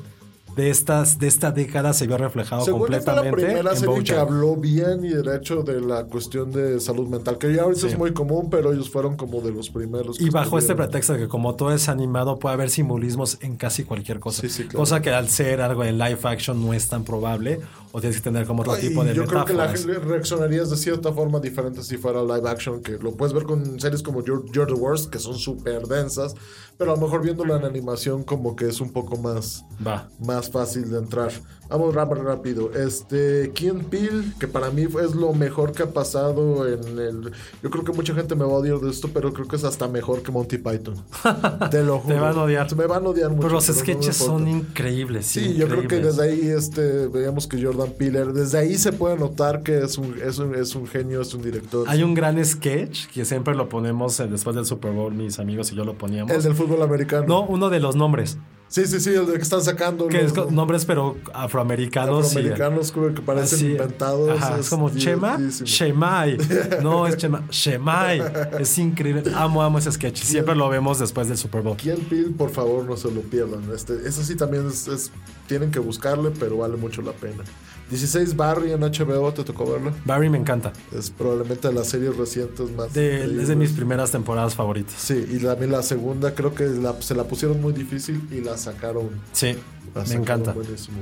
[0.55, 3.77] de estas de esta década se vio reflejado Según yo fue la completamente primera en
[3.77, 7.81] serie que habló bien y derecho de la cuestión de salud mental, que ya ahorita
[7.81, 7.87] Sí.
[7.87, 10.19] es muy común, pero ellos fueron como de los primeros.
[10.19, 13.83] y bajo este pretexto de que como todo es animado puede haber simbolismos en casi
[13.85, 14.41] cualquier cosa.
[14.41, 14.79] Sí, sí, claro.
[14.79, 18.23] Cosa que al ser algo en live action no es tan probable o tienes que
[18.23, 21.81] tener como otro Y tipo de yo creo que la reaccionarías de cierta forma diferente
[21.83, 25.09] si fuera live action, que lo puedes ver con series como You're, You're the Worst,
[25.09, 26.35] que son súper densas,
[26.77, 30.09] pero a lo mejor viéndolo en animación como que es un poco más, Va.
[30.19, 31.31] más fácil de entrar.
[31.69, 32.71] Vamos rápido.
[32.73, 37.31] Este, Keen Peele, que para mí es lo mejor que ha pasado en el...
[37.61, 39.63] Yo creo que mucha gente me va a odiar de esto, pero creo que es
[39.63, 40.95] hasta mejor que Monty Python.
[41.71, 42.15] Te lo juro.
[42.15, 42.75] Te van a odiar.
[42.75, 43.41] Me van a odiar mucho.
[43.43, 45.27] Pero los pero no me sketches son increíbles.
[45.27, 49.17] Sí, yo creo que desde ahí este, veíamos que Jordan Peele, desde ahí se puede
[49.17, 51.87] notar que es un, es un, es un genio, es un director.
[51.87, 55.75] Hay un gran sketch que siempre lo ponemos después del Super Bowl, mis amigos y
[55.75, 56.31] yo lo poníamos.
[56.31, 57.25] El del fútbol americano.
[57.27, 58.37] No, uno de los nombres.
[58.69, 60.07] Sí, sí, sí, el de que están sacando.
[60.07, 62.27] Que los es con nombres, pero afroamericanos.
[62.27, 64.29] afroamericanos creo que parecen así, inventados.
[64.29, 65.39] Ajá, es como Chema.
[65.49, 66.37] Shemai.
[66.83, 68.21] No, es Chema, Shemai.
[68.59, 69.23] Es increíble.
[69.35, 70.21] Amo, amo ese sketch.
[70.21, 71.77] Siempre lo vemos después del Super Bowl.
[71.77, 73.63] Keen Peele, por favor, no se lo pierdan.
[73.73, 75.11] Este, eso sí también es, es-
[75.47, 77.43] tienen que buscarle, pero vale mucho la pena.
[77.89, 79.91] 16 Barry en HBO, ¿te tocó verlo?
[80.05, 80.71] Barry me encanta.
[80.95, 82.93] Es probablemente de las series recientes más.
[82.93, 84.95] De- es de mis primeras temporadas favoritas.
[85.01, 88.57] Sí, y también la segunda creo que la- se la pusieron muy difícil y la
[88.57, 89.09] sacaron.
[89.31, 89.55] Sí,
[89.95, 90.53] la me encanta.
[90.53, 90.97] Buenísimo.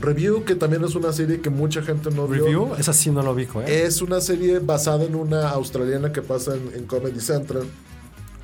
[0.00, 2.44] Review, que también es una serie que mucha gente no vio.
[2.44, 3.84] Review, esa sí no lo ubico, ¿eh?
[3.84, 7.64] Es una serie basada en una australiana que pasa en, en Comedy Central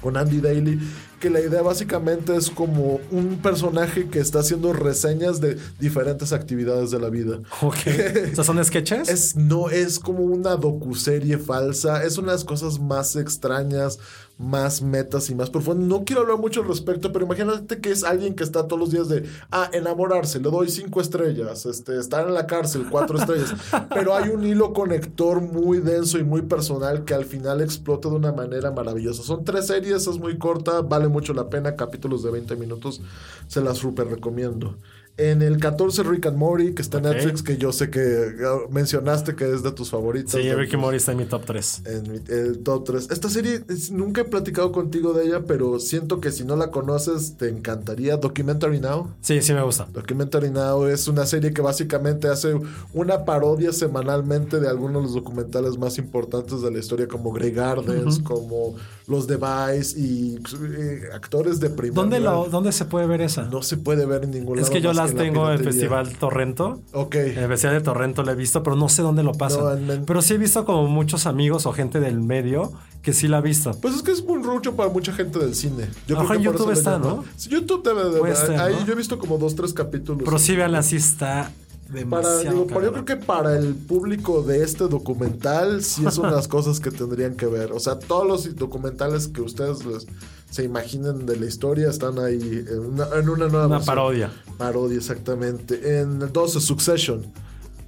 [0.02, 0.80] con Andy Daly,
[1.24, 6.90] que la idea básicamente es como un personaje que está haciendo reseñas de diferentes actividades
[6.90, 7.40] de la vida.
[7.62, 7.76] Ok.
[8.32, 9.08] O sea, son sketches.
[9.08, 12.04] Es, no, es como una docuserie falsa.
[12.04, 13.98] Es una de las cosas más extrañas,
[14.38, 15.86] más metas y más profundas.
[15.86, 18.90] No quiero hablar mucho al respecto, pero imagínate que es alguien que está todos los
[18.90, 23.54] días de, ah, enamorarse, le doy cinco estrellas, este, estar en la cárcel, cuatro estrellas.
[23.94, 28.16] Pero hay un hilo conector muy denso y muy personal que al final explota de
[28.16, 29.22] una manera maravillosa.
[29.22, 33.00] Son tres series, es muy corta, vale mucho la pena, capítulos de 20 minutos,
[33.46, 34.76] se las super recomiendo.
[35.16, 37.04] En el 14, Rick and Morty, que está en.
[37.04, 40.32] Netflix, que yo sé que ah, mencionaste que es de tus favoritos.
[40.32, 41.82] Sí, de Ricky tus- Morty está en mi top 3.
[41.86, 43.08] En mi- el top 3.
[43.12, 46.72] Esta serie, es- nunca he platicado contigo de ella, pero siento que si no la
[46.72, 48.16] conoces, te encantaría.
[48.16, 49.10] Documentary Now.
[49.20, 49.86] Sí, sí me gusta.
[49.92, 52.52] Documentary Now es una serie que básicamente hace
[52.92, 57.52] una parodia semanalmente de algunos de los documentales más importantes de la historia, como Grey
[57.52, 58.74] Gardens, como
[59.06, 60.38] Los The Vice y
[60.76, 62.32] eh, actores de primer ¿Dónde, nivel.
[62.34, 63.42] lo, ¿Dónde se puede ver esa?
[63.44, 65.64] No se puede ver en ningún es lado que yo más tengo en el.
[65.64, 66.80] Festival Torrento.
[66.92, 67.14] Ok.
[67.14, 69.86] El Festival de Torrento la he visto, pero no sé dónde lo pasan.
[69.86, 72.72] No, Pero sí he visto como muchos amigos o gente del medio
[73.02, 73.72] que sí la ha visto.
[73.82, 75.88] Pues es que es muy rucho para mucha gente del cine.
[76.06, 76.98] Yo A lo mejor creo que en YouTube está.
[76.98, 77.24] ¿no?
[77.36, 78.86] Sí, YouTube debe de ser, ahí ¿no?
[78.86, 80.22] yo he visto como dos, tres capítulos.
[80.24, 81.50] Pero sí, veanla, sí está
[81.88, 82.40] Para, demasiado.
[82.42, 86.36] digo, para- yo creo que para el público de este documental sí es una de
[86.36, 87.72] las cosas que tendrían que ver.
[87.72, 90.06] O sea, todos los documentales que ustedes les-
[90.54, 93.84] se imaginen de la historia están ahí en una, en una nueva Una versión.
[93.96, 94.30] parodia.
[94.56, 96.00] Parodia, exactamente.
[96.00, 97.26] En el 12, Succession.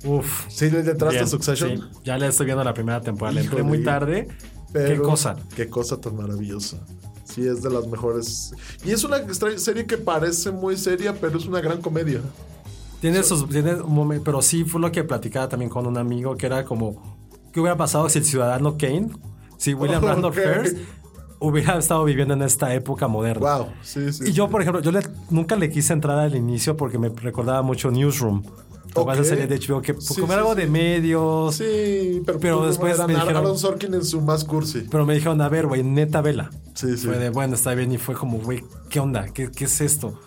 [0.05, 0.47] Uf.
[0.49, 1.79] ¿Sí le entraste a Succession?
[1.79, 1.85] sí.
[2.05, 3.37] Ya le estoy viendo la primera temporada.
[3.37, 4.27] Le entré muy tarde.
[4.73, 5.37] Pero- Qué cosa.
[5.55, 6.79] Qué cosa tan maravillosa.
[7.25, 8.53] Sí, es de las mejores.
[8.85, 9.19] Y es una
[9.59, 12.21] serie que parece muy seria, pero es una gran comedia.
[13.01, 13.49] Tiene sus.
[13.49, 14.25] Tiene un momento.
[14.25, 17.17] Pero sí fue lo que platicaba también con un amigo que era como.
[17.53, 19.11] ¿Qué hubiera pasado si el ciudadano Kane,
[19.57, 20.03] si William.
[20.05, 20.77] Randolph Hearst
[21.47, 23.57] hubiera estado viviendo en esta época moderna?
[23.57, 24.25] Wow, sí, sí.
[24.29, 27.63] Y yo, por ejemplo, yo le- nunca le quise entrar al inicio porque me recordaba
[27.63, 28.43] mucho Newsroom.
[28.95, 29.23] ¿Te acuerdas Ok.
[29.25, 30.61] de serie de HBO que Sí, como sí, era algo sí.
[30.63, 31.55] de medios.
[31.57, 34.87] Sí, pero, Pero pues, después me dijeron- Aaron Sorkin en su más cursi.
[34.91, 36.51] Pero me dijeron, a ver, güey, neta vela.
[36.75, 37.07] Sí, sí.
[37.07, 37.93] Fue de, bueno, está bien.
[37.93, 39.27] Y fue como, güey, ¿qué onda?
[39.35, 40.19] ¿Qué, qué es esto?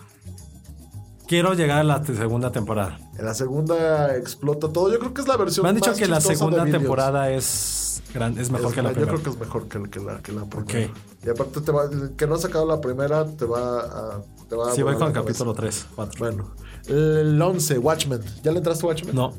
[1.26, 2.98] Quiero llegar a la segunda temporada.
[3.18, 4.90] En la segunda explota todo.
[4.92, 7.89] Yo creo que es la versión Me han dicho más que la segunda temporada es,
[8.12, 9.12] gran, es mejor Es que la ma- primera.
[9.12, 10.88] Yo creo que es mejor que, que la, que la primera.
[10.90, 10.96] Ok.
[11.24, 14.22] Y aparte, te va, el que no ha sacado la primera, te va a.
[14.48, 15.86] Te va a Sí, voy volar con el la capítulo cabeza.
[15.86, 16.18] 3, 4.
[16.18, 16.50] Bueno,
[16.88, 18.20] el 11, Watchmen.
[18.42, 19.14] ¿Ya le entraste a Watchmen?
[19.14, 19.32] No.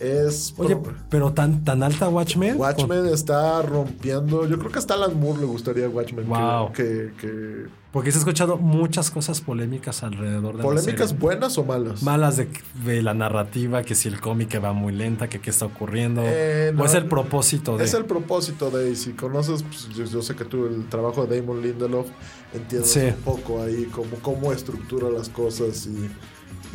[0.00, 0.52] Es.
[0.58, 2.56] Oye, por- pero tan, tan alta Watchmen.
[2.58, 4.46] Watchmen está rompiendo.
[4.48, 6.26] Yo creo que hasta Alan Moore le gustaría Watchmen.
[6.28, 6.72] Wow.
[6.72, 12.02] Que, que- Porque se ha escuchado muchas cosas polémicas alrededor de ¿Polémicas buenas o malas?
[12.02, 12.48] Malas de,
[12.84, 16.22] de la narrativa, que si el cómic va muy lenta, que qué está ocurriendo.
[16.24, 17.84] Eh, o es el propósito de.
[17.84, 18.90] Es el propósito de.
[18.90, 22.08] y Si conoces, pues, yo, yo sé que tú el trabajo de Damon Lindelof
[22.52, 23.00] entiendes Sí.
[23.00, 26.10] un poco ahí cómo, cómo estructura las cosas y.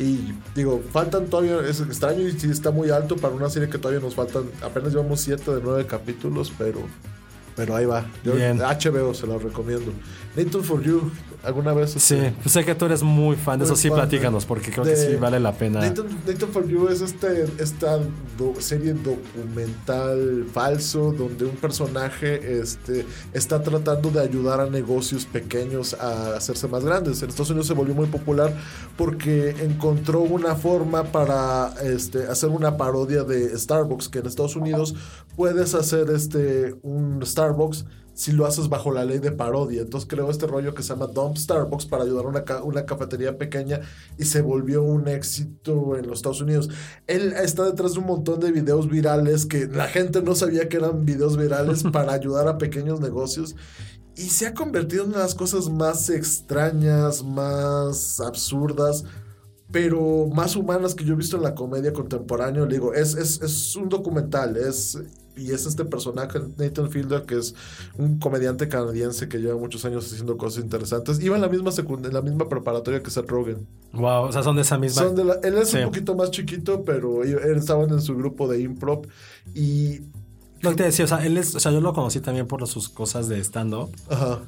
[0.00, 3.76] Y digo, faltan todavía, es extraño y sí está muy alto para una serie que
[3.76, 6.80] todavía nos faltan, apenas llevamos 7 de 9 capítulos, pero
[7.54, 8.06] pero ahí va.
[8.24, 8.58] Yo, Bien.
[8.58, 9.92] HBO se la recomiendo.
[10.34, 11.10] Nathan for You,
[11.42, 11.90] ¿alguna vez?
[11.92, 13.80] Sí, este, pues sé que tú eres muy fan de Muy eso.
[13.80, 15.80] Sí, fan platícanos, porque creo de- que sí vale la pena.
[15.80, 17.98] Nathan, Nathan for You es este, esta
[18.38, 25.94] do- serie documental falso donde un personaje este, está tratando de ayudar a negocios pequeños
[25.94, 27.22] a hacerse más grandes.
[27.22, 28.52] En Estados Unidos se volvió muy popular
[28.96, 34.94] porque encontró una forma para este, hacer una parodia de Starbucks, que en Estados Unidos
[35.36, 37.84] puedes hacer este, un Starbucks
[38.20, 39.80] si lo haces bajo la ley de parodia.
[39.80, 42.84] Entonces creó este rollo que se llama Dump Starbucks para ayudar a una, ca- una
[42.84, 43.80] cafetería pequeña
[44.18, 46.68] y se volvió un éxito en los Estados Unidos.
[47.06, 50.76] Él está detrás de un montón de videos virales que la gente no sabía que
[50.76, 53.56] eran videos virales para ayudar a pequeños negocios.
[54.16, 59.04] Y se ha convertido en una de las cosas más extrañas, más absurdas,
[59.72, 62.66] pero más humanas que yo he visto en la comedia contemporánea.
[62.66, 64.98] Le digo, es, es, es un documental, es,
[65.36, 67.54] y es este personaje, Nathan Fielder, que es
[67.96, 71.20] un comediante canadiense que lleva muchos años haciendo cosas interesantes.
[71.22, 73.66] Iba en la misma, en la misma preparatoria que Seth Rogen.
[73.92, 75.02] Wow, o sea, son de esa misma.
[75.02, 75.78] Son de la- él es Sí.
[75.78, 79.06] un poquito más chiquito, pero él estaban en su grupo de improv
[79.54, 80.00] y...
[80.62, 82.66] Lo que te decía, o sea, él es, o sea, yo lo conocí también por
[82.68, 83.88] sus cosas de stand-up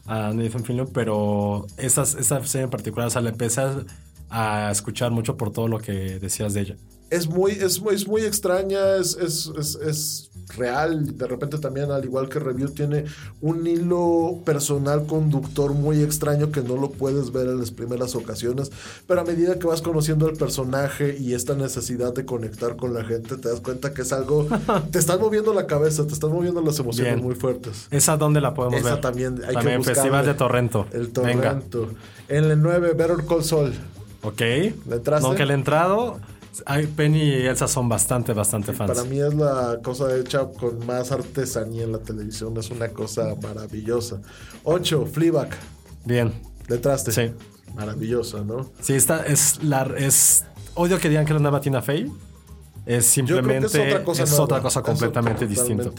[0.05, 3.83] a Nathan Fillion, pero esas, esa serie en particular, o sea, le empecé a,
[4.29, 6.77] a escuchar mucho por todo lo que decías de ella.
[7.09, 11.17] es muy, es muy, es muy extraña, es, es, es, es real.
[11.17, 13.05] De repente también, al igual que Review, tiene
[13.41, 18.71] un hilo personal conductor muy extraño que no lo puedes ver en las primeras ocasiones.
[19.07, 23.05] Pero a medida que vas conociendo al personaje y esta necesidad de conectar con la
[23.05, 24.47] gente, te das cuenta que es algo.
[24.91, 27.25] te están moviendo la cabeza, te están moviendo las emociones Bien.
[27.25, 27.89] muy fuertes.
[27.91, 29.01] ¿Esa dónde la podemos Esa ver?
[29.01, 29.85] también hay que También.
[29.85, 30.87] Festival de Torrento.
[30.93, 31.59] El Venga.
[31.59, 31.89] Torrento.
[32.29, 33.73] En el 9, Better Call Saul.
[34.23, 34.41] Ok.
[34.41, 35.29] ¿Le entraste?
[35.29, 36.21] Nunca le he entrado.
[36.97, 38.93] Penny y Elsa son bastante, bastante fans.
[38.93, 42.57] Para mí es la cosa hecha con más artesanía en la televisión.
[42.59, 44.21] Es una cosa maravillosa.
[44.65, 45.07] 8.
[45.07, 45.51] Fleabag.
[46.05, 46.33] Bien.
[46.69, 47.13] ¿Le entraste?
[47.13, 47.33] Sí.
[47.75, 48.71] Maravillosa, ¿no?
[48.81, 49.83] Sí, esta es la.
[49.97, 52.11] Es, odio que digan que era una Batina Fey.
[52.85, 55.91] Es simplemente es otra cosa, es otra cosa completamente distinta.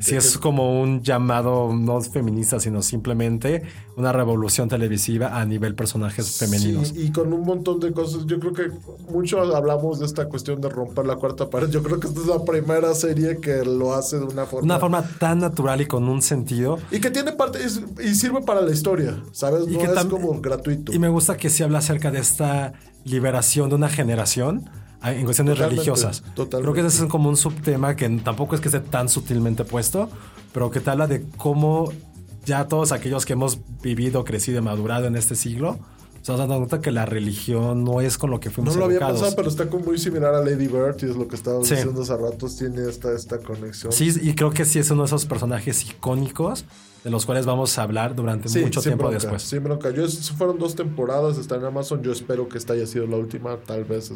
[0.00, 3.62] Sí, es como un llamado no feminista, sino simplemente
[3.96, 6.88] una revolución televisiva a nivel personajes femeninos.
[6.88, 8.26] Sí, y con un montón de cosas.
[8.26, 8.70] Yo creo que
[9.08, 11.68] mucho hablamos de esta cuestión de romper la cuarta pared.
[11.70, 14.64] Yo creo que esta es la primera serie que lo hace de una forma.
[14.64, 16.78] Una forma tan natural y con un sentido.
[16.90, 17.62] Y que tiene parte.
[17.64, 19.62] es- y sirve para la historia, ¿sabes?
[19.68, 20.92] Y que es como gratuito.
[20.92, 22.72] Y me gusta que se habla acerca de esta
[23.04, 24.68] liberación de una generación
[25.02, 26.22] en cuestiones Totalmente, religiosas.
[26.34, 26.62] totalmente.
[26.62, 30.08] Creo que ese es como un subtema que tampoco es que esté tan sutilmente puesto,
[30.52, 31.92] pero que te habla de cómo
[32.44, 35.78] ya todos aquellos que hemos vivido, crecido y madurado en este siglo,
[36.22, 38.86] se nos dando cuenta que la religión no es con lo que no fuimos lo
[38.86, 41.68] había pensado, pero está como muy similar a Lady Bird y es lo que estábamos
[41.68, 41.76] Sí.
[41.76, 42.48] diciendo hace rato.
[42.48, 43.92] Tiene esta, esta conexión.
[43.92, 46.64] Sí, y creo que sí es uno de esos personajes icónicos
[47.04, 49.42] de los cuales vamos a hablar durante Sí, mucho tiempo bronca, después.
[49.42, 49.90] Sin bronca.
[49.90, 52.02] Yo, fueron dos temporadas, está en Amazon.
[52.02, 54.12] Yo espero que esta haya sido la última, tal vez.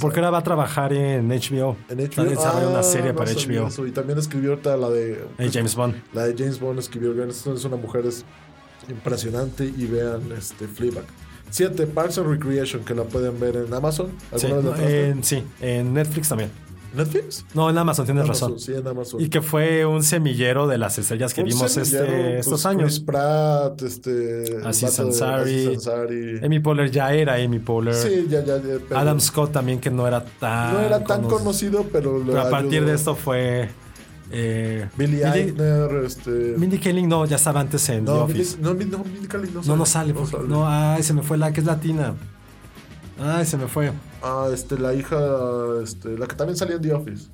[0.00, 1.76] Porque ahora va a trabajar en HBO.
[1.88, 2.22] En HBO.
[2.68, 3.68] una Ah, serie no para HBO.
[3.68, 3.86] eso.
[3.86, 5.24] Y también escribió ahorita la de.
[5.38, 5.94] Eh, James Bond.
[6.12, 7.12] La de James Bond escribió.
[7.24, 8.24] Es una mujer es
[8.88, 9.64] impresionante.
[9.64, 11.04] Y vean este Fleabag.
[11.50, 11.86] 7.
[11.86, 14.10] Parks and Recreation, que la pueden ver en Amazon.
[14.36, 16.50] Sí, en, sí, en Netflix también.
[16.94, 17.44] ¿Netflix?
[17.54, 18.60] No, en Amazon, tienes Amazon, razón.
[18.60, 19.20] Sí, en Amazon.
[19.20, 22.10] Y que fue un semillero de las estrellas que Un vimos este, pues,
[22.40, 23.00] estos Chris años.
[23.00, 24.56] Pratt, este.
[24.58, 25.66] el Aziz vato de Ansari.
[25.66, 26.40] Aziz Ansari.
[26.44, 27.94] Amy Poehler ya era Amy Poehler.
[27.94, 28.56] Sí, ya, ya.
[28.56, 30.72] ya, pero Adam Scott también, que no era tan...
[30.74, 32.22] No era tan cono- conocido, pero.
[32.24, 32.86] Pero a partir ayudó.
[32.88, 33.68] de esto fue...
[34.32, 36.30] Eh, Billy Eichner, este.
[36.56, 38.56] Mindy Kaling no, ya estaba antes en The no, Office.
[38.58, 39.68] Mindy, no, no, Mindy Kaling no sale.
[39.68, 40.14] No, no sale.
[40.14, 42.14] porque- No, ay, se me fue la que es latina.
[43.20, 43.92] Ay, se me fue.
[44.22, 45.16] Ah, este, la hija,
[45.82, 47.30] este, la que también salió en The Office.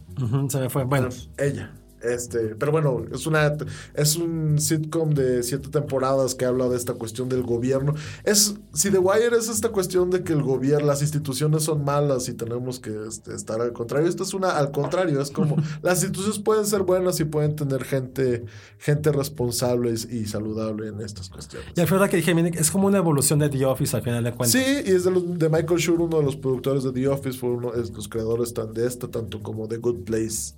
[0.48, 0.84] Se me fue.
[0.84, 1.72] Bueno, Ella.
[2.02, 3.56] Este, pero bueno, es una
[3.94, 7.94] es un sitcom de siete temporadas que habla de esta cuestión del gobierno.
[8.24, 12.28] Es si The Wire es esta cuestión de que el gobierno, las instituciones son malas
[12.28, 14.08] y tenemos que este, estar al contrario.
[14.08, 17.84] Esto es una al contrario, es como las instituciones pueden ser buenas y pueden tener
[17.84, 18.44] gente
[18.78, 21.68] gente responsable y, y saludable en estas cuestiones.
[21.76, 24.32] y al final que dije, es como una evolución de The Office al final de
[24.32, 24.50] cuentas.
[24.50, 27.38] Sí, y es de, los, de Michael Schur, uno de los productores de The Office,
[27.38, 30.54] fue uno de los creadores tan de esta, tanto como de Good Place.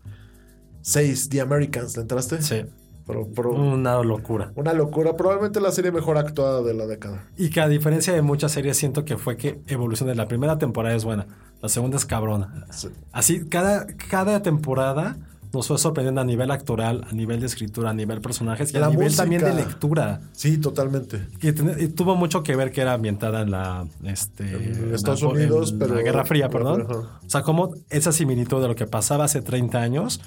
[0.84, 2.42] 6, The Americans, ¿le entraste?
[2.42, 2.62] Sí.
[3.06, 4.52] Pero, pero- Una locura.
[4.54, 7.24] una locura, probablemente la serie mejor actuada de la década.
[7.36, 10.14] Y que a diferencia de muchas series, siento que fue que evoluciona.
[10.14, 11.26] La primera temporada es buena,
[11.60, 12.66] la segunda es cabrona.
[12.70, 12.88] Sí.
[13.12, 15.16] Así, cada, cada temporada
[15.52, 18.86] nos fue sorprendiendo a nivel actoral, a nivel de escritura, a nivel personajes y La
[18.86, 19.22] a nivel música.
[19.22, 20.20] también de lectura.
[20.32, 21.28] Sí, totalmente.
[21.42, 24.96] Y, ten- y tuvo mucho que ver que era ambientada en la este, En la-
[24.96, 26.86] Estados en Unidos, la pero- Guerra Fría, perdón.
[26.90, 30.20] O sea, como esa similitud de lo que pasaba hace 30 años,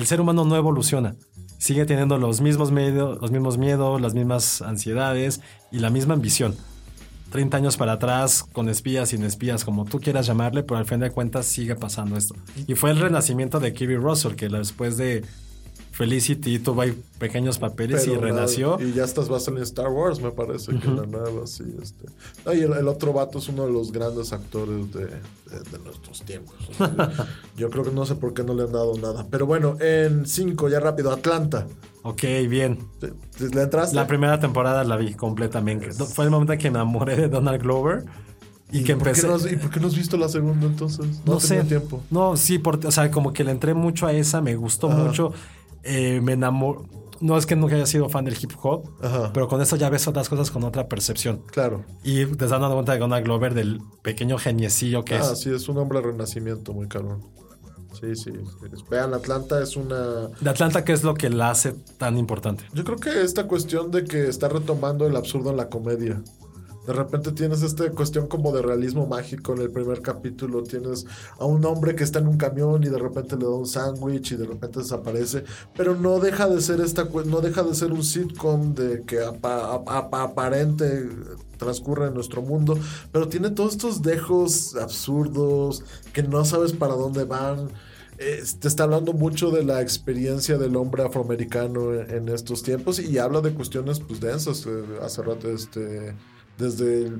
[0.00, 1.14] el ser humano no evoluciona.
[1.58, 6.56] Sigue teniendo los mismos los mismos miedos, las mismas ansiedades y la misma ambición.
[7.30, 11.00] 30 años para atrás, con espías, sin espías, como tú quieras llamarle, pero al fin
[11.00, 12.34] de cuentas sigue pasando esto.
[12.66, 15.22] Y fue el renacimiento de Kerry Russell, que después de
[16.04, 18.70] Felicity tuvo ahí pequeños papeles y Pero renació.
[18.78, 21.62] nada, y ya estás vas en Star Wars, me parece que la nueva, sí.
[21.82, 22.06] Este.
[22.46, 25.10] No, y el, el otro vato es uno de los grandes actores de, de-
[25.70, 26.54] de nuestros tiempos.
[26.70, 27.28] O sea,
[27.58, 29.26] yo creo que no sé por qué no le han dado nada.
[29.30, 31.66] Pero bueno, en 5, ya rápido, Atlanta.
[32.02, 32.78] Ok, bien.
[32.98, 33.12] ¿Te-
[33.54, 33.94] ¿Le entraste?
[33.94, 35.92] La primera temporada la vi completamente.
[35.92, 38.04] Fue el momento en que me enamoré de Donald Glover
[38.72, 39.26] y que ¿Por qué empecé.
[39.26, 41.20] no has- ¿Y por qué no has visto la segunda entonces?
[41.26, 41.62] No, No, sé.
[41.64, 42.02] tiempo.
[42.10, 45.32] No, sí, porque, o sea, como que le entré mucho a esa, me gustó mucho.
[45.82, 46.86] Eh, me enamoró.
[47.20, 49.30] No es que nunca haya sido fan del hip hop, Ajá.
[49.34, 51.42] pero con eso ya ves otras cosas con otra percepción.
[51.52, 51.84] Claro.
[52.02, 55.40] Y te das dando cuenta de Donald Glover, del pequeño geniecillo que Ah, es.
[55.40, 57.20] sí, es un hombre de renacimiento muy cabrón.
[57.92, 58.30] Sí, sí.
[58.88, 60.28] Vean, Atlanta es una...
[60.40, 62.64] De Atlanta, ¿qué es lo que la hace tan importante?
[62.72, 66.22] Yo creo que esta cuestión de que está retomando el absurdo en la comedia.
[66.86, 70.62] De repente tienes esta cuestión como de realismo mágico en el primer capítulo.
[70.62, 71.06] Tienes
[71.38, 74.32] a un hombre que está en un camión y de repente le da un sándwich
[74.32, 75.44] y de repente desaparece.
[75.76, 79.74] Pero no deja de ser esta no deja de ser un sitcom de que apa-
[79.74, 81.08] apa- aparente
[81.58, 82.78] transcurre en nuestro mundo.
[83.12, 87.68] Pero tiene todos estos dejos absurdos que no sabes para dónde van.
[88.18, 93.16] Te está hablando mucho de la experiencia del hombre afroamericano en, en estos tiempos y
[93.16, 96.14] habla de cuestiones pues densas eh, hace rato este
[96.60, 97.18] desde el-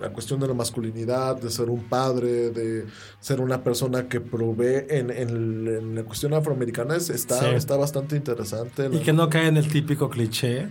[0.00, 2.84] la cuestión de la masculinidad, de ser un padre, de
[3.20, 7.46] ser una persona que provee en, en- en la cuestión afroamericana es- está, Sí.
[7.54, 8.88] está bastante interesante.
[8.92, 10.68] Y que no cae en el típico cliché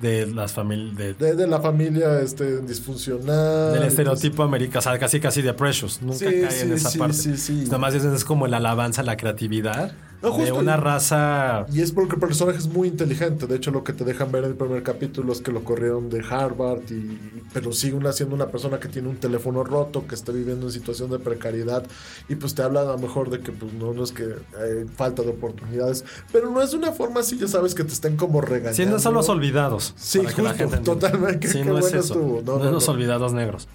[0.00, 0.96] de las familias.
[0.96, 3.74] De, de, de la familia este, disfuncional.
[3.74, 6.00] del estereotipo americano, o sea, casi casi de Precious.
[6.02, 7.14] Nunca Sí, cae en esa parte.
[7.14, 7.64] sí, sí.
[7.66, 9.92] Nada más es, es como la alabanza a la creatividad
[10.30, 10.54] de justo.
[10.56, 11.66] una raza.
[11.72, 13.46] Y es porque el personaje es muy inteligente.
[13.46, 16.10] De hecho, lo que te dejan ver en el primer capítulo es que lo corrieron
[16.10, 17.18] de Harvard, y,
[17.52, 20.72] pero sigue una, siendo una persona que tiene un teléfono roto, que está viviendo en
[20.72, 21.84] situación de precariedad.
[22.28, 24.86] Y pues te habla a lo mejor de que pues no, no es que hay
[24.96, 26.04] falta de oportunidades.
[26.32, 28.76] Pero no es de una forma así, ya sabes, que te estén como regañando.
[28.76, 29.94] Sí, no son los olvidados.
[29.96, 31.48] Sí, justo, totalmente.
[31.48, 31.98] Sí, Qué no es eso.
[31.98, 32.42] estuvo.
[32.42, 32.92] No, No, no, los no.
[32.94, 33.68] olvidados negros.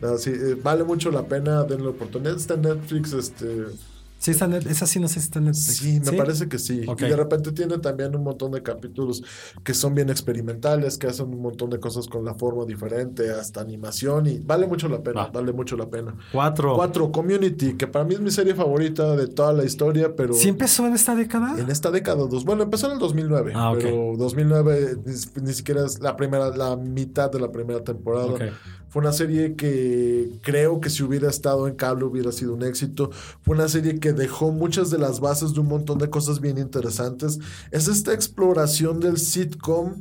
[0.00, 2.36] No, sí, eh, vale mucho la pena, denle la oportunidad.
[2.36, 3.64] Está en Netflix, este...
[4.18, 5.76] Sí, está Net- esa sí no sé si está en Netflix.
[5.76, 6.82] Sí, me parece que sí.
[6.98, 9.22] Y de repente tiene también un montón de capítulos
[9.62, 13.60] que son bien experimentales, que hacen un montón de cosas con la forma diferente, hasta
[13.60, 15.30] animación, y vale mucho la pena, Va.
[15.30, 16.16] vale mucho la pena.
[16.32, 16.74] Cuatro.
[16.74, 20.34] Cuatro, Community, que para mí es mi serie favorita de toda la historia, pero...
[20.34, 21.54] ¿Sí empezó en esta década?
[21.58, 23.78] En esta década, dos, bueno, empezó en el 2009, Ah, ok.
[23.82, 28.26] pero 2009 ni, ni siquiera es la primera, la mitad de la primera temporada.
[28.26, 28.42] Ok.
[28.96, 33.10] Fue una serie que creo que si hubiera estado en cable hubiera sido un éxito.
[33.42, 36.56] Fue una serie que dejó muchas de las bases de un montón de cosas bien
[36.56, 37.38] interesantes.
[37.70, 40.00] Es esta exploración del sitcom,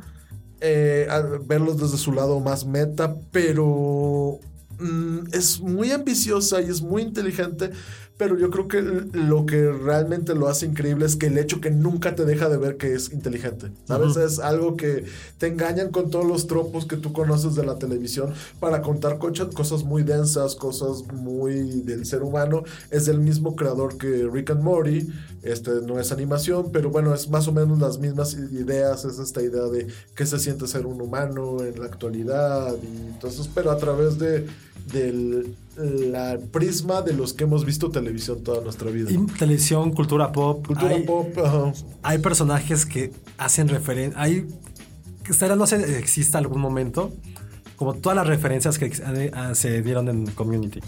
[0.62, 1.10] eh,
[1.46, 4.40] verlos desde su lado más meta, pero
[4.80, 7.72] mm, es muy ambiciosa y es muy inteligente.
[8.18, 11.70] Pero yo creo que lo que realmente lo hace increíble es que el hecho que
[11.70, 13.72] nunca te deja de ver que es inteligente.
[13.86, 14.16] ¿Sabes?
[14.16, 15.04] Es algo que
[15.38, 19.84] te engañan con todos los tropos que tú conoces de la televisión para contar cosas
[19.84, 22.64] muy densas, cosas muy del ser humano.
[22.90, 25.10] Es del mismo creador que Rick and Morty.
[25.44, 29.04] Este no es animación, pero bueno, es más o menos las mismas ideas.
[29.04, 32.76] Es esta idea de qué se siente ser un humano en la actualidad.
[32.82, 34.48] Y entonces, pero a través de
[34.92, 39.12] del la prisma de los que hemos visto televisión toda nuestra vida.
[39.12, 40.66] Y televisión, cultura pop.
[40.66, 41.74] Cultura hay, pop, ajá.
[42.04, 44.22] hay personajes que hacen referencia.
[44.22, 44.48] Hay.
[45.30, 47.12] Estará, no sé si exista algún momento.
[47.76, 48.92] Como todas las referencias que
[49.34, 50.80] ah, se dieron en Community.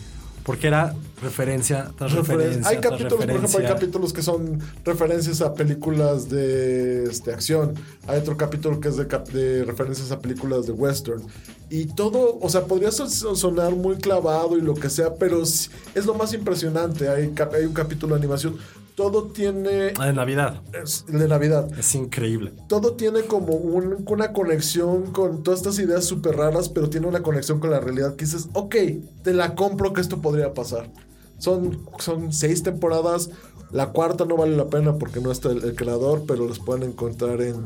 [0.48, 2.70] Porque era referencia tras Referen- referencia.
[2.70, 7.76] hay capítulos, por ejemplo, hay capítulos que son referencias a películas de este, acción.
[8.08, 11.22] Hay otro capítulo que es de, de referencias a películas de western.
[11.70, 15.44] Y todo, o sea, podría so- so- sonar muy clavado y lo que sea, pero
[15.44, 17.10] es, es lo más impresionante.
[17.10, 18.56] Hay, hay un capítulo de animación.
[18.98, 19.94] Todo tiene...
[20.00, 20.64] Ah, de Navidad.
[20.74, 21.70] es de Navidad.
[21.78, 22.52] Es increíble.
[22.68, 27.22] todo tiene como un- una conexión con todas estas ideas súper raras, pero tiene una
[27.22, 28.76] conexión con la realidad que dices, ok,
[29.22, 30.90] te la compro que esto podría pasar.
[31.38, 33.30] Son, son seis temporadas,
[33.70, 36.90] la cuarta no vale la pena porque no está el, el creador, pero los pueden
[36.90, 37.64] encontrar en...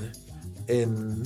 [0.68, 1.24] en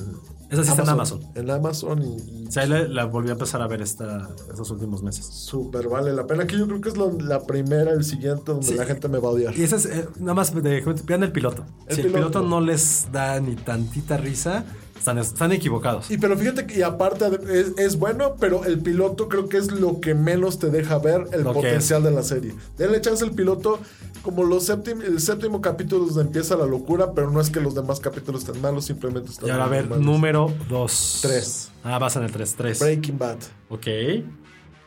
[0.62, 1.20] Esa sí está en Amazon.
[1.36, 4.30] En Amazon y, y O sea, ahí la, la volví a empezar a ver esta,
[4.50, 5.26] estos últimos meses.
[5.26, 6.46] súper vale la pena.
[6.48, 8.74] Que yo creo que es lo- la primera, el siguiente, donde Sí.
[8.76, 9.58] la gente me va a odiar.
[9.58, 11.66] Y ese es, eh, nada más, de, vean el piloto.
[11.88, 14.66] El si el piloto no les da ni tantita risa,
[14.98, 16.10] están, están equivocados.
[16.10, 19.72] Y pero fíjate que y aparte es, es bueno, pero el piloto creo que es
[19.72, 22.54] lo que menos te deja ver el Lo potencial de la serie.
[22.78, 23.80] Denle chance al piloto,
[24.24, 27.76] como los séptim- el séptimo capítulo donde empieza la locura, pero no es que los
[27.76, 30.04] demás capítulos estén malos, simplemente están Y ahora a ver, malos.
[30.06, 31.20] número 2.
[31.22, 31.72] Tres.
[31.84, 32.56] Ah, vas en el 3.
[32.56, 32.80] 3.
[32.80, 33.38] Breaking Bad.
[33.70, 33.86] Ok.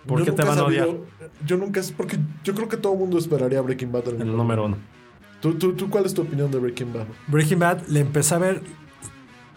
[0.07, 0.87] ¿Por Yo qué te van a odiar?
[0.87, 1.05] sabido-
[1.47, 4.37] Yo nunca es porque yo creo que todo el mundo esperaría Breaking Bad en el
[4.37, 4.77] número 1.
[5.41, 7.07] ¿Tú, tú, tú, ¿Cuál es tu opinión de Breaking Bad?
[7.29, 8.63] Breaking Bad le empecé a ver.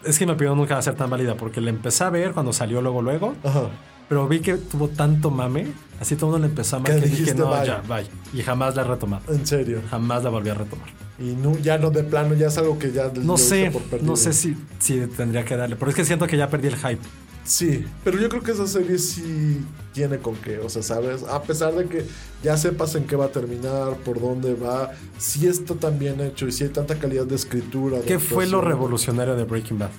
[0.05, 2.31] Es que mi opinión nunca va a ser tan válida porque le empecé a ver
[2.31, 3.35] cuando salió luego, luego.
[3.43, 3.69] Ajá.
[4.09, 5.67] Pero vi que tuvo tanto mame.
[5.99, 7.65] Así todo el mundo le empezó a amar Que dije, no, bye.
[7.65, 8.05] ya, bye.
[8.33, 9.33] Y jamás la he retomado.
[9.33, 9.81] En serio.
[9.89, 10.89] Jamás la volví a retomar.
[11.19, 14.15] Y no, ya no de plano, ya es algo que ya No sé, por no
[14.15, 15.75] sé si, si tendría que darle.
[15.75, 16.99] Pero es que siento que ya perdí el hype.
[17.43, 21.23] Sí, pero yo creo que esa serie sí tiene con qué, o sea, ¿sabes?
[21.23, 22.05] A pesar de que
[22.43, 26.47] ya sepas en qué va a terminar, por dónde va, sí está tan bien hecho
[26.47, 27.97] y sí hay tanta calidad de escritura.
[27.97, 29.89] de ¿Qué fue lo revolucionario de Breaking Bad?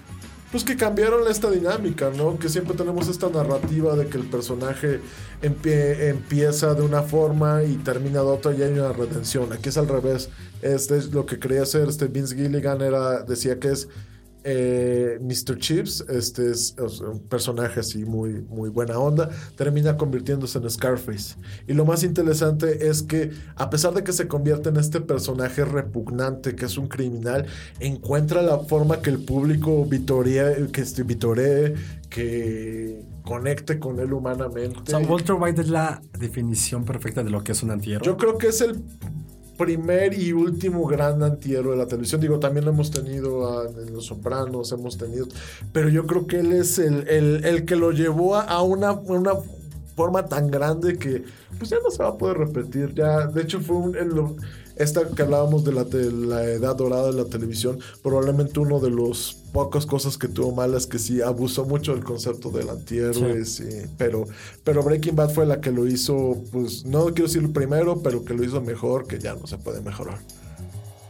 [0.53, 2.39] Pues que cambiaron esta dinámica, ¿no?
[2.39, 5.01] Que siempre tenemos esta narrativa de que el personaje
[5.43, 9.51] empie- empieza de una forma y termina de otra y hay una redención.
[9.53, 10.29] Aquí es al revés.
[10.61, 13.89] Este es lo que quería hacer este Vince Gilligan era decía que es
[14.45, 15.59] eh, Mr.
[15.59, 21.37] Chips, este es un personaje así muy, muy buena onda, termina convirtiéndose en Scarface.
[21.67, 25.65] Y lo más interesante es que a pesar de que se convierte en este personaje
[25.65, 27.47] repugnante, que es un criminal,
[27.81, 31.75] encuentra la forma que el público vitoree, que este, vitoree,
[32.09, 34.79] que conecte con él humanamente.
[34.81, 38.05] O sea, Walter White es la definición perfecta de lo que es un antihéroe.
[38.05, 38.83] Yo creo que es el
[39.65, 42.21] primer y último gran antihéroe de la televisión.
[42.21, 43.31] Digo, también lo hemos tenido
[43.61, 45.27] a- en Los Sopranos, hemos tenido.
[45.73, 49.33] Pero yo creo que él es el, el- que lo llevó a, una, una
[49.97, 51.23] forma tan grande que
[51.59, 52.93] pues ya no se va a poder repetir.
[52.95, 53.97] Ya, de hecho, fue un,
[54.83, 58.91] esta que hablábamos de la, de la edad dorada de la televisión, probablemente uno de
[58.91, 63.65] los pocas cosas que tuvo malas que sí abusó mucho del concepto del antihéroe, sí,
[63.97, 64.27] pero,
[64.65, 68.35] pero Breaking Bad fue la que lo hizo, pues no quiero decir primero, pero que
[68.35, 70.19] lo hizo mejor, que ya no se puede mejorar.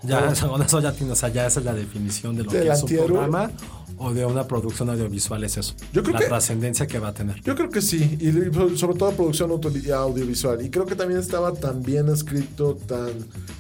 [0.05, 2.89] Ya, eso ya o sea, ya esa es la definición de lo que es un
[2.89, 3.53] programa
[3.99, 5.75] o de una producción audiovisual, es eso.
[5.93, 7.41] Yo creo la que- trascendencia que va a tener.
[7.43, 8.33] Yo creo que sí, y
[8.77, 10.65] sobre- todo producción audiovisual.
[10.65, 13.11] Y creo que también estaba tan bien escrito, tan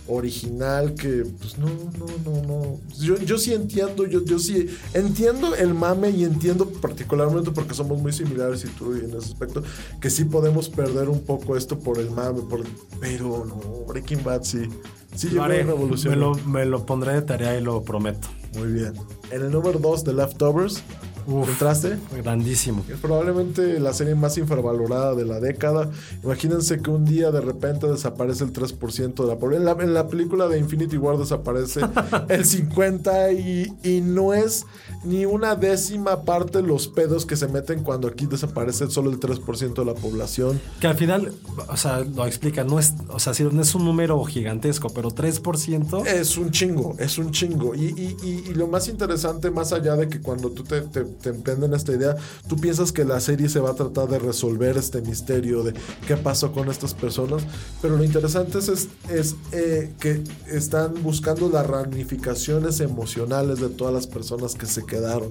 [0.09, 2.81] original, que pues no, no, no, no.
[2.99, 8.01] Yo, yo sí entiendo, yo, yo sí entiendo el mame y entiendo particularmente porque somos
[8.01, 9.63] muy similares y tú en ese aspecto,
[10.01, 12.67] que sí podemos perder un poco esto por el mame, por el-
[13.01, 14.69] pero no, Breaking Bad sí.
[15.15, 15.63] Sí Lo haré.
[15.65, 18.29] Me lo, me lo pondré de tarea y lo prometo.
[18.55, 18.95] Muy bien.
[19.31, 20.83] En el número 2 de Leftovers,
[21.27, 21.49] Uf.
[21.49, 21.97] ¿entraste?
[22.23, 22.85] Grandísimo.
[22.89, 25.91] Es probablemente la serie más infravalorada de la década.
[26.23, 29.53] Imagínense que un día de repente desaparece el 3% de la población.
[29.53, 31.81] En la, en la película de Infinity War desaparece
[32.29, 33.39] el 50%
[33.83, 34.65] y, y no es
[35.05, 39.75] ni una décima parte los pedos que se meten cuando aquí desaparece solo el 3%
[39.75, 40.61] de la población.
[40.81, 41.33] Que al final,
[41.69, 45.11] o sea, lo explica, no es, o sea, sí, no es un número gigantesco, pero
[45.11, 46.07] 3%.
[46.07, 47.75] Es un chingo, es un chingo.
[47.75, 51.05] Y, y- y- y lo más interesante, más allá de que cuando tú te, te,
[51.13, 51.31] te
[51.75, 52.17] esta idea,
[52.49, 55.75] tú piensas que la serie se va a tratar de resolver este misterio de
[56.07, 57.43] qué pasó con estas personas.
[57.81, 63.95] Pero lo interesante es, es, es, eh, que están buscando las ramificaciones emocionales de todas
[63.95, 65.31] las personas que se quedaron.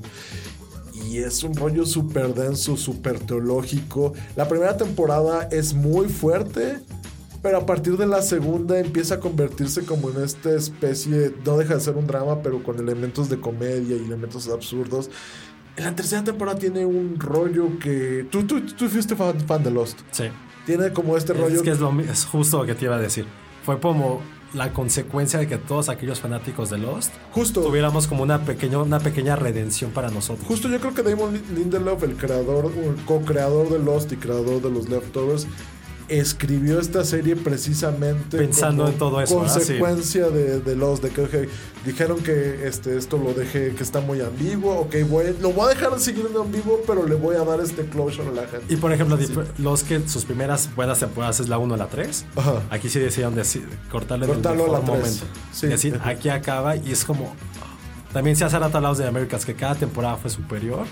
[1.10, 4.14] Y es un rollo súper denso, súper teológico.
[4.36, 6.80] La primera temporada es muy fuerte,
[7.42, 11.76] pero a partir de la segunda empieza a convertirse como en esta especie, no deja
[11.76, 15.10] de ser un drama, pero con elementos de comedia y elementos absurdos.
[15.78, 18.28] En la tercera temporada tiene un rollo que...
[18.30, 20.00] Tú, tú, tú fuiste fan, fan de Lost.
[20.12, 20.26] Sí.
[20.66, 21.56] Tiene como este rollo...
[21.56, 23.26] Es que es, lo es justo lo que te iba a decir.
[23.64, 24.22] Fue como
[24.54, 27.62] la consecuencia de que todos aquellos fanáticos de Lost Justo.
[27.62, 30.46] tuviéramos como una pequeña, una pequeña redención para nosotros.
[30.48, 34.70] Justo yo creo que Damon Lindelof, el creador, el co-creador de Lost y creador de
[34.70, 35.48] los Leftovers,
[36.20, 39.54] escribió esta serie precisamente Pensando en todo eso, ¿verdad?
[39.56, 41.50] Consecuencia de, de Lost, de que
[41.86, 45.70] dijeron que este, esto lo dejé, que está muy ambiguo, ok, voy, lo voy a
[45.76, 48.74] dejar siguiendo ambiguo, pero le voy a dar este closure a la gente.
[48.74, 51.88] Y por ejemplo, dif- los que sus primeras buenas temporadas es la 1 o la
[51.88, 52.62] 3, Ajá.
[52.70, 54.88] aquí sí decidieron deci- cortarle en el Cortarlo a la tres.
[55.00, 55.26] momento.
[55.54, 55.68] Sí.
[55.68, 57.34] Decir, aquí acaba y es como...
[58.14, 60.86] También se hace hablados de Americas que cada temporada fue superior.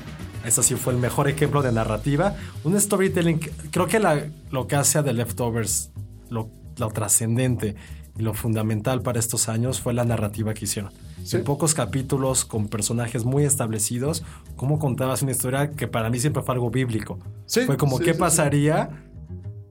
[0.46, 2.36] Eso sí fue el mejor ejemplo de narrativa.
[2.64, 3.40] Un storytelling,
[3.72, 5.92] creo que la- lo que hace a The Leftovers,
[6.30, 7.76] lo, lo trascendente
[8.18, 10.92] y lo fundamental para estos años fue la narrativa que hicieron.
[11.24, 11.38] Sí.
[11.38, 14.24] En pocos capítulos, con personajes muy establecidos,
[14.56, 17.20] cómo contabas una historia que para mí siempre fue algo bíblico.
[17.46, 18.90] Sí, fue como, sí, ¿qué pasaría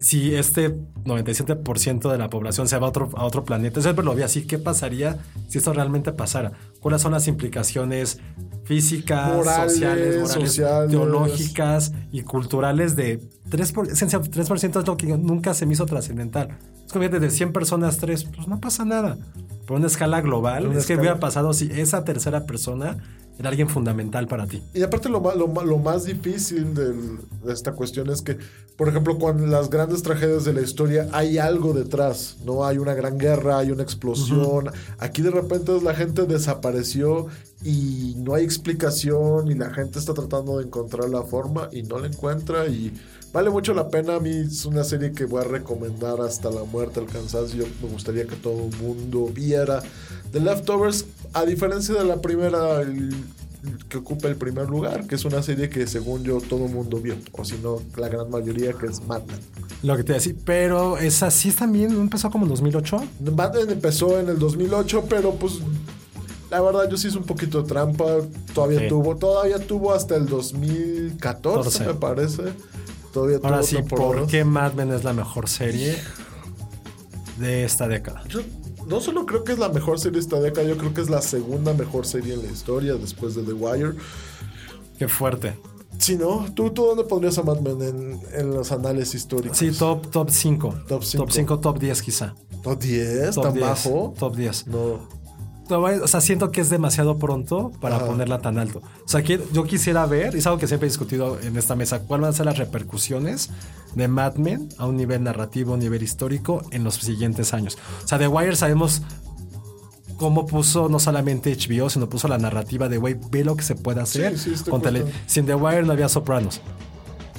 [0.00, 3.80] si este 97% de la población se va a otro, a otro planeta?
[3.82, 4.46] Siempre lo vi así.
[4.46, 5.18] ¿Qué pasaría
[5.48, 6.52] si esto realmente pasara?
[6.80, 8.20] ¿Cuáles son las implicaciones
[8.68, 10.90] físicas, Morales, sociales, morales, sociales.
[10.90, 13.18] teológicas y culturales de
[13.50, 13.72] 3%?
[13.72, 16.50] Por, esencia- 3% es lo que nunca se me hizo trascendental.
[16.86, 19.16] Es como de 100 personas, 3, pues no pasa nada.
[19.66, 22.98] Por una escala global, una es que hubiera pasado si esa tercera persona
[23.38, 24.62] era alguien fundamental para ti.
[24.74, 28.36] Y aparte lo, lo, lo más difícil del- de esta cuestión es que,
[28.76, 32.64] por ejemplo, cuando las grandes tragedias de la historia hay algo detrás, ¿no?
[32.64, 34.70] Hay una gran guerra, hay una explosión.
[34.98, 37.26] Aquí de repente la gente desapareció
[37.64, 41.98] y no hay explicación y la gente está tratando de encontrar la forma y no
[41.98, 42.92] la encuentra y
[43.32, 44.16] vale mucho la pena.
[44.16, 47.66] A mí es una serie que voy a recomendar hasta la muerte, el cansancio.
[47.82, 49.80] Me gustaría que todo el mundo viera.
[50.32, 53.14] The Leftovers, a diferencia de la primera, el-
[53.88, 56.98] que ocupa el primer lugar, que es una serie que según yo todo el mundo
[57.00, 59.38] vio, o si no, la gran mayoría que es Mad Men.
[59.82, 63.02] Lo que te decía, pero esa sí también empezó como en 2008.
[63.36, 65.54] Mad Men empezó en el 2008, pero pues
[66.50, 68.04] la verdad yo sí hice un poquito de trampa,
[68.54, 68.88] todavía Sí.
[68.88, 71.86] tuvo, todavía tuvo hasta el 2014 14.
[71.86, 72.42] me parece.
[73.12, 74.18] Todavía Ahora tuvo sí, temporadas.
[74.20, 75.96] ¿por qué Mad Men es la mejor serie
[77.38, 78.22] de esta década?
[78.28, 78.40] Yo
[78.88, 81.10] no solo creo que es la mejor serie de esta década, yo creo que es
[81.10, 83.94] la segunda mejor serie en la historia después de The Wire.
[84.98, 85.56] Qué fuerte.
[85.98, 89.58] Si no, ¿tú, tú dónde pondrías a Mad Men en, en los anales históricos?
[89.58, 90.74] Sí, top, top 5.
[90.86, 91.24] Top cinco.
[91.24, 92.34] Top 5, top 10 quizá.
[92.62, 93.34] ¿Top 10?
[93.34, 94.14] Top ¿Tan 10, bajo?
[94.18, 94.66] Top 10.
[94.68, 95.17] No.
[95.70, 98.06] O sea, siento que es demasiado pronto para Ajá.
[98.06, 98.80] ponerla tan alto.
[99.04, 101.76] O sea, que yo quisiera ver, y es algo que siempre he discutido en esta
[101.76, 103.50] mesa, cuáles van a ser las repercusiones
[103.94, 107.76] de Mad Men a un nivel narrativo, a un nivel histórico en los siguientes años.
[108.04, 109.02] O sea, The Wire sabemos
[110.16, 113.74] cómo puso no solamente HBO, sino puso la narrativa de, güey, ve lo que se
[113.76, 115.04] puede hacer Sí, sí, con tele.
[115.26, 116.60] Sin The Wire no había Sopranos.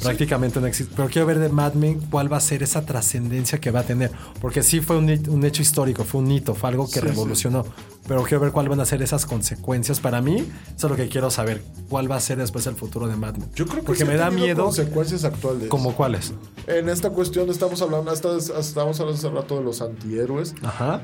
[0.02, 0.94] Prácticamente no existe.
[0.96, 3.84] Pero quiero ver de Mad Men cuál va a ser esa trascendencia que va a
[3.84, 4.12] tener.
[4.42, 7.66] Porque sí fue un, un hecho histórico, fue un hito, fue algo que Sí, revolucionó.
[8.08, 10.00] Pero quiero ver cuáles van a ser esas consecuencias.
[10.00, 10.38] Para mí,
[10.76, 11.64] eso es lo que quiero saber.
[11.90, 13.50] ¿Cuál va a ser después el futuro de Mad Men?
[13.56, 14.64] Yo creo que Porque sí me da miedo.
[14.66, 15.68] consecuencias actuales.
[15.70, 16.34] ¿Como cuáles?
[16.68, 20.56] En esta cuestión estamos hablando, hasta, estábamos hablando hace rato de los antihéroes.
[20.64, 21.02] Ajá.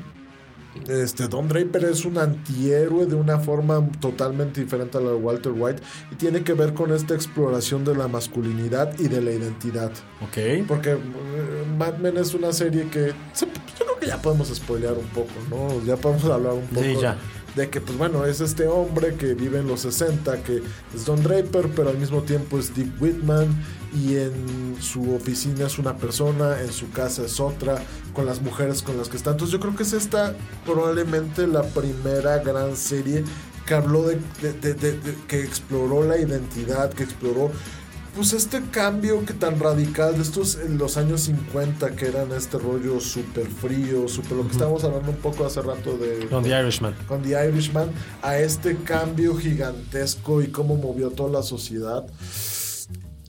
[0.87, 5.53] Este, Don Draper es un antihéroe de una forma totalmente diferente a la de Walter
[5.55, 5.81] White
[6.11, 9.91] y tiene que ver con esta exploración de la masculinidad y de la identidad.
[10.21, 10.65] Ok.
[10.67, 10.97] Porque eh,
[11.77, 13.07] Mad Men es una serie que
[13.39, 13.47] yo
[13.77, 15.83] creo que ya podemos spoilear un poco, ¿no?
[15.85, 17.17] Ya podemos hablar un poco Sí, ya.
[17.55, 20.61] de que, pues bueno, es este hombre que vive en los 60, que
[20.93, 23.47] es Don Draper, pero al mismo tiempo es Dick Whitman
[23.95, 27.81] y en su oficina es una persona, en su casa es otra,
[28.13, 29.31] con las mujeres con las que está.
[29.31, 30.35] Entonces yo creo que es esta
[30.65, 33.23] probablemente la primera gran serie
[33.65, 37.51] que habló de, de- de- de- de- que exploró la identidad, que exploró
[38.15, 42.57] pues este cambio que tan radical de estos en los años 50 que eran este
[42.57, 46.57] rollo súper frío, súper lo que estábamos hablando un poco hace rato de Con The
[46.61, 46.95] Irishman.
[47.09, 47.89] con The Irishman
[48.21, 52.05] a este cambio gigantesco y cómo movió toda la sociedad.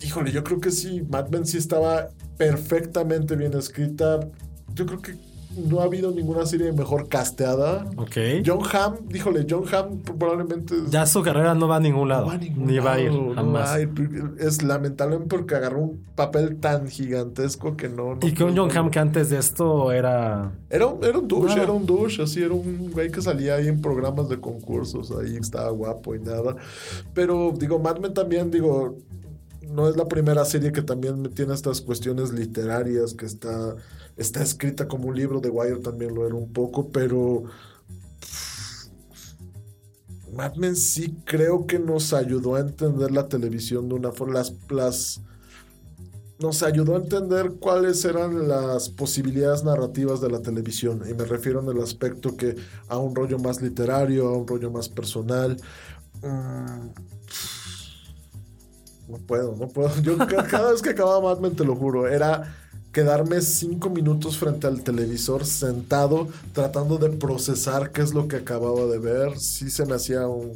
[0.02, 4.20] Híjole, yo creo que sí, Mad Men sí estaba perfectamente bien escrita.
[4.74, 5.14] Yo creo que
[5.68, 7.86] no ha habido ninguna serie mejor casteada.
[7.97, 8.16] Ok.
[8.44, 12.23] John Hamm, híjole, John Hamm probablemente Ya su carrera no va a ningún lado.
[12.24, 13.70] no va a ningún Ni va a ir lado, no jamás.
[13.70, 13.90] va a ir.
[14.39, 18.16] Es lamentable porque agarró un papel tan gigantesco que no.
[18.16, 20.52] no y con John no- Hamm que antes de esto era...
[20.68, 21.62] Era un, era un douche, Nada.
[21.62, 25.36] era un douche, así era un güey que salía ahí en programas de concursos, ahí
[25.40, 26.55] estaba guapo y nada.
[27.14, 28.98] Pero digo, Mad Men también, digo,
[29.68, 33.76] no es la primera serie que también tiene estas cuestiones literarias, que está,
[34.16, 37.44] está escrita como un libro, The Wire también lo era un poco, pero
[40.32, 44.55] Mad Men sí creo que nos ayudó a entender la televisión de una forma, las,
[44.70, 45.20] las
[46.38, 51.02] nos ayudó a entender cuáles eran las posibilidades narrativas de la televisión.
[51.09, 52.56] Y me refiero en el aspecto que
[52.88, 55.56] a un rollo más literario, a un rollo más personal.
[56.22, 57.15] Mm,
[59.08, 59.90] No puedo, no puedo.
[60.02, 62.54] Yo ca- cada vez que acababa Mad Men, te lo juro, era
[62.92, 68.86] quedarme cinco minutos frente al televisor sentado tratando de procesar qué es lo que acababa
[68.86, 69.38] de ver.
[69.38, 70.52] Sí se me hacía un...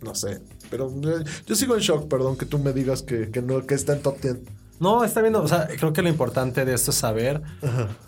[0.00, 0.40] No sé.
[0.70, 3.74] Pero eh, yo sigo en shock, perdón, que tú me digas que, que no, que
[3.74, 4.36] está en top 10.
[4.80, 7.40] No, está viendo, o sea, creo que lo importante de esto es saber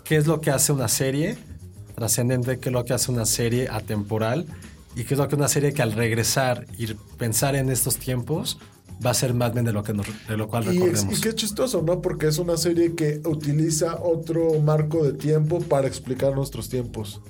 [0.03, 1.37] qué es lo que hace una serie
[1.95, 4.45] trascendente, qué es lo que hace una serie atemporal
[4.95, 8.57] y qué es lo que una serie que al regresar y pensar en estos tiempos
[9.03, 11.17] va a ser Mad Men de lo, que nos- de lo cual Y, es- recordemos.
[11.17, 12.01] y qué chistoso, ¿no?
[12.01, 17.21] Porque es una serie que utiliza otro marco de tiempo para explicar nuestros tiempos.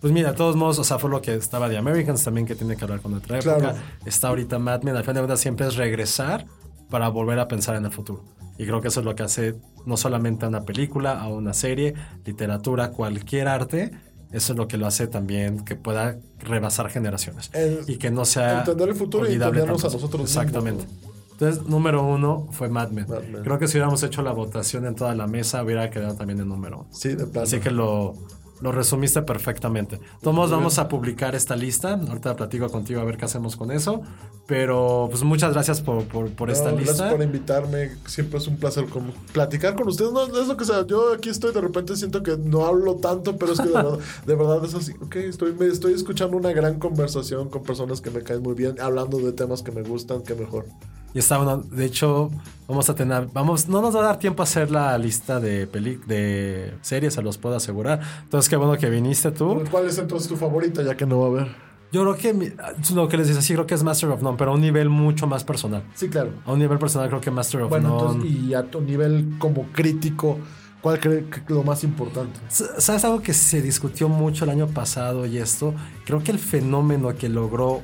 [0.00, 2.54] Pues mira, de todos modos, o sea, fue lo que estaba de Americans también, que
[2.54, 3.58] tiene que hablar con otra época.
[3.58, 3.78] Claro.
[4.06, 6.46] Está ahorita Mad Men, al final de cuentas siempre es regresar
[6.88, 8.24] para volver a pensar en el futuro.
[8.58, 9.56] Y creo que eso es lo que hace
[9.86, 11.94] no solamente a una película, a una serie,
[12.24, 13.90] literatura, cualquier arte.
[14.32, 17.50] Eso es lo que lo hace también que pueda rebasar generaciones.
[17.52, 18.60] El- y que no sea.
[18.60, 20.84] entender el futuro y entendernos a nosotros Exactamente.
[20.86, 23.06] mismos, Entonces, número uno fue Mad Men.
[23.08, 23.42] Mad Men.
[23.42, 26.48] Creo que si hubiéramos hecho la votación en toda la mesa, hubiera quedado también en
[26.48, 26.88] número uno.
[26.92, 27.42] Sí, de plano.
[27.46, 28.14] Así que lo,
[28.60, 30.00] lo resumiste perfectamente.
[30.22, 31.94] Todos vamos a publicar esta lista.
[31.94, 34.02] Ahorita platico contigo a ver qué hacemos con eso.
[34.46, 37.10] Pero pues muchas gracias por, por, por No, esta gracias lista.
[37.10, 37.90] por invitarme.
[38.06, 40.12] Siempre es un placer como platicar con ustedes.
[40.12, 40.86] No, no es lo que sea.
[40.86, 43.98] Yo aquí estoy, de repente siento que no hablo tanto, pero es que de verdad,
[44.26, 44.92] de verdad es así.
[45.00, 48.80] Ok, estoy, me estoy escuchando una gran conversación con personas que me caen muy bien,
[48.80, 50.66] hablando de temas que me gustan, que mejor.
[51.14, 51.58] Y está bueno.
[51.58, 52.30] De hecho,
[52.68, 53.28] vamos a tener.
[53.32, 57.14] Vamos, no nos va a dar tiempo a hacer la lista de peli, de series,
[57.14, 58.00] se los puedo asegurar.
[58.22, 59.62] Entonces, qué bueno que viniste tú.
[59.70, 61.70] ¿Cuál es entonces tu favorita, ya que no va a haber?
[61.92, 62.54] Yo creo que
[62.94, 64.88] lo que les decía, sí, creo que es Master of None, pero a un nivel
[64.88, 65.82] mucho más personal.
[65.94, 66.30] Sí, claro.
[66.46, 68.00] A un nivel personal, creo que Master of Bueno, None.
[68.12, 70.38] entonces, y a tu nivel como crítico,
[70.80, 72.38] ¿cuál cree que es lo más importante?
[72.48, 75.74] ¿Sabes algo que se discutió mucho el año pasado y esto?
[76.04, 77.82] Creo que el fenómeno que logró,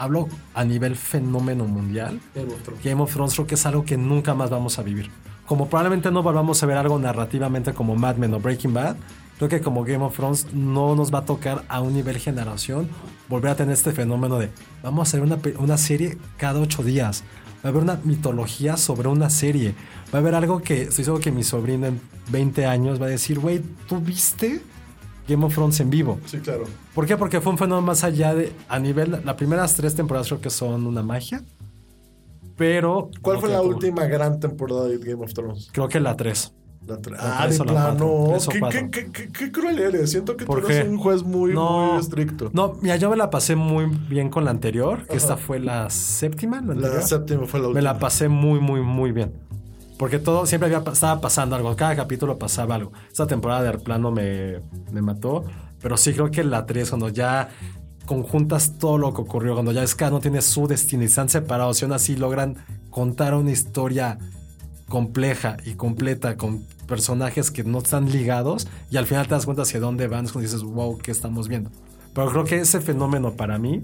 [0.00, 2.20] hablo a nivel fenómeno mundial,
[2.82, 5.10] Game of Thrones creo que es algo que nunca más vamos a vivir.
[5.44, 8.96] Como probablemente no volvamos a ver algo narrativamente como Mad Men o Breaking Bad,
[9.36, 12.88] creo que como Game of Thrones no nos va a tocar a un nivel generación
[13.28, 14.48] volver a tener este fenómeno de
[14.82, 17.22] vamos a hacer una, una serie cada ocho días.
[17.62, 19.74] Va a haber una mitología sobre una serie.
[20.14, 22.00] Va a haber algo que estoy seguro que mi sobrino en
[22.30, 24.62] 20 años va a decir, güey, ¿tú viste
[25.28, 26.18] Game of Thrones en vivo?
[26.26, 26.64] Sí, claro.
[26.94, 27.16] ¿Por qué?
[27.16, 28.52] Porque fue un fenómeno más allá de.
[28.68, 29.20] A nivel.
[29.24, 31.42] Las primeras tres temporadas creo que son una magia.
[32.56, 33.10] Pero.
[33.22, 35.68] ¿Cuál fue la como- última gran temporada de Game of Thrones?
[35.72, 36.52] Creo que la 3.
[36.86, 38.32] La tre- La ah, tres de plano.
[38.50, 40.10] ¿Qué, qué, qué, qué- qué cruel eres.
[40.10, 42.50] Siento que tú ¿Por eres un juez muy, muy estricto.
[42.54, 45.06] No, mira, yo me la pasé muy bien con la anterior.
[45.06, 46.60] Que esta fue la séptima.
[46.62, 47.92] La, séptima fue la Me última.
[47.92, 49.32] la pasé muy, muy, muy bien.
[50.00, 51.76] Porque todo, siempre había, estaba pasando algo.
[51.76, 52.90] Cada capítulo pasaba algo.
[53.10, 55.44] Esta temporada de plano me, me mató.
[55.78, 57.50] Pero sí creo que la 3, cuando ya
[58.06, 61.82] conjuntas todo lo que ocurrió, cuando ya es cada tiene su destino y están separados
[61.82, 62.56] y aún así logran
[62.88, 64.16] contar una historia
[64.88, 69.64] compleja y completa con personajes que no están ligados y al final te das cuenta
[69.64, 71.70] hacia dónde van, cuando dices, wow, ¿qué estamos viendo?
[72.14, 73.82] Pero creo que ese fenómeno para mí,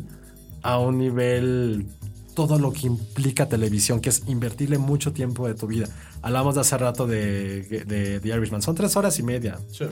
[0.63, 1.89] a un nivel,
[2.37, 5.89] todo lo que implica televisión, que es invertirle mucho tiempo de tu vida.
[6.23, 9.59] Hablamos de hace rato de, de, The Irishman, son tres horas y media.
[9.73, 9.87] Sí.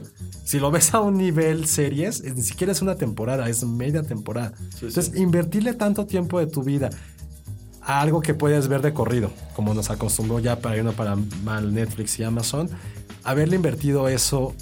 [0.45, 4.03] Si lo ves a un nivel series, es- ni siquiera es una temporada, es media
[4.05, 4.53] temporada.
[4.75, 6.91] Entonces, invertirle tanto tiempo de tu vida
[7.81, 11.75] a algo que puedes ver de corrido, como nos acostumbró ya para irnos para mal
[11.75, 12.69] Netflix y Amazon,
[13.25, 14.55] haberle invertido eso,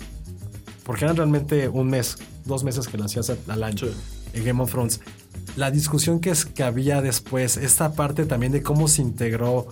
[0.84, 3.88] porque eran realmente un mes, dos meses que lo hacías al año
[4.34, 5.00] en Game of Thrones.
[5.56, 9.66] La discusión que, es, que había después, esta parte también de cómo se integró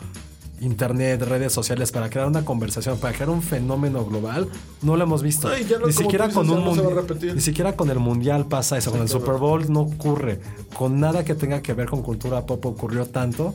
[0.61, 4.49] internet, redes sociales para crear una conversación, para crear un fenómeno global,
[4.83, 5.49] no lo hemos visto.
[5.49, 9.09] Ay, ni siquiera con un no ni siquiera con el mundial pasa eso, con el
[9.09, 10.41] Super Bowl no ocurre,
[10.75, 13.55] con nada que tenga que ver con cultura pop ocurrió tanto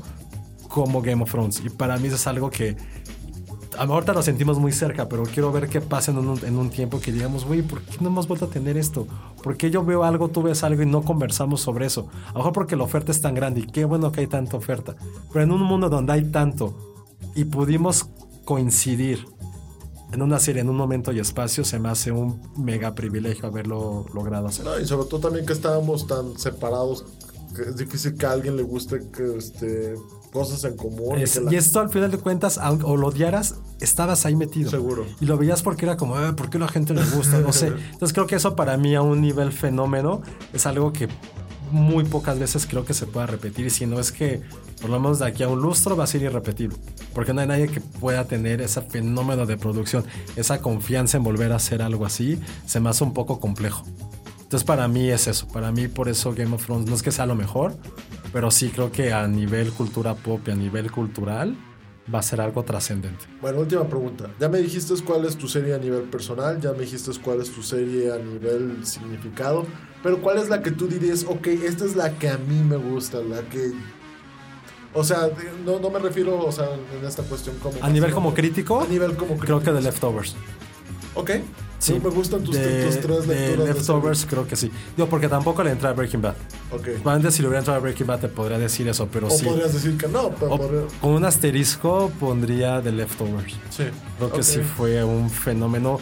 [0.68, 1.62] como Game of Thrones.
[1.64, 2.76] Y para mí eso es algo que
[3.78, 7.00] ahorita lo sentimos muy cerca, pero quiero ver qué pasa en un, en un tiempo
[7.00, 9.08] que digamos, güey, ¿por qué no hemos vuelto a tener esto?
[9.44, 12.08] ¿Por qué yo veo algo, tú ves algo y no conversamos sobre eso?
[12.28, 14.58] A lo mejor porque la oferta es tan grande y qué bueno que hay tanta
[14.58, 14.96] oferta.
[15.32, 16.76] Pero en un mundo donde hay tanto
[17.36, 18.08] y pudimos
[18.46, 19.26] coincidir
[20.12, 24.06] en una serie, en un momento y espacio, se me hace un mega privilegio haberlo
[24.14, 24.66] logrado hacer.
[24.66, 27.06] No, y sobre todo también que estábamos tan separados
[27.56, 29.96] que es difícil que a alguien le guste que este
[30.36, 31.18] cosas en común.
[31.18, 34.36] Es- que la- y esto al final de cuentas, aunque o lo odiaras, estabas ahí
[34.36, 34.70] metido.
[34.70, 35.06] Seguro.
[35.22, 37.40] Y lo veías porque era como, "Ah, ¿por qué a la gente le gusta?
[37.40, 37.68] No sé.
[37.94, 40.22] Entonces creo que eso para mí a un nivel fenómeno
[40.54, 41.08] es algo que
[41.72, 43.66] muy pocas veces creo que se pueda repetir.
[43.66, 44.42] Y si no es que,
[44.82, 46.78] por lo menos de aquí a un lustro, va a ser irrepetible.
[47.14, 50.04] Porque no hay nadie que pueda tener ese fenómeno de producción,
[50.36, 53.84] esa confianza en volver a hacer algo así, se me hace un poco complejo.
[54.44, 57.12] Entonces para mí es eso, para mí por eso Game of Thrones no es que
[57.12, 57.76] sea lo mejor,
[58.36, 61.56] pero sí creo que a nivel cultura pop y a nivel cultural
[62.14, 63.24] va a ser algo trascendente.
[63.40, 64.30] Bueno, última pregunta.
[64.42, 67.50] Ya me dijiste cuál es tu serie a nivel personal, ya me dijiste cuál es
[67.50, 69.66] tu serie a nivel significado,
[70.04, 72.76] pero ¿cuál es la que tú dirías, ok, esta es la que a mí me
[72.76, 73.72] gusta, la que...
[74.94, 75.30] O sea,
[75.66, 76.68] no, no me refiero, o sea,
[77.00, 77.82] en esta cuestión como...
[77.82, 79.74] A nivel como crítico, A nivel como creo que crítico.
[79.76, 80.36] de Leftovers.
[81.14, 81.32] Ok.
[81.86, 83.58] Sí, Sí, me gustan tus, de, tus tres de lecturas.
[83.68, 84.72] de Leftovers creo que sí.
[84.98, 86.36] Digo, porque tampoco le entra a Breaking Bad.
[86.72, 86.88] Ok.
[87.06, 89.46] Antes si le hubiera entrado a Breaking Bad te podría decir eso, pero O sí.
[89.46, 90.54] podrías decir que no, pero...
[90.54, 93.54] O- podría- con un asterisco pondría The Leftovers.
[93.70, 93.84] Sí.
[94.18, 94.44] Creo que Ok.
[94.44, 96.00] sí fue un fenómeno.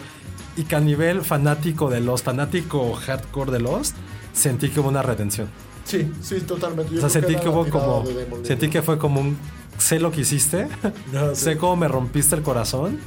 [0.56, 3.96] Y que a nivel fanático de Lost, fanático hardcore de Lost,
[4.32, 5.48] sentí que hubo una redención.
[5.84, 6.92] Sí, sí, totalmente.
[6.94, 8.04] Yo O sea, sentí que la hubo como.
[8.04, 9.36] de Sentí que fue como un.
[9.76, 10.68] Sé lo que hiciste,
[11.14, 11.44] Ah, sí.
[11.46, 13.00] sé cómo me rompiste el corazón,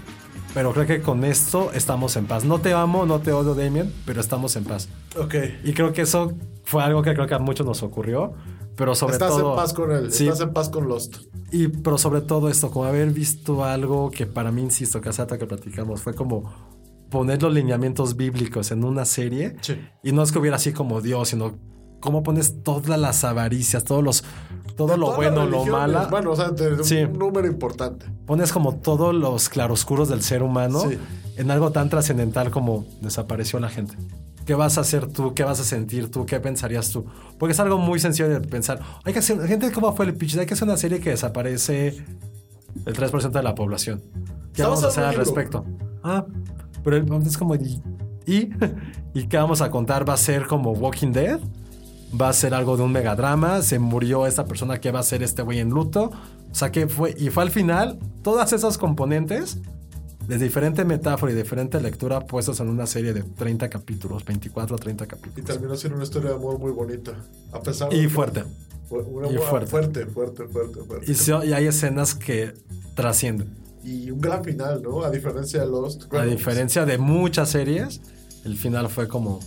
[0.58, 2.44] pero creo que con esto estamos en paz.
[2.44, 4.90] No te amo, no te odio, Damien, pero estamos en paz.
[5.16, 5.36] Ok.
[5.64, 8.34] Y creo que eso fue algo que creo que a muchos nos ocurrió,
[8.76, 9.52] pero sobre Estás todo.
[9.52, 11.18] en paz con él, Sí, estás en paz con Lost.
[11.52, 15.46] y, pero sobre todo esto, como haber visto algo que para mí, insisto, rato que
[15.46, 16.52] platicamos, fue como
[17.12, 19.58] poner los lineamientos bíblicos en una serie.
[19.62, 19.80] Sí.
[20.02, 21.54] Y no es que hubiera así como Dios, sino
[22.00, 24.24] cómo pones todas las avaricias, todos los,
[24.76, 26.08] todo De lo bueno, lo malo.
[26.10, 26.98] Bueno, o sea, de, Sí.
[27.04, 28.06] un número importante.
[28.26, 30.98] Pones como todos los claroscuros del ser humano Sí.
[31.38, 33.96] en algo tan trascendental como desapareció la gente.
[34.46, 35.34] ¿Qué vas a hacer tú?
[35.34, 36.26] ¿Qué vas a sentir tú?
[36.26, 37.06] ¿Qué pensarías tú?
[37.38, 38.80] Porque es algo muy sencillo de pensar.
[39.04, 40.38] Hay que hacer, gente, ¿cómo fue el pitch?
[40.38, 42.06] Hay que hacer una serie que desaparece
[42.86, 44.02] el 3% de la población.
[44.54, 45.66] ¿Qué vamos a hacer al respecto?
[46.02, 46.26] Ah,
[46.84, 47.56] pero es como...
[47.56, 47.82] ¿Y?
[49.14, 50.08] ¿Y qué vamos a contar?
[50.08, 51.40] ¿Va a ser como Walking Dead?
[52.20, 53.62] ¿Va a ser algo de un megadrama?
[53.62, 54.80] ¿Se murió esta persona?
[54.80, 56.12] ¿Qué va a ser este güey en luto?
[56.52, 57.14] O sea, que fue...
[57.18, 59.58] Y fue al final, todas esas componentes
[60.26, 64.80] de diferente metáfora y diferente lectura puestos en una serie de 30 capítulos, 24 a
[64.80, 65.46] 30 Y capítulos.
[65.50, 67.14] terminó siendo una historia de amor muy bonita.
[67.52, 68.44] A pesar de Y que- fuerte.
[68.90, 69.68] Fue una- Y fuerte.
[69.70, 71.12] fuerte, fuerte, fuerte, fuerte.
[71.12, 72.54] Y, y hay escenas que
[72.96, 73.50] trascienden.
[73.84, 75.04] Y un gran final, ¿no?
[75.04, 76.14] A diferencia de Lost.
[76.14, 78.00] A diferencia de muchas series,
[78.46, 79.40] el final fue como,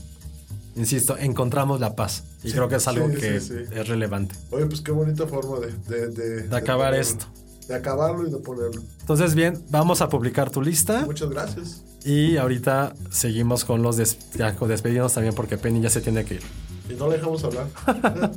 [0.77, 2.25] insisto, encontramos la paz.
[2.43, 3.75] Y Sí, creo que es algo sí, que sí, sí.
[3.75, 4.35] es relevante.
[4.51, 5.73] Oye, pues qué bonita forma de...
[5.89, 7.27] De, de- De acabar esto.
[7.69, 8.83] De acabarlo y de ponerlo.
[9.01, 11.03] Entonces, bien, vamos a publicar tu lista.
[11.07, 11.83] Muchas gracias.
[12.05, 16.25] Y ahorita seguimos con los des ya, con despedidos también porque Penny ya se tiene
[16.25, 16.43] que ir.
[16.89, 17.67] Y no le dejamos hablar.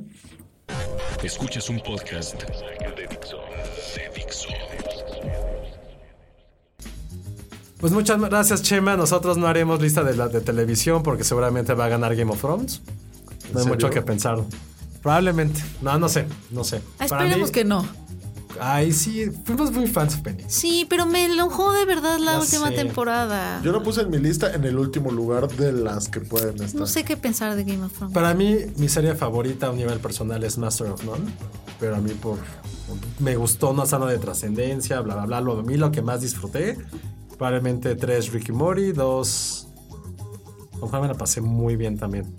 [1.24, 3.38] Escuchas un podcast de Dixo.
[3.96, 4.48] De Dixo.
[7.84, 8.96] Pues muchas gracias, Chema.
[8.96, 12.40] Nosotros no haremos lista de la de televisión porque seguramente va a ganar Game of
[12.40, 12.80] Thrones.
[13.52, 13.68] No hay serio?
[13.68, 14.40] mucho que pensar.
[15.02, 15.62] Probablemente.
[15.82, 16.82] No, no sé, no sé.
[16.98, 17.86] Ah, Esperemos mí- que no.
[18.58, 20.46] Ay, sí, fuimos muy fans de Penny.
[20.48, 22.76] Sí, pero me enojó de verdad la Ya última sé.
[22.76, 23.60] temporada.
[23.64, 26.80] Yo lo puse en mi lista en el último lugar de las que pueden estar.
[26.80, 28.14] No sé qué pensar de Game of Thrones.
[28.14, 31.26] Para mí, mi serie favorita a un nivel personal es Master of None.
[31.82, 32.38] Pero a mí por...
[33.20, 35.42] Me gustó, no sano de trascendencia, bla, bla, bla.
[35.42, 36.78] Lo, a mí lo que más disfruté
[37.44, 39.68] Probablemente tres Ricky Mori, dos.
[40.80, 42.34] Con cuál me la pasé muy bien también.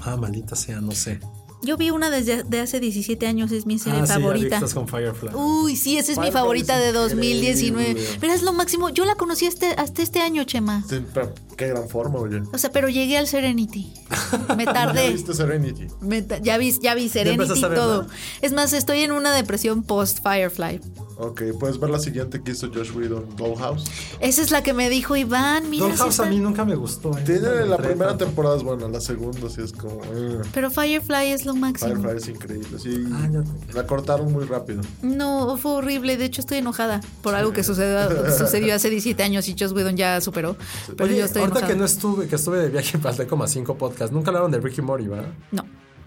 [0.00, 1.18] Ah, maldita sea, no sé.
[1.60, 4.60] Yo vi una desde de hace 17 años, es mi serie ah, favorita.
[4.72, 5.30] Con Firefly.
[5.34, 7.90] Uy, sí, esa es mi favorita es de 2019.
[7.90, 8.18] increíble.
[8.20, 8.90] Pero es lo máximo.
[8.90, 10.84] Yo la conocí este, hasta este año, Chema.
[10.88, 12.42] Sí, pero qué gran forma, oye.
[12.52, 13.92] O sea, pero llegué al Serenity.
[14.56, 15.10] Me ¿Ya tardé.
[15.10, 15.88] viste Serenity?
[16.00, 18.06] Me ya vi, ya vi Serenity y todo.
[18.40, 20.80] Es más, estoy en una depresión post Firefly.
[21.18, 23.84] Ok, puedes ver la siguiente que hizo Josh Whedon, Dollhouse.
[24.20, 25.70] Esa es la que me dijo Iván.
[25.70, 27.16] Mira, sí Dollhouse a está- mí nunca me gustó.
[27.16, 27.22] eh.
[27.24, 28.26] Tiene la entré primera tanto.
[28.26, 30.02] temporada es buena, la segunda sí es como.
[30.04, 31.94] eh, Pero Firefly es lo máximo.
[31.96, 32.78] Firefly es increíble.
[32.78, 33.28] Sí, Ah,
[33.72, 34.82] la cortaron muy rápido.
[35.02, 36.18] No, fue horrible.
[36.18, 39.96] De hecho, estoy enojada por algo que sucedió, sucedió hace 17 años y Joss Whedon
[39.96, 40.56] ya superó.
[40.96, 41.72] Pero Oye, yo estoy ahorita enojada.
[41.72, 44.12] que no estuve, que estuve de viaje, falté como a cinco podcasts.
[44.12, 45.28] Nunca hablaron de Ricky Mori, ¿verdad?
[45.50, 45.64] No.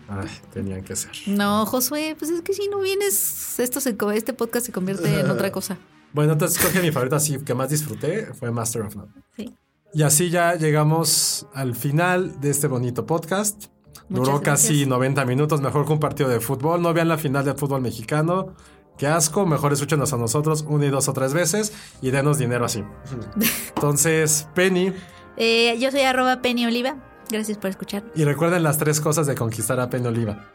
[0.09, 1.11] Ay, tenían que ser.
[1.27, 5.29] No, Josué, pues es que si no vienes, esto se, este podcast se convierte en
[5.29, 5.77] otra cosa.
[6.11, 9.11] Bueno, entonces creo que mi favorita así que más disfruté fue Master of None.
[9.37, 9.53] Sí.
[9.93, 13.65] Y así ya llegamos al final de este bonito podcast.
[14.07, 14.87] Duró casi gracias.
[14.87, 16.81] 90 minutos, mejor que un partido de fútbol.
[16.81, 18.55] No vean la final del fútbol mexicano.
[18.97, 22.65] Qué asco, mejor escúchenos a nosotros una y dos o tres veces y denos dinero
[22.65, 22.83] así.
[23.75, 24.91] Entonces, Penny,
[25.37, 26.97] Eh, yo soy arroba Penny Oliva.
[27.29, 28.03] Gracias por escuchar.
[28.15, 30.45] y recuerden las tres cosas de conquistar a Penny Oliva.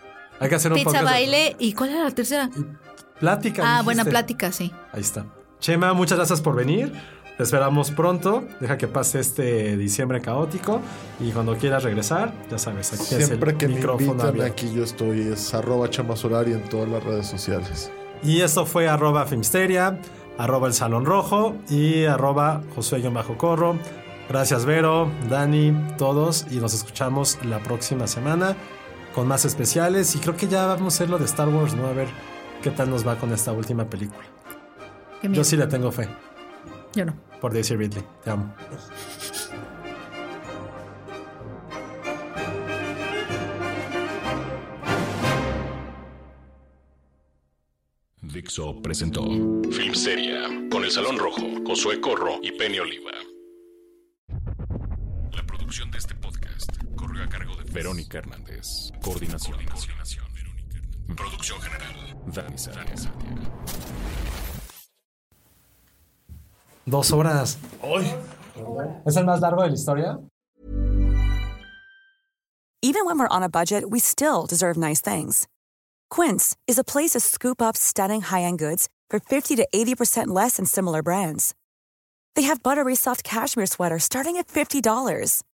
[0.40, 1.05] Hay que hacer un Pizza, podcast.
[1.06, 1.56] de- baile.
[1.59, 2.51] ¿Y cuál era la tercera?
[3.20, 3.62] Plática.
[3.62, 3.84] Ah, dijiste.
[3.84, 4.72] buena plática, sí.
[4.92, 5.24] Ahí está.
[5.60, 6.92] Chema, muchas gracias por venir.
[7.36, 8.44] Te esperamos pronto.
[8.60, 10.80] Deja que pase este diciembre caótico.
[11.20, 14.52] Y cuando quieras regresar, ya sabes, aquí Siempre es que el me micrófono invitan abierto.
[14.52, 15.20] aquí, yo estoy.
[15.32, 17.90] Es arroba chamasolari en todas las redes sociales.
[18.22, 19.98] Y esto fue arroba Filmsteria,
[20.38, 22.62] arroba El Salón Rojo y arroba
[23.12, 23.78] Bajo Corro.
[24.28, 26.46] Gracias Vero, Dani, todos.
[26.51, 28.56] Y nos escuchamos la próxima semana
[29.14, 30.14] con más especiales.
[30.16, 31.86] Y creo que ya vamos a hacer lo de Star Wars, ¿no?
[31.86, 32.09] A ver
[32.62, 34.24] qué tal nos va con esta última película.
[35.22, 36.09] Yo sí le tengo fe.
[36.94, 37.14] Yo no.
[37.40, 38.05] Por Daisy Ridley.
[38.22, 38.55] Te amo.
[48.20, 49.22] Dixo presentó
[49.70, 53.12] Filmsteria con El Salón Rojo, Josué Corro y Penny Oliva.
[55.74, 58.92] La producción de este podcast corrió a cargo de Verónica Hernández.
[59.02, 59.56] Coordinación.
[59.66, 60.24] Coordinación.
[60.32, 61.16] Verónica Hernández.
[61.16, 61.94] Producción general.
[62.32, 63.09] Dani Sánchez.
[66.86, 67.59] Dos horas.
[69.05, 70.20] ¿Es el más largo de la historia?
[72.80, 75.48] Even when we're on a budget, we still deserve nice things.
[76.09, 80.56] Quince is a place to scoop up stunning high-end goods for 50 to 80% less
[80.56, 81.52] than similar brands.
[82.36, 85.42] They have buttery soft cashmere sweaters starting at $50,